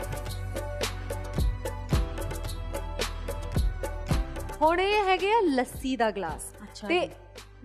ਹੁਣ 4.62 4.80
ਇਹ 4.80 5.04
ਹੈਗੇ 5.04 5.32
ਆ 5.32 5.40
ਲੱਸੀ 5.44 5.96
ਦਾ 5.96 6.12
ਗਲਾਸ। 6.12 6.54
ਅੱਛਾ 6.64 6.88
ਤੇ 6.88 7.10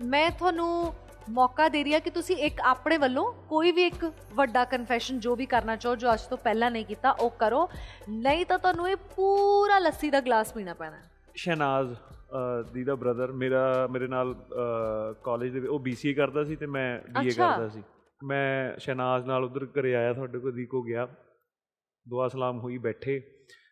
ਮੈਂ 0.01 0.31
ਤੁਹਾਨੂੰ 0.31 0.93
ਮੌਕਾ 1.29 1.67
ਦੇ 1.69 1.83
ਰਹੀ 1.83 1.93
ਆ 1.93 1.99
ਕਿ 1.99 2.09
ਤੁਸੀਂ 2.09 2.35
ਇੱਕ 2.37 2.61
ਆਪਣੇ 2.61 2.97
ਵੱਲੋਂ 2.97 3.33
ਕੋਈ 3.49 3.71
ਵੀ 3.71 3.83
ਇੱਕ 3.83 4.11
ਵੱਡਾ 4.33 4.63
ਕਨਫੈਸ਼ਨ 4.65 5.19
ਜੋ 5.19 5.35
ਵੀ 5.35 5.45
ਕਰਨਾ 5.45 5.75
ਚਾਹੋ 5.75 5.95
ਜੋ 5.95 6.13
ਅੱਜ 6.13 6.21
ਤੋਂ 6.21 6.37
ਪਹਿਲਾਂ 6.37 6.71
ਨਹੀਂ 6.71 6.85
ਕੀਤਾ 6.85 7.11
ਉਹ 7.11 7.29
ਕਰੋ। 7.29 7.69
ਨਹੀਂ 8.09 8.45
ਤਾਂ 8.45 8.59
ਤੁਹਾਨੂੰ 8.59 8.89
ਇਹ 8.89 8.95
ਪੂਰਾ 8.95 9.79
ਲੱਸੀ 9.79 10.09
ਦਾ 10.09 10.19
ਗਲਾਸ 10.19 10.53
ਪੀਣਾ 10.53 10.73
ਪੈਣਾ। 10.73 10.97
ਸ਼ਹਿਨਾਜ਼। 11.35 11.95
ਦੀ 12.73 12.83
ਦਾ 12.83 12.95
ਬ੍ਰਦਰ 12.95 13.31
ਮੇਰਾ 13.31 13.87
ਮੇਰੇ 13.91 14.07
ਨਾਲ 14.07 14.35
ਕਾਲਜ 15.23 15.49
ਦੇ 15.49 15.67
ਉਹ 15.67 15.79
BCA 15.79 16.13
ਕਰਦਾ 16.17 16.43
ਸੀ 16.43 16.55
ਤੇ 16.55 16.65
ਮੈਂ 16.65 16.99
BA। 16.99 17.33
ਕਰਦਾ 17.37 17.67
ਸੀ। 17.69 17.83
ਮੈਂ 18.23 18.79
ਸ਼ਹਿਨਾਜ਼ 18.79 19.25
ਨਾਲ 19.25 19.43
ਉਧਰ 19.43 19.65
ਘਰੇ 19.65 19.95
ਆਇਆ 19.95 20.13
ਤੁਹਾਡੇ 20.13 20.39
ਕੋਲ 20.39 20.51
ਦੀ 20.51 20.65
ਕੋ 20.65 20.81
ਗਿਆ। 20.81 21.07
ਦੁਆ 22.09 22.27
ਸਲਾਮ 22.27 22.59
ਹੋਈ 22.59 22.77
ਬੈਠੇ 22.77 23.19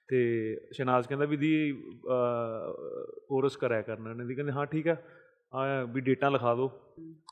ਤੇ 0.10 0.20
ਸ਼ਨਾਜ਼ 0.74 1.08
ਕਹਿੰਦਾ 1.08 1.26
ਵੀ 1.26 1.38
ਦੀ 1.38 1.84
ਕੋਰਸ 3.28 3.56
ਕਰਿਆ 3.58 3.82
ਕਰਨਾ। 3.82 4.14
ਨੇ 4.14 4.26
ਦੀ 4.26 4.36
ਕਹਿੰਦੇ 4.36 4.52
ਹਾਂ 4.52 4.66
ਠੀਕ 4.66 4.88
ਆ। 4.88 4.96
ਆ 5.54 5.84
ਵੀ 5.84 6.02
ਡੇਟਾਂ 6.02 6.32
ਲਿਖਾ 6.32 6.56
ਦਿਓ। 6.56 6.72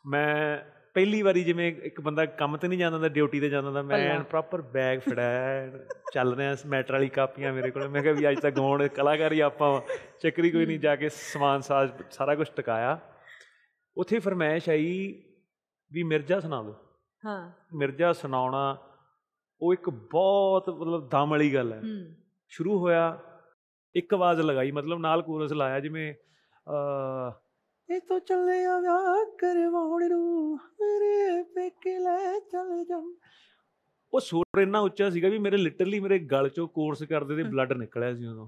ਮੈਂ 0.05 0.59
ਪਹਿਲੀ 0.93 1.21
ਵਾਰੀ 1.21 1.43
ਜਿਵੇਂ 1.43 1.75
ਇੱਕ 1.81 2.01
ਬੰਦਾ 2.01 2.25
ਕੰਮ 2.25 2.57
ਤੇ 2.57 2.67
ਨਹੀਂ 2.67 2.79
ਜਾਂਦਾ 2.79 2.97
ਹੁੰਦਾ 2.97 3.09
ਡਿਊਟੀ 3.09 3.39
ਤੇ 3.39 3.49
ਜਾਂਦਾ 3.49 3.67
ਹੁੰਦਾ 3.67 3.81
ਮੈਂ 3.81 4.19
ਪ੍ਰੋਪਰ 4.19 4.61
ਬੈਗ 4.61 4.99
ਫੜਾਇਆ 4.99 5.67
ਚੱਲ 6.13 6.35
ਰਿਹਾ 6.35 6.55
ਮੈਟਰ 6.65 6.93
ਵਾਲੀ 6.93 7.09
ਕਾਪੀਆਂ 7.09 7.53
ਮੇਰੇ 7.53 7.71
ਕੋਲ। 7.71 7.87
ਮੈਂ 7.87 8.01
ਕਿਹਾ 8.01 8.13
ਵੀ 8.13 8.29
ਅੱਜ 8.29 8.39
ਤੱਕ 8.39 8.55
ਗਾਉਣ 8.55 8.87
ਕਲਾਕਾਰੀ 8.87 9.39
ਆਪਾਂ 9.39 9.71
ਵਾਂ। 9.71 9.81
ਚੱਕਰੀ 10.19 10.51
ਕੋਈ 10.51 10.65
ਨਹੀਂ 10.65 10.79
ਜਾ 10.79 10.95
ਕੇ 10.95 11.09
ਸਮਾਨ 11.09 11.61
ਸਾਜ਼ 11.61 11.91
ਸਾਰਾ 12.11 12.35
ਕੁਝ 12.35 12.47
ਟਿਕਾਇਆ। 12.55 12.99
ਉੱਥੇ 13.97 14.19
ਫਰਮਾਇਸ਼ 14.19 14.69
ਆਈ 14.69 15.23
ਵੀ 15.91 16.03
ਮਿਰਜ਼ਾ 16.03 16.39
ਸੁਣਾ 16.39 16.63
ਦਿਓ 16.63 16.75
ਹਾਂ। 17.25 17.51
ਮਿਰਜ਼ਾ 17.75 18.13
ਸੁਣਾਉਣਾ 18.13 18.77
ਉਹ 19.61 19.73
ਇੱਕ 19.73 19.89
ਬਹੁਤ 19.89 20.69
ਮਤਲਬ 20.69 21.09
ਦਮ 21.09 21.29
ਵਾਲੀ 21.29 21.53
ਗੱਲ 21.53 21.73
ਹੈ। 21.73 21.79
ਹੂੰ। 21.79 22.15
ਸ਼ੁਰੂ 22.47 22.79
ਹੋਇਆ 22.79 23.19
ਇੱਕ 23.95 24.13
ਆਵਾਜ਼ 24.13 24.41
ਲਗਾਈ 24.41 24.71
ਮਤਲਬ 24.71 24.99
ਨਾਲ 24.99 25.21
ਕੋਰਸ 25.21 25.51
ਲਾਇਆ 25.51 25.79
ਜਿਵੇਂ 25.79 26.13
ਅ 26.69 27.31
ਇਹ 27.91 27.99
ਤੋਂ 27.99 28.19
ਚੱਲਿਆ 28.19 28.79
ਵਿਆਹ 28.79 29.25
ਕਰਵਾਉਣ 29.37 30.09
ਨੂੰ 30.09 30.55
ਮੇਰੇ 30.55 31.43
ਪੇਕੇ 31.43 31.99
ਲੈ 31.99 32.39
ਚੱਲ 32.39 32.85
ਜਾ 32.85 33.17
ਉਹ 34.13 34.19
ਸੁਰ 34.19 34.59
ਇੰਨਾ 34.59 34.79
ਉੱਚਾ 34.79 35.09
ਸੀਗਾ 35.09 35.29
ਵੀ 35.29 35.37
ਮੇਰੇ 35.37 35.57
ਲਿਟਰਲੀ 35.57 35.99
ਮੇਰੇ 35.99 36.19
ਗਲ 36.19 36.49
ਚੋਂ 36.49 36.67
ਕੋਰਸ 36.67 37.03
ਕਰਦੇ 37.03 37.35
ਤੇ 37.35 37.43
ਬਲੱਡ 37.43 37.73
ਨਿਕਲਿਆ 37.73 38.15
ਸੀ 38.15 38.25
ਉਦੋਂ। 38.25 38.47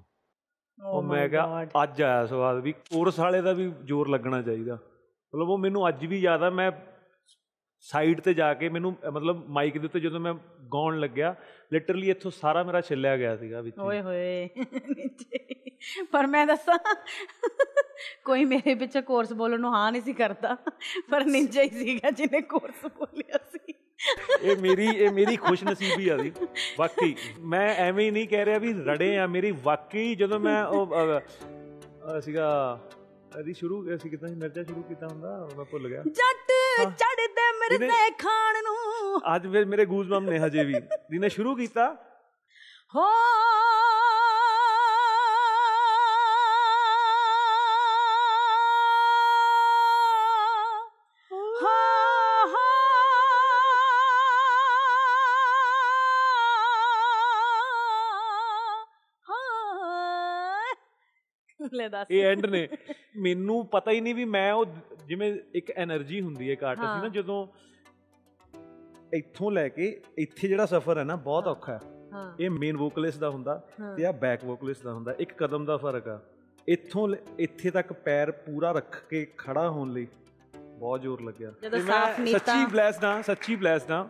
ਉਹ 0.79 1.01
ਮੈਂ 1.01 1.29
ਕਿਹਾ 1.29 1.63
ਅੱਜ 1.83 2.01
ਆਇਆ 2.01 2.25
ਸਵਾਦ 2.25 2.59
ਵੀ 2.59 2.71
ਕੋਰਸ 2.71 3.19
ਵਾਲੇ 3.19 3.41
ਦਾ 3.41 3.53
ਵੀ 3.53 3.71
ਜ਼ੋਰ 3.83 4.09
ਲੱਗਣਾ 4.09 4.41
ਚਾਹੀਦਾ। 4.41 4.73
ਮਤਲਬ 4.73 5.49
ਉਹ 5.49 5.57
ਮੈਨੂੰ 5.57 5.87
ਅੱਜ 5.87 6.05
ਵੀ 6.05 6.19
ਯਾਦ 6.19 6.43
ਆ 6.43 6.49
ਮੈਂ 6.49 6.71
ਸਾਈਡ 7.83 8.19
ਤੇ 8.21 8.33
ਜਾ 8.33 8.53
ਕੇ 8.53 8.69
ਮੈਨੂੰ 8.69 8.95
ਮਤਲਬ 9.11 9.43
ਮਾਈਕ 9.49 9.77
ਦੇ 9.77 9.85
ਉੱਤੇ 9.85 9.99
ਜਦੋਂ 9.99 10.19
ਮੈਂ 10.19 10.33
ਗਾਉਣ 10.73 10.99
ਲੱਗਿਆ 10.99 11.35
ਲਿਟਰਲੀ 11.73 12.09
ਇੱਥੋਂ 12.09 12.31
ਸਾਰਾ 12.31 12.63
ਮੇਰਾ 12.63 12.81
ਛਿੱਲਿਆ 12.81 13.17
ਗਿਆ 13.17 13.35
ਸੀਗਾ 13.35 13.61
ਵਿੱਚ। 13.61 13.79
ਓਏ 13.79 14.01
ਹੋਏ। 14.01 14.49
ਪਰ 16.11 16.27
ਮੈਂ 16.27 16.45
ਦੱਸਾਂ 16.47 16.77
ਕੋਈ 18.25 18.45
ਮੇਰੇ 18.45 18.75
ਪਿੱਛੇ 18.75 19.01
ਕੋਰਸ 19.01 19.33
ਬੋਲਣ 19.33 19.59
ਨੂੰ 19.59 19.73
ਹਾਂ 19.75 19.91
ਨਹੀਂ 19.91 20.01
ਸੀ 20.01 20.13
ਕਰਦਾ 20.13 20.55
ਪਰ 21.11 21.25
ਨਿੰਜਾ 21.25 21.61
ਹੀ 21.61 21.69
ਸੀਗਾ 21.69 22.09
ਜਿਹਨੇ 22.09 22.41
ਕੋਰਸ 22.41 22.85
ਬੋਲਿਆ 22.97 23.37
ਸੀ 23.51 23.73
ਇਹ 24.41 24.57
ਮੇਰੀ 24.57 24.87
ਇਹ 24.87 25.11
ਮੇਰੀ 25.11 25.35
ਖੁਸ਼ਨਸੀਬੀ 25.35 26.09
ਆ 26.09 26.17
ਦੀ 26.17 26.31
ਵਾਕਈ 26.79 27.15
ਮੈਂ 27.39 27.67
ਐਵੇਂ 27.75 28.05
ਹੀ 28.05 28.11
ਨਹੀਂ 28.11 28.27
ਕਹਿ 28.27 28.45
ਰਿਹਾ 28.45 28.57
ਵੀ 28.57 28.73
ਰੜੇ 28.73 29.17
ਆ 29.17 29.27
ਮੇਰੀ 29.27 29.51
ਵਾਕਈ 29.63 30.15
ਜਦੋਂ 30.15 30.39
ਮੈਂ 30.39 30.63
ਉਹ 30.65 30.95
ਸੀਗਾ 32.21 32.79
ਅਦੀ 33.39 33.53
ਸ਼ੁਰੂ 33.53 33.95
ਅਸੀਂ 33.95 34.11
ਕਿਦਾਂ 34.11 34.29
ਮਿਰਜ਼ਾ 34.29 34.63
ਸ਼ੁਰੂ 34.63 34.81
ਕੀਤਾ 34.81 35.07
ਹੁੰਦਾ 35.07 35.49
ਮੈਂ 35.57 35.65
ਭੁੱਲ 35.65 35.87
ਗਿਆ। 35.87 36.01
ਜੱਟ 36.03 36.51
ਚੜਦੇ 36.89 37.51
ਮਿਰਜ਼ੇ 37.59 38.11
ਖਾਣ 38.11 38.55
ਨੂੰ। 38.63 39.21
ਅੱਜ 39.35 39.47
ਫਿਰ 39.51 39.65
ਮੇਰੇ 39.65 39.85
ਗੂਜ਼ਬੰਮ 39.85 40.29
ਨੇ 40.29 40.39
ਹਜੇ 40.39 40.63
ਵੀ। 40.63 40.73
ਜਿਹਨੇ 40.73 41.29
ਸ਼ੁਰੂ 41.29 41.55
ਕੀਤਾ 41.55 41.95
ਹੋ 42.95 43.05
ਲੈ 61.73 61.87
ਦੱਸ। 61.89 62.07
ਇਹ 62.11 62.23
ਐਂਡ 62.23 62.45
ਨੇ। 62.45 62.67
ਮੈਨੂੰ 63.17 63.65
ਪਤਾ 63.65 63.91
ਹੀ 63.91 64.01
ਨਹੀਂ 64.01 64.15
ਵੀ 64.15 64.25
ਮੈਂ 64.25 64.53
ਉਹ 64.53 64.65
ਜਿਵੇਂ 65.07 65.39
ਇੱਕ 65.55 65.73
એનર્ਜੀ 65.83 66.21
ਹੁੰਦੀ 66.21 66.47
ਹੈ 66.47 66.53
ਇੱਕ 66.53 66.63
ਆਰਟਿਸਟ 66.63 66.95
ਦੀ 66.95 67.01
ਨਾ 67.01 67.09
ਜਦੋਂ 67.09 67.47
ਇੱਥੋਂ 69.13 69.51
ਲੈ 69.51 69.69
ਕੇ 69.69 70.01
ਇੱਥੇ 70.17 70.47
ਜਿਹੜਾ 70.47 70.65
ਸਫ਼ਰ 70.65 70.97
ਹੈ 70.97 71.03
ਨਾ 71.03 71.15
ਬਹੁਤ 71.15 71.47
ਔਖਾ 71.47 71.73
ਹੈ। 71.73 71.79
ਇਹ 72.39 72.49
ਮੇਨ 72.49 72.77
ਵੋਕਲਿਸਟ 72.77 73.17
ਦਾ 73.17 73.29
ਹੁੰਦਾ 73.29 73.67
ਤੇ 73.97 74.05
ਆ 74.05 74.11
ਬੈਕ 74.11 74.45
ਵੋਕਲਿਸਟ 74.45 74.83
ਦਾ 74.83 74.93
ਹੁੰਦਾ। 74.93 75.15
ਇੱਕ 75.19 75.33
ਕਦਮ 75.33 75.65
ਦਾ 75.65 75.77
ਫ਼ਰਕ 75.77 76.07
ਆ। 76.07 76.21
ਇੱਥੋਂ 76.67 77.15
ਇੱਥੇ 77.39 77.71
ਤੱਕ 77.71 77.93
ਪੈਰ 77.93 78.31
ਪੂਰਾ 78.31 78.71
ਰੱਖ 78.71 79.05
ਕੇ 79.09 79.27
ਖੜਾ 79.37 79.69
ਹੋਣ 79.69 79.93
ਲਈ 79.93 80.07
ਬਹੁਤ 80.79 81.01
ਜ਼ੋਰ 81.01 81.21
ਲੱਗਿਆ। 81.21 81.53
ਮੈਂ 81.71 82.25
ਸੱਚੀ 82.25 82.63
ਬlesed 82.63 82.99
ਹਾਂ 83.03 83.23
ਸੱਚੀ 83.23 83.55
ਬlesed 83.55 83.87
ਹਾਂ। 83.91 84.05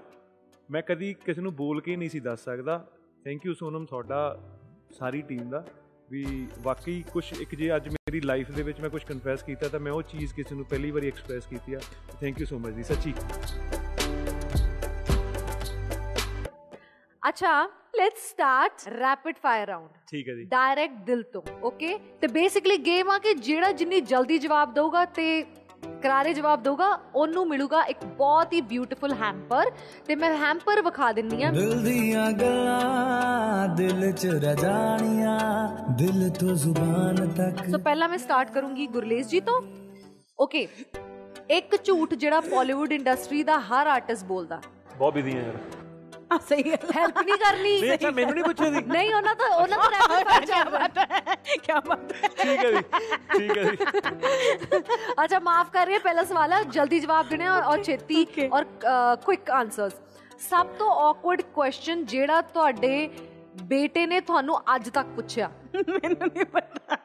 ਮੈਂ 0.71 0.81
ਕਦੀ 0.81 1.13
ਕਿਸੇ 1.13 1.41
ਨੂੰ 1.41 1.55
ਬੋਲ 1.55 1.81
ਕੇ 1.81 1.95
ਨਹੀਂ 1.95 2.09
ਸੀ 2.09 2.19
ਦੱਸ 2.19 2.43
ਸਕਦਾ। 2.43 2.87
ਥੈਂਕ 3.23 3.45
ਯੂ 3.45 3.53
ਸੋਨਮ 3.53 3.85
ਤੁਹਾਡਾ 3.85 4.39
ਸਾਰੀ 4.91 5.21
ਟੀਮ 5.21 5.49
ਦਾ। 5.49 5.65
ਵੀ 6.11 6.23
ਵਾਕਈ 6.59 7.01
ਕੁਝ 7.13 7.23
ਇੱਕ 7.33 7.53
ਜੇ 7.55 7.75
ਅੱਜ 7.75 7.87
ਮੇਰੀ 7.89 8.19
ਲਾਈਫ 8.21 8.51
ਦੇ 8.51 8.63
ਵਿੱਚ 8.63 8.79
ਮੈਂ 8.81 8.89
ਕੁਝ 8.89 9.03
ਕਨਫੈਸ 9.03 9.43
ਕੀਤਾ 9.43 9.67
ਤਾਂ 9.67 9.79
ਮੈਂ 9.79 9.91
ਉਹ 9.91 10.01
ਚੀਜ਼ 10.03 10.33
ਕਿਸੇ 10.33 10.55
ਨੂੰ 10.55 10.65
ਪਹਿਲੀ 10.65 10.91
ਵਾਰੀ 10.91 11.07
ਐਕਸਪ੍ਰੈਸ 11.07 11.45
ਕੀਤੀ 11.45 11.73
ਆ। 11.73 11.79
ਥੈਂਕ 12.21 12.39
ਯੂ 12.39 12.45
ਸੋ 12.45 12.59
ਮਚ 12.59 12.73
ਜੀ 12.73 12.83
ਸੱਚੀ। 12.83 13.13
ਅੱਛਾ 17.21 17.53
let's 17.95 18.29
start 18.29 18.87
rapid 18.89 19.35
fire 19.43 19.67
round 19.67 19.89
ਠੀਕ 20.11 20.29
ਹੈ 20.29 20.33
ਜੀ। 20.35 20.43
ਡਾਇਰੈਕਟ 20.43 21.03
ਦਿਲ 21.05 21.23
ਤੋਂ 21.23 21.41
ਓਕੇ 21.63 21.97
ਤੇ 22.21 22.27
ਬੇਸਿਕਲੀ 22.27 22.77
ਗੇਮ 22.85 23.09
ਆ 23.09 23.17
ਕਿ 23.17 23.33
ਜਿਹੜਾ 23.33 23.71
ਜਿੰਨੀ 23.71 23.99
ਜਲਦੀ 24.01 24.37
ਜਵਾਬ 24.37 24.73
ਦਊਗਾ 24.73 25.05
ਤੇ 25.05 25.25
ਕਰਾਰੇ 26.01 26.33
ਜਵਾਬ 26.33 26.63
ਦਊਗਾ 26.63 26.87
ਉਹਨੂੰ 27.15 27.47
ਮਿਲੂਗਾ 27.47 27.81
ਇੱਕ 27.83 28.03
ਬਹੁਤ 28.17 28.53
ਹੀ 28.53 28.61
ਬਿਊਟੀਫੁਲ 28.61 29.13
ਹੈਂਪਰ 29.13 29.71
ਤੇ 30.07 30.15
ਮੈਂ 30.15 30.31
ਹੈਂਪਰ 30.37 30.81
ਵਿਖਾ 30.81 31.11
ਦਿੰਨੀ 31.11 31.43
ਆ। 31.43 31.51
ਦਿਲ 31.51 31.83
ਦੀਆਂ 31.83 32.31
ਗੱਲਾਂ 32.31 33.67
ਦਿਲ 33.75 34.11
ਚ 34.11 34.27
ਰਜਾਣੀਆਂ 34.45 35.37
ਦਿਲ 35.97 36.29
ਤੋਂ 36.29 36.55
ਜ਼ੁਬਾਨ 36.55 37.27
ਤੱਕ। 37.29 37.69
ਸੋ 37.69 37.77
ਪਹਿਲਾਂ 37.77 38.09
ਮੈਂ 38.09 38.17
ਸਟਾਰਟ 38.17 38.51
ਕਰੂੰਗੀ 38.51 38.87
ਗੁਰਲੇਸ 38.87 39.27
ਜੀ 39.27 39.39
ਤੋਂ। 39.39 39.61
ਓਕੇ 40.39 40.67
ਇੱਕ 41.49 41.75
ਝੂਠ 41.83 42.13
ਜਿਹੜਾ 42.13 42.39
ਬਾਲੀਵੁੱਡ 42.39 42.91
ਇੰਡਸਟਰੀ 42.91 43.43
ਦਾ 43.43 43.59
ਹਰ 43.59 43.87
ਆਰਟਿਸਟ 43.87 44.25
ਬੋਲਦਾ। 44.25 44.61
ਬਹੁਤ 44.97 45.13
ਬਿਜ਼ੀ 45.13 45.37
ਆ 45.37 45.41
ਯਾਰ। 45.41 45.80
ਸਹੀ 46.39 46.71
ਹੈ 46.71 46.77
ਹੈਲਪ 46.95 47.17
ਨਹੀਂ 47.17 47.37
ਕਰਨੀ। 47.37 47.79
ਨਹੀਂ 47.81 47.93
ਅੱਛਾ 47.93 48.11
ਮੈਨੂੰ 48.11 48.33
ਨਹੀਂ 48.33 48.43
ਪੁੱਛਿਆ 48.43 48.69
ਸੀ। 48.71 48.81
ਨਹੀਂ 48.87 49.13
ਉਹਨਾਂ 49.15 49.35
ਤੋਂ 49.35 49.47
ਉਹਨਾਂ 49.49 49.77
ਤੋਂ 49.77 49.91
ਰੈਫਰ 49.91 50.23
ਕਰ 50.23 50.45
ਜਾ। 50.45 50.63
ਬਾਤ 50.63 50.97
ਹੈ 50.97 51.35
ਕੀ 51.57 51.73
ਬਾਤ 51.87 52.13
ਹੈ। 52.13 52.29
ਠੀਕ 52.37 52.65
ਹੈ 52.65 52.71
ਜੀ 52.71 52.81
ਠੀਕ 53.37 53.57
ਹੈ 53.57 53.63
ਜੀ। 53.63 54.79
ਅੱਛਾ 55.23 55.39
ਮਾਫ 55.39 55.71
ਕਰਿਏ 55.71 55.99
ਪਹਿਲਾ 55.99 56.23
ਸਵਾਲ 56.23 56.53
ਹੈ 56.53 56.61
ਜਲਦੀ 56.69 56.99
ਜਵਾਬ 56.99 57.29
ਦੇਣੇ 57.29 57.47
ਔਰ 57.47 57.83
ਛੇਤੀ 57.83 58.25
ਔਰ 58.53 58.65
ਕੁਇਕ 59.25 59.51
ਆਨਸਰਸ 59.51 59.93
ਸਭ 60.49 60.67
ਤੋਂ 60.79 60.89
ਔਕਵਰਡ 60.89 61.41
ਕੁਐਸਚਨ 61.55 62.05
ਜਿਹੜਾ 62.05 62.41
ਤੁਹਾਡੇ 62.41 63.09
ਬੇਟੇ 63.63 64.05
ਨੇ 64.05 64.19
ਤੁਹਾਨੂੰ 64.19 64.59
ਅੱਜ 64.75 64.89
ਤੱਕ 64.89 65.07
ਪੁੱਛਿਆ। 65.07 65.49
ਮੈਨੂੰ 65.75 66.27
ਨਹੀਂ 66.27 66.45
ਪਤਾ। 66.45 66.97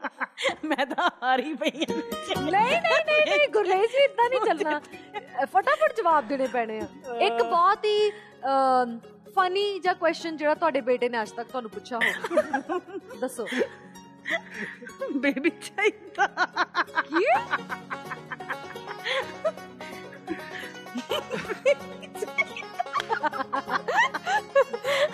ਮੈਂ 0.64 0.86
ਤਾਂ 0.86 1.08
ਹਾਰੀ 1.22 1.54
ਪਈ 1.54 1.70
ਹਾਂ। 1.70 1.96
ਨਹੀਂ 2.42 2.50
ਨਹੀਂ 2.50 2.80
ਨਹੀਂ 3.06 3.26
ਨਹੀਂ 3.28 3.48
ਗੁਰਲੇਜ 3.48 3.90
ਜੀ 3.90 4.04
ਇਦਾਂ 4.04 4.28
ਨਹੀਂ 4.30 4.40
ਚੱਲਣਾ। 4.40 4.80
ਫਟਾਫਟ 5.46 5.96
ਜਵਾਬ 5.96 6.28
ਦੇਣੇ 6.28 6.46
ਪੈਣੇ 6.46 6.78
ਆ। 6.80 6.86
ਇੱਕ 7.18 7.42
ਬਹੁਤ 7.42 7.84
ਹੀ 7.84 8.10
ਫਨੀ 9.36 9.78
ਜਿਹਾ 9.78 9.94
ਕੁਐਸਚਨ 9.94 10.36
ਜਿਹੜਾ 10.36 10.54
ਤੁਹਾਡੇ 10.54 10.80
ਬੇਟੇ 10.80 11.08
ਨੇ 11.08 11.22
ਅੱਜ 11.22 11.30
ਤੱਕ 11.30 11.48
ਤੁਹਾਨੂੰ 11.48 11.70
ਪੁੱਛਿਆ 11.70 11.98
ਹੋ 11.98 12.80
ਦੱਸੋ। 13.20 13.46
ਬੇਬੀ 15.16 15.50
ਚਾਹੀਦਾ। 15.50 16.26
ਕੀ? 17.02 17.24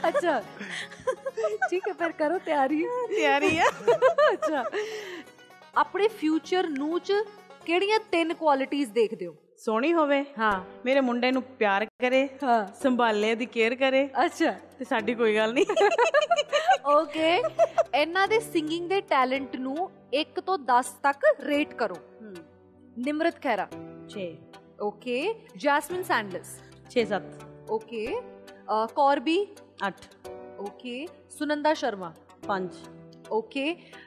ਅੱਛਾ। 0.08 0.40
ਠੀਕ 1.70 1.88
ਹੈ 1.88 1.92
ਫਿਰ 1.92 2.12
ਕਰੋ 2.12 2.38
ਤਿਆਰੀ। 2.38 2.84
ਤਿਆਰੀ 3.08 3.58
ਆ। 3.58 3.68
ਅੱਛਾ। 4.32 4.64
ਆਪਣੇ 5.76 6.08
ਫਿਊਚਰ 6.08 6.68
ਨੂੰ 6.68 6.98
ਚ 7.00 7.12
ਕਿਹੜੀਆਂ 7.66 7.98
ਤਿੰਨ 8.10 8.34
ਕੁਆਲਿਟੀਆਂ 8.34 8.86
ਦੇਖਦੇ 8.86 9.26
ਹੋ? 9.26 9.34
ਸੋਹਣੀ 9.64 9.92
ਹੋਵੇ 9.92 10.24
ਹਾਂ। 10.38 10.52
ਮੇਰੇ 10.84 11.00
ਮੁੰਡੇ 11.00 11.30
ਨੂੰ 11.32 11.42
ਪਿਆਰ 11.58 11.84
ਕਰੇ 12.00 12.28
ਹਾਂ। 12.42 12.66
ਸੰਭਾਲੇ 12.74 13.30
ਉਹਦੀ 13.32 13.46
ਕੇਅਰ 13.46 13.74
ਕਰੇ। 13.74 14.08
ਅੱਛਾ। 14.24 14.50
ਤੇ 14.78 14.84
ਸਾਡੀ 14.84 15.14
ਕੋਈ 15.14 15.36
ਗੱਲ 15.36 15.52
ਨਹੀਂ। 15.54 15.64
ਓਕੇ 16.94 17.28
ਇਹਨਾਂ 17.94 18.26
ਦੇ 18.28 18.40
ਸਿੰਗਿੰਗ 18.40 18.88
ਦੇ 18.88 19.00
ਟੈਲੈਂਟ 19.00 19.56
ਨੂੰ 19.56 19.90
1 20.14 20.40
ਤੋਂ 20.46 20.58
10 20.70 20.90
ਤੱਕ 21.02 21.24
ਰੇਟ 21.40 21.74
ਕਰੋ। 21.74 21.96
Nimrat 22.98 23.40
Khaira 23.42 23.66
6 24.08 24.24
okay 24.82 25.18
Jasmine 25.56 26.02
Sandlas 26.02 26.50
6 26.88 27.04
7 27.12 27.46
okay 27.70 28.02
Kaur B. 28.94 29.36
8 29.86 29.92
okay 30.60 30.96
Sunanda 31.38 31.74
Sharma. 31.74 32.12
5 32.48 32.82
okay 33.32 33.64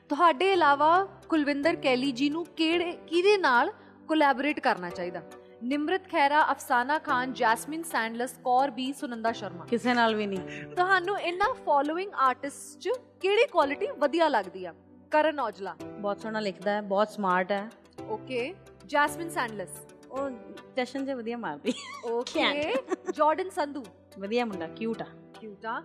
ਤੁਹਾਡੇ 0.09 0.51
ਇਲਾਵਾ 0.53 0.91
ਕੁਲਵਿੰਦਰ 1.29 1.75
ਕੈਲੀ 1.83 2.11
ਜੀ 2.21 2.29
ਨੂੰ 2.29 2.45
ਕਿਹੜੇ 2.57 2.91
ਕਿਹਦੇ 3.07 3.37
ਨਾਲ 3.37 3.71
ਕੋਲੈਬੋਰੇਟ 4.07 4.59
ਕਰਨਾ 4.59 4.89
ਚਾਹੀਦਾ? 4.89 5.21
Nimrat 5.63 6.09
Khaira 6.11 6.41
Afsana 6.51 6.97
Khan 6.99 7.33
Jasmine 7.33 7.83
Sandlas 7.83 8.33
Kaur 8.43 8.71
B 8.71 8.91
Sunanda 8.93 9.31
Sharma. 9.31 9.65
ਕਿਸੇ 9.65 9.93
ਨਾਲ 9.93 10.15
ਵੀ 10.15 10.25
ਨਹੀਂ। 10.27 10.63
ਤੁਹਾਨੂੰ 10.75 11.19
ਇਹਨਾਂ 11.19 11.53
ਫੋਲੋਇੰਗ 11.55 12.13
ਆਰਟਿਸਟ 12.15 12.79
ਚ 12.79 12.89
ਕਿਹੜੀ 13.21 13.45
ਕੁਆਲਿਟੀ 13.51 13.87
ਵਧੀਆ 13.97 14.27
ਲੱਗਦੀ 14.29 14.65
ਆ? 14.65 14.73
ਕਰਨ 15.11 15.39
ਔਜਲਾ। 15.39 15.75
ਬਹੁਤ 15.83 16.21
ਸੋਹਣਾ 16.21 16.39
ਲਿਖਦਾ 16.39 16.71
ਹੈ 16.71 16.81
ਬਹੁਤ 16.81 17.09
ਸਮਾਰਟ 17.09 17.51
ਹੈ। 17.51 17.69
ਓਕੇ 18.07 18.53
ਜੈਸਮਿਨ 18.85 19.29
ਸੈਂਡਲਸ। 19.29 19.85
ਉਹ 20.11 20.29
ਜਸ਼ਨ 20.77 21.05
ਜੇ 21.05 21.13
ਵਧੀਆ 21.13 21.37
ਮਾਰਦੀ। 21.37 21.73
ਓਕੇ 22.05 22.73
ਜਾਰਡਨ 23.11 23.49
ਸੰਧੂ। 23.49 23.83
ਵਧੀਆ 24.19 24.45
ਮੁੰਡਾ 24.45 24.67
ਕਿਊਟ 24.67 25.01
ਆ। 25.01 25.05
ਕਿਊਟ 25.39 25.65
ਆ। 25.65 25.81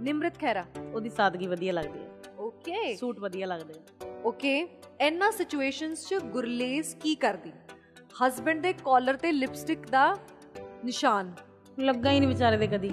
ਨਿਮਰਤ 0.00 0.38
ਖੈਰਾ 0.40 0.64
ਉਹਦੀ 0.94 1.10
ਸਾਦਗੀ 1.10 1.46
ਵਧੀਆ 1.46 1.72
ਲੱਗਦੀ 1.72 1.98
ਹੈ। 1.98 2.34
ਓਕੇ 2.38 2.94
ਸੂਟ 2.96 3.18
ਵਧੀਆ 3.18 3.46
ਲੱਗਦੇ 3.46 3.74
ਆ। 3.74 4.06
ਓਕੇ 4.24 4.58
ਇਹਨਾਂ 5.00 5.30
ਸਿਚੁਏਸ਼ਨਸ 5.32 6.06
'ਚ 6.08 6.14
ਗੁਰਲੇਸ 6.32 6.94
ਕੀ 6.94 7.14
ਕਰਦੀ? 7.14 7.52
ਹਸਬੰਡ 8.16 8.62
ਦੇ 8.62 8.72
ਕਾਲਰ 8.84 9.16
ਤੇ 9.16 9.32
ਲਿਪਸਟਿਕ 9.32 9.88
ਦਾ 9.90 10.14
ਨਿਸ਼ਾਨ। 10.84 11.32
ਲੱਗਾ 11.78 12.10
ਹੀ 12.10 12.20
ਨਹੀਂ 12.20 12.28
ਵਿਚਾਰੇ 12.28 12.56
ਦੇ 12.56 12.66
ਕਦੀ। 12.66 12.92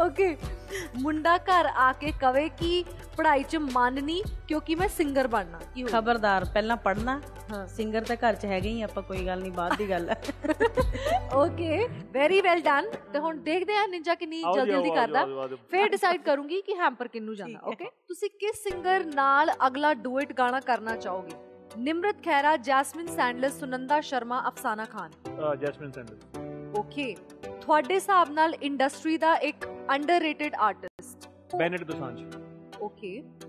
ਓਕੇ 0.00 0.36
ਮੁੰਡਾ 1.02 1.36
ਘਰ 1.38 1.66
ਆ 1.76 1.92
ਕੇ 1.92 2.12
ਕਵੇ 2.20 2.48
ਕਿ 2.58 2.84
ਪੜ੍ਹਾਈ 3.16 3.42
'ਚ 3.42 3.56
ਮਨ 3.56 3.94
ਨਹੀਂ 3.94 4.22
ਕਿਉਂਕਿ 4.48 4.74
ਮੈਂ 4.74 4.88
ਸਿੰਗਰ 4.88 5.26
ਬਣਨਾ। 5.28 5.58
ਕੀ 5.74 5.82
ਹੋਊ? 5.82 5.90
ਖਬਰਦਾਰ 5.92 6.44
ਪਹਿਲਾਂ 6.54 6.76
ਪੜਨਾ 6.76 7.20
ਹਾਂ। 7.52 7.66
ਸਿੰਗਰ 7.66 8.04
ਤਾਂ 8.04 8.16
ਘਰ 8.16 8.34
'ਚ 8.34 8.44
ਹੈਗੇ 8.46 8.68
ਹੀ 8.68 8.82
ਆਪਾਂ 8.82 9.02
ਕੋਈ 9.02 9.26
ਗੱਲ 9.26 9.40
ਨਹੀਂ 9.40 9.52
ਬਾਅਦ 9.52 9.76
ਦੀ 9.76 9.88
ਗੱਲ 9.90 10.08
ਹੈ 10.10 10.20
ਓਕੇ 11.34 11.86
ਵੈਰੀ 12.12 12.40
ਵੈਲ 12.40 12.60
ਡਨ 12.60 12.90
ਤੇ 13.12 13.18
ਹੁਣ 13.18 13.38
ਦੇਖਦੇ 13.42 13.76
ਆ 13.76 13.86
ਨਿੰਜਾ 13.86 14.14
ਕਿੰਨੀ 14.14 14.42
ਜਲਦੀ 14.42 14.70
ਜਲਦੀ 14.70 14.90
ਕਰਦਾ। 14.90 15.46
ਫਿਰ 15.70 15.88
ਡਿਸਾਈਡ 15.88 16.22
ਕਰੂੰਗੀ 16.22 16.60
ਕਿ 16.62 16.74
ਹੈਂਪਰ 16.74 17.08
ਕਿੰਨੂੰ 17.08 17.34
ਜਾਣਾ। 17.36 17.60
ਓਕੇ 17.64 17.90
ਤੁਸੀਂ 18.08 18.30
ਕਿਸ 18.40 18.62
ਸਿੰਗਰ 18.62 19.04
ਨਾਲ 19.14 19.52
ਅਗਲਾ 19.66 19.94
ਡੂਇਟ 19.94 20.32
ਗਾਣਾ 20.32 20.60
ਕਰਨਾ 20.60 20.96
ਚਾਹੋਗੇ? 20.96 21.49
ਨਿਮਰਤ 21.78 22.22
ਖੈਰਾ 22.24 22.56
ਜੈਸਮਿਨ 22.58 23.06
ਸੈਂਡਲਸ 23.06 23.58
ਸੁਨੰਦਾ 23.60 24.00
ਸ਼ਰਮਾ 24.00 24.42
ਅਫਸਾਨਾ 24.48 24.84
ਖਾਨ। 24.84 25.10
ਜੈਸਮਿਨ 25.60 25.90
ਸੈਂਡਲ 25.92 26.78
ਓਕੇ 26.78 27.14
ਤੁਹਾਡੇ 27.60 27.94
ਹਿਸਾਬ 27.94 28.30
ਨਾਲ 28.32 28.54
ਇੰਡਸਟਰੀ 28.62 29.16
ਦਾ 29.18 29.34
ਇੱਕ 29.48 29.66
underrated 29.94 30.54
artist 30.60 31.28
Bennet 31.58 31.84
Dosanjh. 31.84 32.20
Okay 32.82 33.08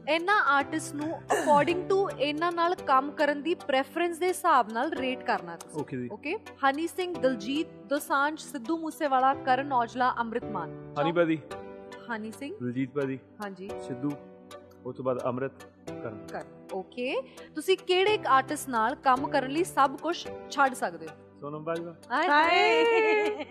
ਇਹਨਾਂ 0.09 0.39
ਆਰਟਿਸਟ 0.53 0.95
ਨੂੰ 0.95 1.11
ਅਕੋਰਡਿੰਗ 1.33 1.87
ਟੂ 1.89 2.07
ਇਹਨਾਂ 2.09 2.51
ਨਾਲ 2.51 2.75
ਕੰਮ 2.87 3.11
ਕਰਨ 3.19 3.41
ਦੀ 3.41 3.53
ਪ੍ਰੈਫਰੈਂਸ 3.57 4.17
ਦੇ 4.19 4.27
ਹਿਸਾਬ 4.27 4.71
ਨਾਲ 4.73 4.91
ਰੇਟ 4.93 5.23
ਕਰਨਾ 5.25 5.55
ਤੁਸੀਂ। 5.57 5.81
ਓਕੇ 5.81 5.97
ਜੀ। 5.97 6.09
ਓਕੇ 6.13 6.35
ਹਨੀ 6.63 6.87
ਸਿੰਘ 6.87 7.13
ਦਲਜੀਤ 7.15 7.67
ਦੋਸਾਂਝ 7.89 8.39
ਸਿੱਧੂ 8.39 8.77
ਮੂਸੇਵਾਲਾ 8.77 9.33
ਕਰਨ 9.45 9.71
ਔਜਲਾ 9.73 10.13
ਅੰਮ੍ਰਿਤ 10.19 10.45
ਮਾਨ। 10.51 10.73
ਹਨੀ 11.01 11.11
ਭਾਜੀ। 11.11 11.39
ਹਨੀ 12.11 12.31
ਸਿੰਘ। 12.31 12.53
ਦਲਜੀਤ 12.61 12.89
ਭਾਜੀ। 12.95 13.19
ਹਾਂਜੀ। 13.43 13.69
ਸਿੱਧੂ। 13.87 14.11
ਉਸ 14.85 14.95
ਤੋਂ 14.95 15.05
ਬਾਅਦ 15.05 15.19
ਅੰਮ੍ਰਿਤ 15.25 15.63
ਕਰਨ। 15.87 16.17
ਕਰ 16.31 16.45
ਓਕੇ 16.73 17.15
ਤੁਸੀਂ 17.55 17.77
ਕਿਹੜੇ 17.77 18.13
ਇੱਕ 18.13 18.25
ਆਰਟਿਸਟ 18.27 18.69
ਨਾਲ 18.69 18.95
ਕੰਮ 19.03 19.27
ਕਰਨ 19.29 19.51
ਲਈ 19.51 19.63
ਸਭ 19.63 19.97
ਕੁਝ 19.97 20.15
ਛੱਡ 20.49 20.73
ਸਕਦੇ 20.73 21.07
ਹੋ? 21.07 21.13
ਸੋਨਮ 21.41 21.63
ਬਾਜਵਾ। 21.63 21.93
ਹਾਏ 22.11 23.45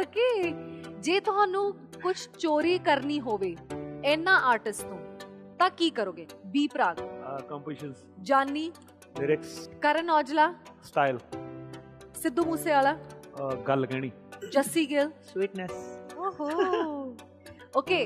ਓਕੇ 0.00 0.52
ਜੇ 1.00 1.18
ਤੁਹਾਨੂੰ 1.20 1.72
ਕੁਝ 2.02 2.16
ਚੋਰੀ 2.38 2.78
ਕਰਨੀ 2.86 3.20
ਹੋਵੇ 3.20 3.54
ਇਹਨਾਂ 4.04 4.38
ਆਰਟਿਸਟ 4.42 4.82
ਤੋਂ 4.82 4.98
ਤਾਂ 5.58 5.70
ਕੀ 5.70 5.90
ਕਰੋਗੇ? 5.90 6.26
B 6.46 6.66
Praak 6.68 6.96
compositions 7.48 8.04
Jaani 8.22 8.70
lyrics 9.20 9.68
Karan 9.82 10.10
Aujla. 10.10 10.52
Style 10.84 11.18
Sidhu 12.22 12.44
Moosewala. 12.44 12.96
ਗੱਲ 13.68 13.86
ਕਹਿਣੀ। 13.86 14.10
ਜੱਸੀ 14.52 14.84
ਗਿੱਲ। 14.90 15.10
ਸਵੀਟਨੈਸ 15.24 15.72
ਓਹੋ। 16.16 16.48
ਓਕੇ 17.76 17.98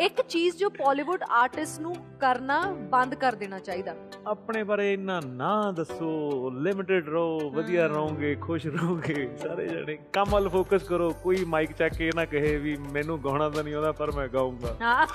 ਇੱਕ 0.00 0.20
ਚੀਜ਼ 0.22 0.56
ਜੋ 0.56 0.68
ਬਾਲੀਵੁੱਡ 0.70 1.22
ਆਰਟਿਸਟ 1.30 1.80
ਨੂੰ 1.80 1.94
ਕਰਨਾ 2.20 2.60
ਬੰਦ 2.90 3.14
ਕਰ 3.14 3.34
ਦੇਣਾ 3.34 3.58
ਚਾਹੀਦਾ। 3.58 3.94
ਆਪਣੇ 4.26 4.62
ਬਾਰੇ 4.64 4.92
ਇੰਨਾ 4.92 5.20
ਨਾ 5.26 5.50
ਦੱਸੋ 5.76 6.50
ਲਿਮਿਟਿਡ 6.62 7.08
ਰਹੋ 7.08 7.50
ਵਧੀਆ 7.50 7.86
ਰਹੋਗੇ 7.86 8.34
ਖੁਸ਼ 8.40 8.66
ਰਹੋਗੇ 8.66 9.28
ਸਾਰੇ 9.42 9.66
ਜਣੇ। 9.68 9.98
ਕੰਮ 10.12 10.30
ਵੱਲ 10.30 10.48
ਫੋਕਸ 10.48 10.82
ਕਰੋ 10.82 11.10
ਕੋਈ 11.22 11.44
ਮਾਈਕ 11.44 11.72
ਚੱਕ 11.72 11.94
ਕੇ 11.94 12.10
ਨਾ 12.16 12.24
ਕਹੇ 12.24 12.56
ਵੀ 12.56 12.76
ਮੈਨੂੰ 12.92 13.18
ਗਾਉਣਾ 13.24 13.48
ਤਾਂ 13.50 13.64
ਨਹੀਂ 13.64 13.74
ਆਉਂਦਾ 13.74 13.92
ਪਰ 13.92 14.10
ਮੈਂ 14.12 14.26
ਗਾਉਂਗਾ 14.28 14.76
ਹਾਂ। 14.82 15.06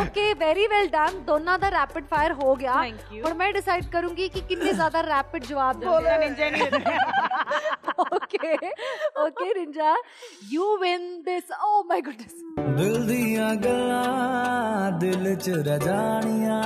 ਓਕੇ 0.00 0.32
ਵੈਰੀ 0.34 0.66
ਵੈਲ 0.66 0.88
ਡਨ 0.88 1.22
ਦੋਨਾਂ 1.26 1.58
ਦਾ 1.58 1.68
ਰੈਪਿਡ 1.70 2.04
ਫਾਇਰ 2.10 2.32
ਹੋ 2.32 2.54
ਗਿਆ. 2.56 2.82
ਹੁਣ 3.14 3.34
ਮੈਂ 3.34 3.52
ਡਿਸਾਈਡ 3.52 3.84
ਕਰੂੰਗੀ 3.92 4.28
ਕਿ 4.28 4.40
ਕਿੰਨੇ 4.48 4.72
ਜ਼ਿਆਦਾ 4.72 5.00
ਰੈਪਿਡ 5.02 5.44
ਜਵਾਬ 5.44 5.80
ਦਿੰਦੇ 5.80 6.10
ਆ। 6.10 6.18
Ninja 6.18 6.50
okay 8.00 8.56
okay 9.18 9.52
Ninja 9.54 9.94
you 10.52 10.76
win 10.76 11.06
this 11.22 11.52
oh 11.64 11.82
my 11.84 12.00
goodness 12.00 12.42
ਦਿਲ 12.76 13.06
ਦੀਆਂ 13.06 13.54
ਗੱਲਾਂ 13.54 14.90
ਦਿਲ 15.00 15.34
ਚ 15.34 15.50
ਰਜਾਣੀਆਂ 15.66 16.62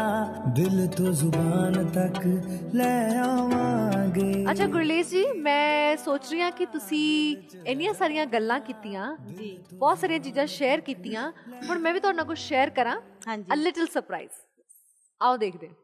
ਦਿਲ 0.55 0.87
ਤੋਂ 0.97 1.13
ਜ਼ੁਬਾਨ 1.13 1.89
ਤੱਕ 1.91 2.27
ਲੈ 2.75 3.19
ਆਵਾਂਗੇ 3.19 4.33
ਅੱਛਾ 4.51 4.67
ਗੁਰਲੇਸ 4.67 5.11
ਜੀ 5.11 5.25
ਮੈਂ 5.39 5.97
ਸੋਚ 5.97 6.31
ਰਹੀ 6.31 6.41
ਹਾਂ 6.41 6.51
ਕਿ 6.53 6.67
ਤੁਸੀਂ 6.67 7.37
ਇੰਨੀਆਂ 7.67 7.93
ਸਾਰੀਆਂ 7.95 8.27
ਗੱਲਾਂ 8.27 8.59
ਕੀਤੀਆਂ 8.61 9.17
ਜੀ 9.29 9.57
ਬਹੁਤ 9.75 9.99
ਸਾਰੀਆਂ 9.99 10.21
ਚੀਜ਼ਾਂ 10.21 10.47
ਸ਼ੇਅਰ 10.47 10.81
ਕੀਤੀਆਂ 10.81 11.31
ਹੁਣ 11.69 11.79
ਮੈਂ 11.79 11.93
ਵੀ 11.95 12.01
ਤੁਹਾਡੇ 12.01 12.17
ਨਾਲ 12.17 12.27
ਕੁਝ 12.27 12.39
ਸ਼ੇਅਰ 12.39 12.71
ਕਰਾਂ 12.71 12.97
ਅ 12.97 13.29
ਹਾਂਜੀ 13.29 13.57
ਲਿਟਲ 13.57 13.87
ਸਰਪ੍ਰਾਈਜ਼ 13.87 14.31
ਆਓ 15.21 15.37
ਦੇਖਦੇ 15.37 15.69
ਹਾਂ 15.69 15.75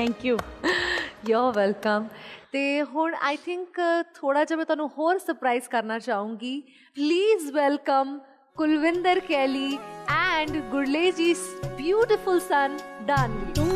ਥੈਂਕ 0.00 0.24
ਯੂ 0.24 0.36
ਯੂ 1.28 1.40
ਵੈਲਕਮ 1.52 2.06
ਤੇ 2.52 2.60
ਹੁਣ 2.82 3.14
ਆਈ 3.22 3.36
ਥਿੰਕ 3.36 3.80
ਥੋੜਾ 4.14 4.44
ਜਿਹਾ 4.44 4.56
ਮੈਂ 4.56 4.64
ਤੁਹਾਨੂੰ 4.64 4.88
ਹੋਰ 4.98 5.18
ਸਰਪ੍ਰਾਈਜ਼ 5.18 5.68
ਕਰਨਾ 5.68 5.98
ਚਾਹੂੰਗੀ। 5.98 6.60
Please 6.94 7.50
welcome 7.52 8.18
Kulwinder 8.56 9.20
Kally 9.20 9.78
and 10.16 10.56
Gurlez 10.70 11.10
ji 11.10 11.34
beautiful 11.76 12.40
ਸਨ 12.40 12.78
ਡਾਨਵੀ 13.02 13.69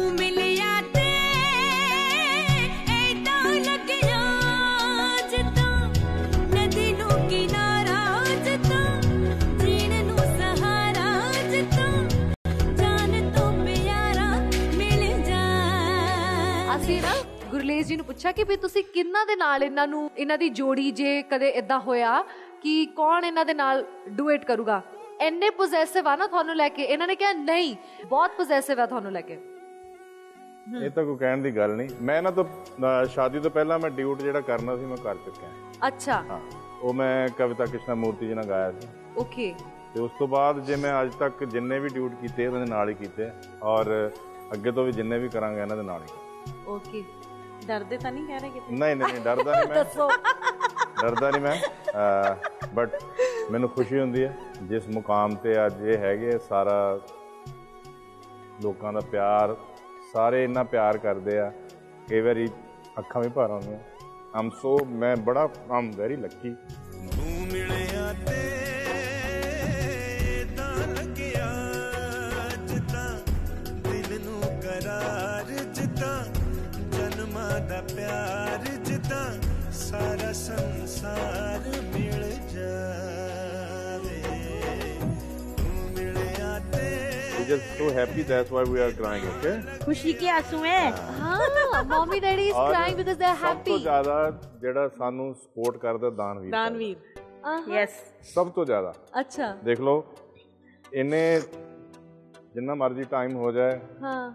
ਨਾ 17.65 17.69
ਗੁਰਲੇਸ 17.69 17.87
ਜੀ 17.87 17.97
ਨੂੰ 17.97 18.05
ਪੁੱਛਿਆ 18.07 18.31
ਕਿ 18.33 18.45
ਵੀ 18.45 18.57
ਤੁਸੀਂ 18.57 18.83
ਕਿੰਨਾ 18.95 19.25
ਦੇ 19.25 19.35
ਨਾਲ 19.37 19.63
ਇਹਨਾਂ 19.63 19.87
ਨੂੰ 19.89 20.11
ਇਹਨਾਂ 20.17 20.37
ਦੀ 20.39 20.49
ਜੋੜੀ 20.59 20.91
ਜੇ 20.93 21.21
ਕਦੇ 21.31 21.49
ਇਦਾਂ 21.61 21.79
ਹੋਇਆ 21.81 22.21
ਕਿ 22.63 22.75
ਕੌਣ 22.97 23.25
ਇਹਨਾਂ 23.25 23.45
ਦੇ 23.45 23.55
ਨਾਲ 23.55 23.85
ਡੂਏਟ 24.17 24.45
ਕਰੂਗਾ? 24.45 24.81
ਇੰਨੇ 25.21 25.51
ਪੋਜੈਸਿਵ 25.59 26.09
ਆ 26.09 26.15
ਨਾ 26.17 26.27
ਤੁਹਾਨੂੰ 26.27 26.55
ਲੈ 26.57 26.69
ਕੇ 26.69 26.83
ਇਹਨਾਂ 26.85 27.07
ਨੇ 27.07 27.15
ਕਿਹਾ 27.15 27.33
ਨਹੀਂ 27.33 27.75
ਬਹੁਤ 28.07 28.31
ਪੋਜੈਸਿਵ 28.37 28.81
ਆ 28.81 28.87
ਤੁਹਾਨੂੰ 28.87 29.13
ਲੈ 29.13 29.21
ਕੇ। 29.21 29.39
ਇਹ 30.83 30.91
ਤਾਂ 30.91 31.05
ਕੋਈ 31.05 31.17
ਕਹਿਣ 31.17 31.43
ਦੀ 31.43 31.51
ਗੱਲ 31.57 31.75
ਨਹੀਂ। 31.77 31.89
ਮੈਂ 32.01 32.17
ਇਹਨਾਂ 32.17 32.33
ਤੋਂ 32.33 32.45
ਸ਼ਾਦੀ 33.15 33.41
ਤੋਂ 33.41 33.51
ਪਹਿਲਾਂ 33.51 33.79
ਮੈਂ 33.79 33.91
ਡਿਊਟ 33.91 34.23
ਜਿਹੜਾ 34.23 34.41
ਕਰਨਾ 34.41 34.77
ਸੀ 34.77 34.85
ਮੈਂ 34.87 34.97
ਕਰ 35.05 35.17
ਚੁੱਕਿਆ। 35.25 35.49
ਅੱਛਾ। 35.87 36.23
ਹਾਂ 36.31 36.41
ਉਹ 36.83 36.95
ਮੈਂ 36.95 37.29
ਕਵਿਤਾ 37.39 37.67
ਕ੍ਰਿਸ਼ਨਾ 37.67 37.95
ਮੂਰਤੀ 37.95 38.27
ਜੀ 38.27 38.35
ਨਾਲ 38.35 38.47
ਗਾਇਆ 38.47 38.71
ਸੀ। 38.73 38.89
ਓਕੇ 39.19 39.53
ਤੇ 39.95 40.01
ਉਸ 40.01 40.11
ਤੋਂ 40.19 40.29
ਬਾਅਦ 40.29 40.61
ਜੇ 40.67 40.77
ਮੈਂ 40.77 41.01
ਅੱਜ 41.03 41.15
ਤੱਕ 41.19 41.45
ਜਿੰਨੇ 41.47 41.79
ਵੀ 41.81 41.89
ਡਿਊਟ 41.89 42.15
ਕੀਤੇ 42.21 42.47
ਉਹਨਾਂ 42.47 42.61
ਦੇ 42.61 42.71
ਨਾਲ 42.71 42.89
ਹੀ 42.89 42.95
ਕੀਤੇ 42.95 43.31
ਔਰ 43.65 43.93
ਅੱਗੇ 44.55 44.71
ਤੋਂ 44.71 44.85
ਵੀ 44.85 44.93
ਜਿੰਨੇ 44.93 45.19
ਵੀ 45.19 45.29
ਕਰਾਂਗੇ 45.29 45.61
ਇਹਨਾਂ 45.61 45.77
ਦੇ 45.77 45.83
ਨਾਲ 45.83 46.03
ਹੀ। 46.03 46.53
ਓਕੇ 46.69 47.03
ਡਰਦੇ 47.67 47.97
ਤਾਂ 47.99 48.13
ਨਹੀਂ 48.13 48.27
ਕਹਿ 48.27 48.39
ਰਹੇ 48.41 48.51
ਕਿਤੇ? 48.51 48.77
ਨਹੀਂ 48.77 48.97
ਨਹੀਂ 48.97 49.13
ਨਹੀਂ, 49.13 49.23
ਡਰਦਾ 49.25 49.53
ਨਹੀਂ 49.53 49.69
ਮੈਂ। 49.69 49.75
ਦੱਸੋ। 49.75 50.09
ਡਰਦਾ 51.03 51.31
ਨਹੀਂ 51.31 51.41
ਮੈਂ 51.43 51.57
ਬਟ 52.75 52.99
ਮੈਨੂੰ 53.51 53.69
ਖੁਸ਼ੀ 53.69 53.99
ਹੁੰਦੀ 54.01 54.25
ਹੈ 54.25 54.37
ਜਿਸ 54.63 54.89
ਮੁਕਾਮ 54.89 55.35
ਤੇ 55.35 55.55
ਅੱਜ 55.67 55.83
ਇਹ 55.83 55.99
ਹੈਗੇ 55.99 56.39
ਸਾਰਾ 56.39 56.77
ਲੋਕਾਂ 58.63 58.93
ਦਾ 58.93 59.01
ਪਿਆਰ 59.01 59.57
ਸਾਰੇ 60.13 60.45
ਇੰਨਾ 60.45 60.63
ਪਿਆਰ 60.65 60.99
ਕਰਦੇ 60.99 61.39
ਆ 61.39 61.51
ਕਈ 62.11 62.21
ਵਾਰੀ 62.21 62.47
ਅੱਖਾਂ 62.99 63.23
ਵੀ 63.23 63.29
ਭਰ 63.29 63.51
ਆਉਂਦੀਆਂ। 63.51 63.79
ਆਮ 64.37 64.51
ਸੋ 64.51 64.77
ਮੈਂ 64.87 65.17
ਬੜਾ 65.17 65.49
ਆਮ 65.71 65.91
ਵੈਰੀ 65.97 66.17
ਲੱਕੀ 66.17 66.55
ਪਿਆਰ 77.95 78.65
ਜਿੱਦਾਂ 78.85 79.25
ਸਾਰਾ 79.81 80.33
ਸੰਸਾਰ 80.33 81.61
ਮਿਲ 81.95 82.23
ਜਾਵੇ। 82.55 84.21
we're 87.37 87.49
just 87.49 87.67
so 87.79 87.87
happy 87.97 88.23
that's 88.29 88.51
why 88.57 88.63
we 88.73 88.79
are 88.85 88.93
crying 89.01 89.25
okay? 89.33 89.55
ਖੁਸ਼ੀ 89.85 90.13
ਕੇ 90.21 90.29
ਆਂਸੂ 90.31 90.65
ਹੈ? 90.65 90.91
ਹਾਂ 91.21 91.83
mummy 91.85 92.21
daddy 92.21 92.47
is 92.49 92.55
are 92.57 92.69
crying 92.71 92.97
because 92.97 93.19
they 93.19 93.25
are 93.25 93.37
ਸਭ 93.37 93.59
ਤੋਂ 93.67 93.79
ਜ਼ਿਆਦਾ 93.79 94.31
ਜਿਹੜਾ 94.61 94.89
ਸਾਨੂੰ 94.99 95.35
ਸਪੋਰਟ 95.35 95.77
ਕਰਦਾ 95.83 96.11
ਦਾਨਵੀਰ 96.23 96.51
ਦਾਨਵੀਰ। 96.51 96.97
ਯੈਸ 97.71 97.91
ਸਭ 98.35 98.51
ਤੋਂ 98.55 98.65
ਜ਼ਿਆਦਾ। 98.65 98.93
ਅੱਛਾ। 99.21 99.51
ਦੇਖ 99.65 99.81
ਲਓ 99.81 100.05
ਇਹਨੇ 100.95 101.41
ਜਿੰਨਾ 102.55 102.75
ਮਰਜ਼ੀ 102.75 103.03
ਟਾਈਮ 103.11 103.37
ਹੋ 103.37 103.51
ਜਾਏ 103.53 103.79
ਹਾਂ। 104.03 104.33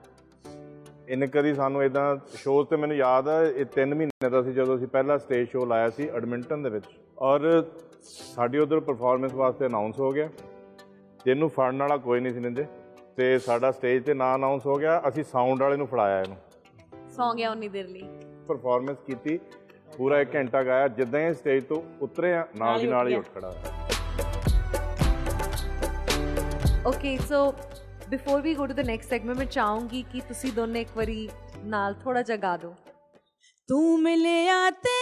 ਇਹਨੇ 1.10 1.28
ਕਦੀ 1.28 1.54
ਸਾਨੂੰ 1.54 1.84
ਇਦਾਂ 1.84 2.16
ਸ਼ੋਜ਼ 2.36 2.68
ਤੇ 2.70 2.76
ਮੈਨੂੰ 2.76 2.96
ਯਾਦ 2.98 3.28
ਆ 3.28 3.42
ਇਹ 3.44 3.66
3 3.76 3.94
ਮਹੀਨੇ 3.94 4.30
ਦਾ 4.30 4.42
ਸੀ 4.42 4.52
ਜਦੋਂ 4.54 4.76
ਅਸੀਂ 4.76 4.88
ਪਹਿਲਾ 4.88 5.18
ਸਟੇਜ 5.18 5.48
ਸ਼ੋਅ 5.50 5.66
ਲਾਇਆ 5.68 5.90
ਸੀ 5.90 6.08
ਐਡਮਿੰਟਨ 6.10 6.64
ਦੇ 6.64 6.70
ਵਿੱਚ। 6.70 6.86
ਔਰ 7.20 7.64
ਸਾਡੀ 8.04 8.58
ਉਧਰ 8.58 8.80
ਪਰਫਾਰਮੈਂਸ 8.80 9.34
ਵਾਸਤੇ 9.34 9.66
ਅਨਾਉਂਸ 9.66 10.00
ਹੋ 10.00 10.12
ਗਿਆ। 10.12 10.30
ਤੇ 11.24 11.32
ਇਹਨੂੰ 11.32 11.50
ਫੜਨ 11.50 11.82
ਵਾਲਾ 11.82 11.98
ਕੋਈ 11.98 12.20
ਨਹੀਂ 12.20 12.34
ਸੀ 12.34 12.40
ਨਿੰਦੇ 12.40 12.66
ਤੇ 13.18 13.40
ਸਾਡਾ 13.40 13.72
ਸਟੇਜ 13.72 14.06
ਤੇ 14.06 14.14
ਨਾ 14.14 14.36
ਅਨਾਉਂਸ 14.36 14.66
ਹੋ 14.66 14.76
ਗਿਆ। 14.76 15.02
ਅਸੀਂ 15.08 15.24
ਸਾਊਂਡ 15.24 15.62
ਵਾਲੇ 15.62 15.78
ਨੂੰ 15.78 15.88
ਫੜਾਇਆ 15.88 16.22
ਇਹਨੂੰ। 16.22 16.38
ਸੌਂ 17.10 17.34
ਗਿਆ 17.36 17.52
ਉਨੀ 17.52 17.68
ਦੇਰ 17.68 17.88
ਲਈ। 17.88 18.04
ਪਰਫਾਰਮੈਂਸ 18.48 18.98
ਕੀਤੀ। 19.08 19.40
ਪੂਰਾ 19.98 20.20
1 20.22 20.36
ਘੰਟਾ 20.36 20.64
ਗਾਇਆ। 20.64 20.88
ਜਿੱਦਾਂ 20.88 21.20
ਹੀ 21.20 21.34
ਸਟੇਜ 21.34 21.64
ਤੋਂ 21.64 21.82
ਉਤਰੇ 22.02 22.34
ਆ 22.34 22.48
ਨਾਲ 22.58 22.80
ਦੀ 22.80 22.88
ਨਾਲ 22.88 23.08
ਹੀ 23.08 23.16
ਉੱਠ 23.16 23.26
ਖੜਾ 23.36 23.54
okay 26.88 27.18
so 27.18 27.54
before 28.10 28.42
we 28.42 28.56
go 28.56 28.66
to 28.66 28.74
the 28.74 28.80
next 28.80 29.10
segment 29.10 29.38
ਮੈਂ 29.38 29.46
ਚਾਹੂੰਗੀ 29.46 30.02
ਕਿ 30.04 30.22
ਤੁਸੀਂ 30.22 30.54
ਦੋਨੇ 30.54 30.82
ਇੱਕ 30.82 30.90
ਵਾਰੀ 30.96 31.30
ਨਾਲ 31.64 31.94
ਥੋੜਾ 31.94 32.22
ਜਿਹਾ 32.22 32.38
ਗਾ 32.38 32.58
ਦਿਓ। 32.58 32.76
ਤੂੰ 33.68 34.00
ਮਿਲਿਆ 34.00 34.70
ਤੇ 34.70 34.94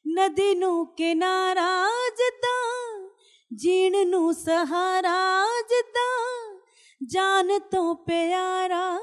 ਨਦੀ 0.05 0.55
ਨੂੰ 0.55 0.85
ਕਿਨਾਰਾ 0.87 1.87
ਜਿੱਦਾਂ 2.17 3.09
ਜੀਣ 3.55 4.07
ਨੂੰ 4.07 4.33
ਸਹਾਰਾ 4.33 5.45
ਜਿੱਦਾਂ 5.69 6.59
ਜਾਨ 7.05 7.59
ਤੋਂ 7.59 7.95
ਪਿਆਰਾ 7.95 8.99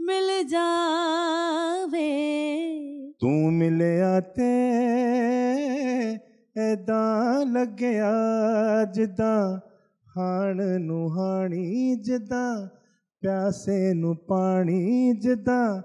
ਮਿਲ 0.00 0.42
ਜਾਵੇ। 0.42 2.08
ਤੂੰ 3.20 3.52
ਮਿਲਿਆ 3.52 4.20
ਤੇ 4.20 4.50
ਐਦਾਂ 6.56 7.46
ਲੱਗਿਆ 7.46 8.10
ਜਿੱਦਾਂ 8.92 9.58
ਹਾਣ 10.18 10.80
ਨੂੰ 10.80 11.18
ਹਾਣੀ, 11.18 11.94
ਜਿੱਦਾਂ 11.94 12.68
ਪਿਆਸੇ 13.20 13.94
ਨੂੰ 13.94 14.16
ਪਾਣੀ, 14.16 15.12
ਜਿੱਦਾਂ 15.12 15.82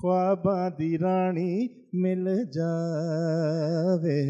ਖੁਆਬਾਂ 0.00 0.70
ਦੀ 0.78 0.98
ਰਾਣੀ 0.98 1.68
ਮਿਲ 1.94 2.44
ਜਾਵੇ। 2.44 4.20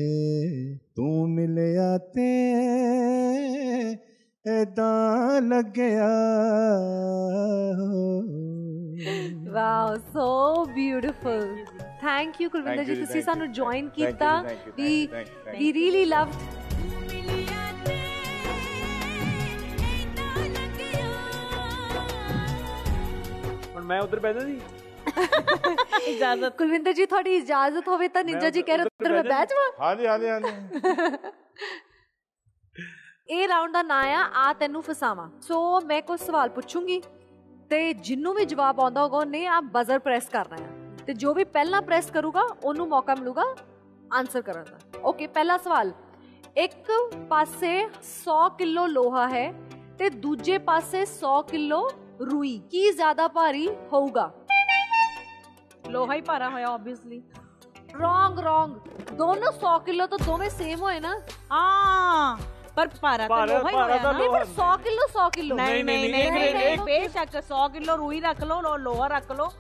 ਤੂੰ 0.97 1.31
ਮਿਲਿਆ 1.31 1.99
ਤੇ 1.99 2.51
ਐਦਾਂ 4.47 5.43
ਲੱਗਿਆ। 5.43 6.09
Wow 9.53 9.97
so 10.13 10.65
beautiful 10.75 11.57
thank 12.01 12.41
you 12.41 12.49
Kulwinder 12.51 12.77
Thank 12.77 12.89
you 12.89 12.95
ਜੀ 12.95 12.95
ਜੀ, 12.95 13.01
ਤੁਸੀਂ 13.01 13.15
thank 13.15 13.19
you, 13.21 13.33
ਸਾਨੂੰ 13.33 13.53
ਜੁਆਇਨ 13.53 13.89
ਕੀਤਾ. 13.89 14.31
ਵੀ 14.77 15.09
ਵੀ 15.59 15.73
ਰੀਲੀ 15.73 16.05
ਲਵਡ 16.05 17.45
ਹੁਣ 23.75 23.85
ਮੈਂ 23.85 24.01
ਉਧਰ 24.03 24.21
ਬੈਠਾ 24.21 24.41
ਸੀ 24.41 24.61
ਇਜਾਜ਼ਤ 26.07 26.57
ਕੁਲਵਿੰਦਰ 26.59 26.93
ਜੀ 26.93 27.07
ਤੁਹਾਡੀ 27.07 27.35
ਇਜਾਜ਼ਤ 27.37 27.89
ਹੋਵੇ 27.89 28.09
ਤਾਂ 28.09 28.23
ਨਿੰਜਾ 28.25 28.51
ਜੀ 28.51 28.63
ਕਹਿ 28.63 28.77
ਰਹੇ 28.77 28.85
ਉੱਧਰ 28.87 29.05
ਉੱਧਰ 29.05 29.13
ਮੈਂ 29.15 29.23
ਬਹਿ 29.25 29.47
ਜਾਵਾਂ? 29.47 29.71
ਹਾਂਜੀ 29.81 30.07
ਹਾਂਜੀ 30.07 30.29
ਹਾਂਜੀ। 30.29 30.49
ਇਹ 33.29 33.47
ਰਾਉਂਡ 33.49 33.73
ਦਾ 33.73 33.83
ਨਾਂ 33.83 34.03
ਆ 34.15 34.23
ਆ 34.41 34.53
ਤੈਨੂੰ 34.59 34.83
ਫਸਾਵਾਂ। 34.83 35.29
ਸੋ 35.43 35.81
ਮੈਂ 35.87 36.01
ਕੁਝ 36.03 36.19
ਸਵਾਲ 36.21 36.49
ਪੁੱਛੂੰਗੀ। 36.49 37.01
ਤੇ 37.71 37.93
ਜਿੰਨੂੰ 37.93 38.35
ਵੀ 38.35 38.45
ਜਵਾਬ 38.45 38.81
ਆਉਂਦਾ 38.81 39.03
ਹੋਗਾ 39.03 39.19
ਉਹਨੇ 39.19 39.47
ਆ 39.47 39.61
ਬਜ਼ਰ 39.61 39.99
ਪ੍ਰੈਸ 39.99 40.29
ਕਰਨਾ 40.29 40.57
ਹੈ। 40.57 40.97
ਤੇ 41.07 41.15
ਜੋ 41.15 41.35
ਵੀ 41.35 41.45
ਪਹਿਲਾਂ 41.45 41.83
ਪ੍ਰੈਸ 41.83 42.11
ਕਰੂਗਾ 42.11 42.43
ਉਹਨੂੰ 42.65 42.89
ਮੌਕਾ 42.89 43.15
ਮਿਲੂਗਾ 43.15 43.45
ਆਨਸਰ 44.13 44.43
ਕਰਨ 44.43 44.65
ਦਾ। 44.65 45.01
ਓਕੇ 45.05 45.27
ਪਹਿਲਾ 45.27 45.57
ਸਵਾਲ। 45.59 45.93
ਇੱਕ 46.57 46.91
ਪਾਸੇ 47.31 47.89
100 48.03 48.49
ਕਿਲੋ 48.59 48.87
ਲੋਹਾ 48.87 49.29
ਹੈ 49.29 49.53
ਤੇ 49.99 50.11
ਦੂਜੇ 50.11 50.59
ਪਾਸੇ 50.59 51.05
100 51.05 51.43
ਕਿਲੋ 51.43 51.89
ਰੂਈ। 52.21 52.59
ਕੀ 52.71 52.91
ਜ਼ਿਆਦਾ 52.91 53.29
ਭਾਰੀ 53.29 53.69
ਹੋਊਗਾ? 53.93 54.33
ਲੋਹਾ 55.91 56.15
ਹੀ 56.15 56.21
ਭਾਰਾ 56.21 56.49
ਹੋਇਆ 56.49 56.67
ਆਬਵੀਅਸਲੀ 56.67 57.23
ਰੋਂਗ 58.01 58.39
ਰੋਂਗ 58.39 58.71
ਦੋਨੋਂ 59.13 59.53
100 59.53 59.79
ਕਿਲੋ 59.79 60.07
ਤਾਂ 60.07 60.19
ਦੋਵੇਂ 60.27 60.51
ਸੇਮ 60.51 60.81
ਹੋਏ 60.81 61.01
ਨਾ। 61.01 61.21
ਹਾਂ। 61.53 62.37
ਪਰ 62.77 62.89
ਭਾਰਾ 63.03 63.27
ਤਾਂ 63.29 63.47
ਲੋਹਾ 63.47 63.71
ਹੀ 63.71 63.75
ਹੋਇਆ 63.75 64.03
ਨਾ। 64.03 64.13
ਨਹੀਂ 64.13 64.29
ਪਰ 64.31 64.45
100 64.45 64.77
ਕਿਲੋ 64.77 65.07
100 65.07 65.29
ਕਿਲੋ। 65.31 65.57
ਨਹੀਂ 65.57 65.85
ਨਹੀਂ 65.85 65.99
ਨਹੀਂ, 66.11 66.33
ਨਹੀਂ 66.33 66.33
ਨਹੀਂ, 66.33 66.55
ਨਹੀਂ 66.55 66.79
ਬੇਸ਼ੱਕ 66.79 67.37
100 67.37 67.69
ਕਿਲੋ 67.69 67.97
ਰੂਈ 67.97 68.21
ਰੱਖ 68.21 68.43
ਲਓ 68.45 68.61
ਲੋ- 68.61 68.77
ਲੋਹਾ 68.79 69.09
ਰੱਖ 69.09 69.33
ਲਓ। 69.33 69.51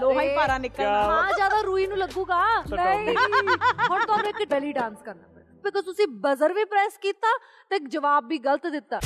ਲੋਹਾ 0.00 0.22
ਹੀ 0.22 0.34
ਭਾਰਾ 0.36 0.58
ਨਿਕਲਣਾ। 0.58 1.02
ਹਾਂ 1.02 1.32
ਜ਼ਿਆਦਾ 1.32 1.60
ਰੂਈ 1.60 1.86
ਨੂੰ 1.86 1.98
ਲੱਗੂਗਾ। 1.98 2.40
ਨਹੀਂ 2.72 3.16
ਹੁਣ 3.90 4.04
ਤੁਹਾਨੂੰ 4.06 4.28
ਇੱਕ 4.28 4.48
ਬੈਲੀ 4.50 4.72
ਡਾਂਸ 4.72 5.02
ਕਰਨਾ 5.02 5.26
ਪੈਣਾ 5.34 5.60
ਬਿਕੋਜ਼ 5.64 5.84
ਤੁਸੀਂ 5.84 6.06
ਬਜ਼ਰ 6.20 6.52
ਵੀ 6.52 6.64
ਪ੍ਰੈਸ 6.64 6.96
ਕੀਤਾ 6.98 7.28
ਤੇ 7.70 7.78
ਜਵਾਬ 7.88 8.26
ਵੀ 8.26 8.38
ਗਲਤ 8.38 8.66
ਦਿੱਤਾ। 8.66 9.00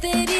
batería. 0.00 0.39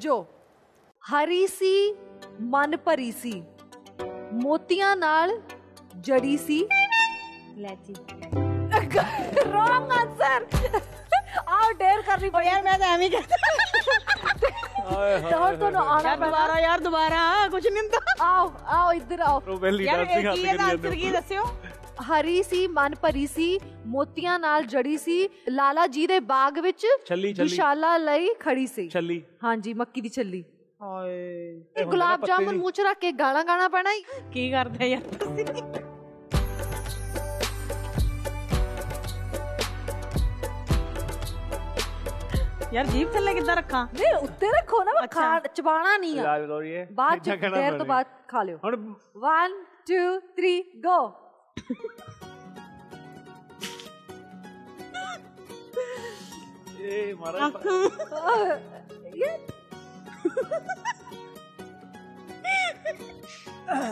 ਬੁਝਾਰਤ 0.00 0.08
ਹਾਂਜੀ। 0.08 0.08
ਬੁੱਝੋ 0.08 0.24
ਹਰੀ 1.04 1.46
ਸੀ 1.48 1.94
ਮਨ 2.42 2.76
ਭਰੀ 2.76 3.10
ਸੀ 3.12 3.42
ਮੋਤੀਆਂ 4.34 4.94
ਨਾਲ 4.96 5.40
ਜੜੀ 5.98 6.36
ਸੀ 6.38 6.66
ਲੈਚੀ 7.56 7.94
ਰੋਂਗ 9.46 9.90
ਆਨਸਰ 9.92 10.46
ਆਓ 11.48 11.72
ਡੇਰ 11.72 12.02
ਕਰਨੀ 12.02 12.28
ਪਈ 12.30 12.46
ਯਾਰ 12.46 12.62
ਮੈਂ 12.62 12.78
ਤਾਂ 12.78 12.88
ਐਵੇਂ 12.88 13.06
ਹੀ 13.06 13.10
ਕਹਿੰਦਾ 13.10 13.36
ਆਏ 14.90 15.20
ਹੋਰ 15.22 15.56
ਤੁਹਾਨੂੰ 15.56 15.82
ਆਣਾ 15.82 16.00
ਯਾਰ 16.00 16.16
ਪੈਣਾ 16.16 16.26
ਦੁਬਾਰਾ 16.26 16.58
ਯਾਰ 16.60 16.80
ਦੁਬਾਰਾ 16.80 17.48
ਕੁਝ 17.48 17.66
ਨਹੀਂ 17.66 17.82
ਹੁੰਦਾ 17.82 17.98
ਆਓ 18.24 18.50
ਆਓ 18.68 18.92
ਇੱਧਰ 18.92 19.20
ਆਓ 19.20 19.40
ਹਰੀ 22.08 22.42
ਸੀ 22.42 22.66
ਮਨ 22.68 22.94
ਭਰੀ 23.02 23.26
ਸੀ 23.26 23.58
ਮੋਤੀਆਂ 23.86 24.38
ਨਾਲ 24.38 24.64
ਜੜੀ 24.64 24.96
ਸੀ 24.96 25.28
ਲਾਲਾ 25.48 25.86
ਜੀ 25.86 26.06
ਦੇ 26.06 26.18
ਬਾਗ 26.20 26.58
ਵਿੱਚ 26.58 26.86
ਛੱਲੀ, 27.08 27.32
ਛੱਲੀ। 27.34 27.48
ਦੁਸ਼ਾਲਾ 27.48 27.96
ਲਈ 27.96 28.34
ਖੜੀ 28.40 28.66
ਸੀ। 28.66 28.88
ਛੱਲੀ। 28.88 29.22
ਹਾਂਜੀ 29.44 29.74
ਮੱਕੀ 29.74 30.00
ਦੀ 30.00 30.08
ਛੱਲੀ। 30.08 30.44
ਹਾਏ 30.82 31.62
ਇਹ 31.76 31.84
ਗੁਲਾਬ 31.86 32.24
ਜਾਮੁਨ 32.26 32.56
ਮੂੰਹ 32.56 32.70
ਚ 32.70 32.80
ਰੱਖ 32.80 32.98
ਕੇ 32.98 33.12
ਗਾਣਾ 33.12 33.42
ਗਾਣਾ 33.42 33.68
ਪੈਣਾ 33.68 33.92
ਈ। 33.92 34.02
ਕੀ 34.32 34.50
ਕਰਦੇ 34.50 34.86
ਯਾਰ 34.86 35.02
ਤੁਸੀਂ? 35.14 35.44
ਯਾਰ 42.74 42.86
ਜੀਭ 42.86 43.08
ਥੱਲੇ 43.12 43.32
ਕਿੱਦਾਂ 43.34 43.56
ਰੱਖਾਂ? 43.56 43.86
ਨਹੀਂ 43.94 44.14
ਉੱਤੇ 44.14 44.50
ਰੱਖੋ 44.50 44.82
ਨਾ। 44.84 45.06
ਖਾ 45.06 45.38
ਚਬਾਣਾ 45.40 45.96
ਨਹੀਂ 45.96 46.18
ਆ। 46.20 46.38
ਬਾਅਦ 46.92 47.18
ਚ 47.18 47.30
ਦੇਰ 47.30 47.78
ਤੋਂ। 47.78 47.86
ਬਾਅਦ 47.86 48.06
ਖਾ 48.28 48.42
ਲਿਓ। 48.42 48.58
ਹੁਣ 48.64 48.76
1 49.24 49.56
2 49.86 50.04
3 50.36 50.60
ਗੋ 50.84 50.98
ਇਹ 56.80 57.14
ਮਾਰਾ 57.16 57.50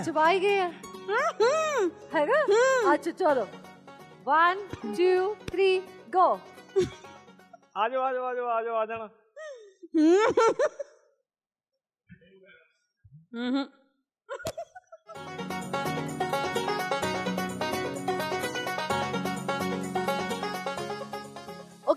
ਚਬਾਈ 0.05 0.41
ਗਏ 0.41 0.59
ਆ 0.61 0.70
ਹੈਗਾ 2.14 2.41
ਅੱਛਾ 2.95 3.11
ਚਲੋ 3.11 3.47
1 4.29 4.62
2 4.97 5.09
3 5.53 5.68
ਗੋ 6.14 6.26
ਆ 7.76 7.89
ਜਾਓ 7.89 8.03
ਆ 8.03 8.12
ਜਾਓ 8.12 8.24
ਆ 8.24 8.35
ਜਾਓ 8.35 8.47
ਆ 8.49 8.62
ਜਾਓ 8.62 8.76
ਆ 8.76 8.87
ਜਾਣਾ 8.87 9.09
ਹੂੰ 13.35 13.68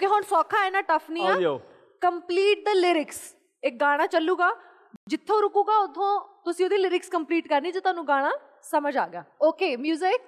ਹੁਣ 0.08 0.22
ਸੌਖਾ 0.30 0.64
ਹੈ 0.64 0.70
ਨਾ 0.70 0.82
ਟਫ 0.82 1.10
ਨਹੀਂ 1.10 1.46
ਆ। 1.46 1.58
ਕੰਪਲੀਟ 2.02 2.64
ਦ 2.66 2.74
ਲਿਰਿਕਸ 2.76 3.20
ਇੱਕ 3.64 3.76
ਗਾਣਾ 3.82 4.06
ਚੱਲੂਗਾ 4.08 4.52
ਜਿੱਥੋਂ 5.10 5.42
ਰੁਕੂਗਾ 5.42 5.78
ਉਥੋਂ 5.78 6.20
ਤੁਸੀਂ 6.46 6.66
ਉਹਦੀ 6.66 6.78
ਲਿਰਿਕਸ 6.78 7.10
ਕੰਪਲੀਟ 7.10 7.48
ਕਰਨੀ 7.48 7.72
ਜੇ 7.72 7.80
ਤੁਹਾਨੂੰ 7.80 8.08
ਗਾਣਾ 8.08 8.32
ਸਮਝ 8.64 8.96
ਆ 8.98 9.08
ਗਿਆ। 9.08 9.24
ਓਕੇ 9.42 9.76
뮤직 9.76 10.20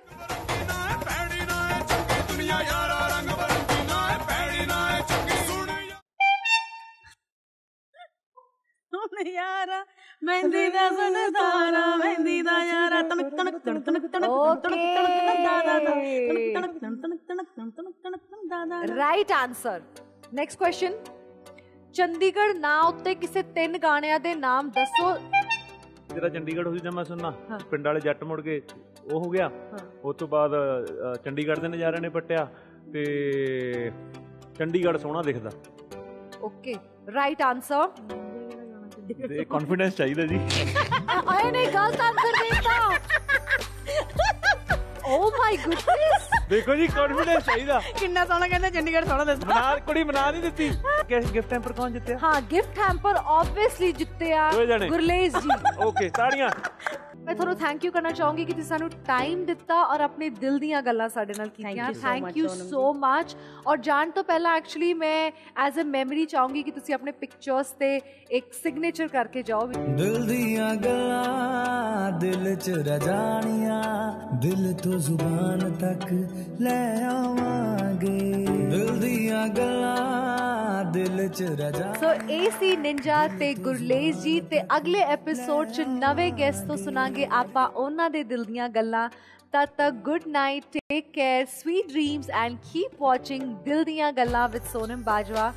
ਯਾਰਾ 9.26 9.84
ਮਹਿੰਦੀ 10.24 10.70
ਦਾ 10.70 10.90
ਸਨਦਾਰਾ 10.90 11.86
ਮਹਿੰਦੀ 11.96 12.42
ਦਾ 12.42 12.58
ਯਾਰਾ 12.66 13.02
ਤਣਕ 13.02 13.30
ਤਣਕ 13.30 13.58
ਤਣਕ 13.58 13.84
ਤਣਕ 13.86 14.06
ਤਣਕ 14.08 14.08
ਤਣਕ 14.08 14.62
ਤਣਕ 14.64 15.44
ਦਾ 15.44 15.58
ਦਾ 15.64 15.80
ਦਾ 15.80 15.80
ਤਣਕ 15.80 16.78
ਤਣਕ 16.80 17.20
ਤਣਕ 17.28 17.48
ਤਣਕ 17.58 17.72
ਤਣਕ 17.78 17.94
ਤਣਕ 18.04 18.48
ਦਾ 18.50 18.64
ਦਾ 18.66 18.82
right 18.96 19.32
answer 19.32 19.82
next 20.34 20.60
question 20.60 20.94
Chandigarh 21.96 22.54
ਨਾਂ 22.60 22.82
ਉੱਤੇ 22.84 23.16
ਕਿਸੇ 23.16 23.42
ਤਿੰਨ 23.56 23.78
ਗਾਣਿਆਂ 23.78 24.20
ਦੇ 24.20 24.36
ਨਾਮ 24.36 24.70
ਦੱਸੋ 24.70 25.12
ਜਿਹੜਾ 26.14 26.30
ਚੰਡੀਗੜ੍ਹ 26.30 26.68
ਹੋਈ 26.70 26.80
ਜਾਂ 26.80 26.92
ਮੈਂ 26.92 27.04
ਸੁਣਨਾ। 27.04 27.32
ਪਿੰਡ 27.72 27.86
ਵਾਲੇ 27.88 28.00
ਜੱਟ 28.00 28.24
ਮੁੜ 28.24 28.40
ਕੇ 28.42 28.62
ਉਹ 29.14 29.20
ਹੋ 29.20 29.30
ਗਿਆ 29.30 29.50
ਉਸ 30.04 30.16
ਤੋਂ 30.16 30.28
ਬਾਅਦ 30.28 30.52
ਚੰਡੀਗੜ੍ਹ 31.26 31.62
ਦੇ 31.62 31.68
ਨਜ਼ਾਰਿਆਂ 31.68 32.02
ਨੇ 32.02 32.10
ਪੱਟਿਆ 32.10 32.48
ਤੇ 32.94 33.04
ਚੰਡੀਗੜ੍ਹ 34.58 34.98
ਸੋਹਣਾ 34.98 35.22
ਦਿਖਦਾ 35.22 35.50
ਓਕੇ 36.42 36.76
ਰਾਈਟ 37.14 37.42
ਆਨਸਰ 37.42 37.88
ਤੇ 39.10 39.43
ਕੌਨਫੀਡੈਂਸ 39.45 39.95
ਚਾਹੀਦਾ 39.95 40.26
ਜੀ। 40.26 40.39
ਆਏ 41.28 41.51
ਨੇ 41.51 41.66
ਗਲਤ 41.66 42.01
ਆਨਸਰ 42.01 42.43
ਦਿੱਤਾ। 42.43 42.74
ਓ 45.06 45.30
ਮਾਈ 45.38 45.58
ਗੁੱਡਨੈਸ 45.58 46.30
ਦੇਖੋ 46.49 46.76
ਜੀ 46.76 46.88
ਕੌਨਫੀਡੈਂਸ 46.88 47.45
ਚਾਹੀਦਾ। 47.45 47.80
ਕਿੰਨਾ 47.99 48.26
ਸੋਹਣਾ 48.26 48.47
ਕਹਿੰਦਾ 48.47 48.70
ਚੰਡੀਗੜ੍ਹ 48.70 49.06
ਸੋਹਣਾ 49.06 49.24
ਦੱਸ 49.24 49.39
ਬਣਾ 49.45 49.76
ਕੁੜੀ 49.86 50.04
ਬਣਾ 50.04 50.30
ਨਹੀਂ 50.32 50.41
ਦਿੱਤੀ। 50.41 50.70
ਗਿਫਟ 51.12 51.49
ਟੈਂਪਰ 51.49 51.74
ਕੌਣ 51.74 51.91
ਜਿੱਤਿਆ? 51.91 52.18
ਹਾਂ 52.24 52.41
ਗਿਫਟ 52.51 52.80
ਹੈਂਪਰ 52.80 53.16
ਆਬਵੀਅਸਲੀ 53.16 53.91
ਜਿੱਤਿਆ। 53.93 54.51
ਗੁਰਲੇਸ 54.89 55.34
ਜੀ। 55.36 55.49
ਓਕੇ 55.86 56.10
ਤਾੜੀਆਂ 56.10 56.49
ਮੈਂ 57.26 57.34
ਤੁਹਾਨੂੰ 57.36 57.56
ਥੈਂਕ 57.56 57.86
ਯੂ 57.86 57.92
ਕਰਨਾ 57.92 58.10
ਚਾਹੂੰਗੀ 58.12 58.46
ਕਿ 58.46 58.54
ਤੁਸੀਂ 58.54 58.68
ਸਾਨੂੰ 58.70 58.90
ਟਾਈਮ 59.08 59.44
ਦਿੱਤਾ 59.46 59.76
ਔਰ 59.84 60.02
ਆਪਣੇ 60.02 60.30
ਦਿਲ 60.30 60.58
ਦੀਆਂ 60.60 60.82
ਗੱਲਾਂ 60.82 61.08
ਸਾਡੇ 61.10 61.34
ਨਾਲ 61.38 61.50
ਕੀਤੀਆਂ। 61.50 61.86
you 61.86 61.96
so 61.96 62.02
thank 62.02 62.24
much, 62.24 62.38
you 62.38 62.48
so 62.48 62.94
much 62.94 63.36
ਔਰ 63.68 63.78
ਜਾਣ 63.78 64.10
ਤੋਂ 64.12 64.24
ਪਹਿਲਾਂ 64.24 64.56
ਐਕਚੁਅਲੀ 64.58 64.94
ਮੈਂ 64.94 65.32
ਐਜ਼ 65.66 65.80
ਅ 65.80 65.84
ਮੈਮਰੀ 65.84 66.26
ਚਾਹੂੰਗੀ 66.26 66.64
ਕਿ 66.64 66.72
ਤੁਸੀਂ 66.72 66.96
ਆਪਣੇ 66.96 67.12
ਪਿਕਚਰਸ 67.12 67.72
ਤੇ 67.80 68.00
ਇੱਕ 68.32 68.54
ਸਿਗਨੇਚਰ 68.54 69.08
ਕਰਕੇ 69.08 69.44
ਜਾਓ। 69.44 69.68
ਦਿਲ 69.98 70.26
ਦੀਆਂ 70.28 70.74
ਗੱਲਾਂ 70.76 72.12
ਦਿਲ 72.20 72.56
ਚ 72.56 72.70
ਰਜਾਣੀਆਂ 72.88 73.82
ਦਿਲ 74.42 74.74
ਤੋਂ 74.84 75.00
ਜ਼ੁਬਾਨ 75.00 75.72
ਤੱਕ 75.82 76.12
ਲੈ 76.62 77.06
ਆਵਾਂਗੇ। 77.06 78.20
ਦਿਲ 78.70 79.00
ਦੀਆਂ 79.00 79.48
ਗੱਲਾਂ 79.48 80.84
ਦਿਲ 80.94 81.28
ਚ 81.28 81.44
ਰਜਾ 81.60 81.94
ਸੋ 81.94 82.12
ਇਹ 82.30 82.50
ਸੀ 82.60 82.76
ਨਿੰਜਾ 82.78 83.28
ਤੇ 83.40 83.54
ਗੁਰਲੇਸ 83.56 84.18
ਜੀ 84.24 84.40
ਤੇ 84.42 84.62
ਅਗਲੇ 84.78 85.00
ਐਪੀਸੋਡ 85.00 85.70
'ਚ 85.70 85.82
ਨਵੇਂ 85.90 86.32
ਗੈਸਟ 86.32 86.68
ਤੋਂ 86.68 86.78
ਸੁਣਾਂਗੇ। 86.78 87.12
ਆਪਾਂ 87.22 87.68
ਉਹਨਾਂ 87.68 88.09
ਦੇ 88.09 88.24
ਦਿਲ 88.24 88.43
ਦੀਆਂ 88.43 88.70
ਗੱਲਾਂ। 88.70 89.09
ਤਦ 89.53 89.70
ਤੱਕ 89.78 89.95
good 89.95 90.22
night 90.28 90.64
take 90.72 91.11
care 91.14 91.45
sweet 91.45 91.88
dreams 91.88 92.30
and 92.30 92.57
keep 92.74 93.01
watching 93.01 93.43
ਦਿਲ 93.66 93.84
ਦੀਆਂ 93.84 94.11
ਗੱਲਾਂ 94.14 94.49
ਵਿਦ 94.49 94.64
ਸੋਨਮ 94.64 95.03
ਬਾਜਵਾ। 95.03 95.53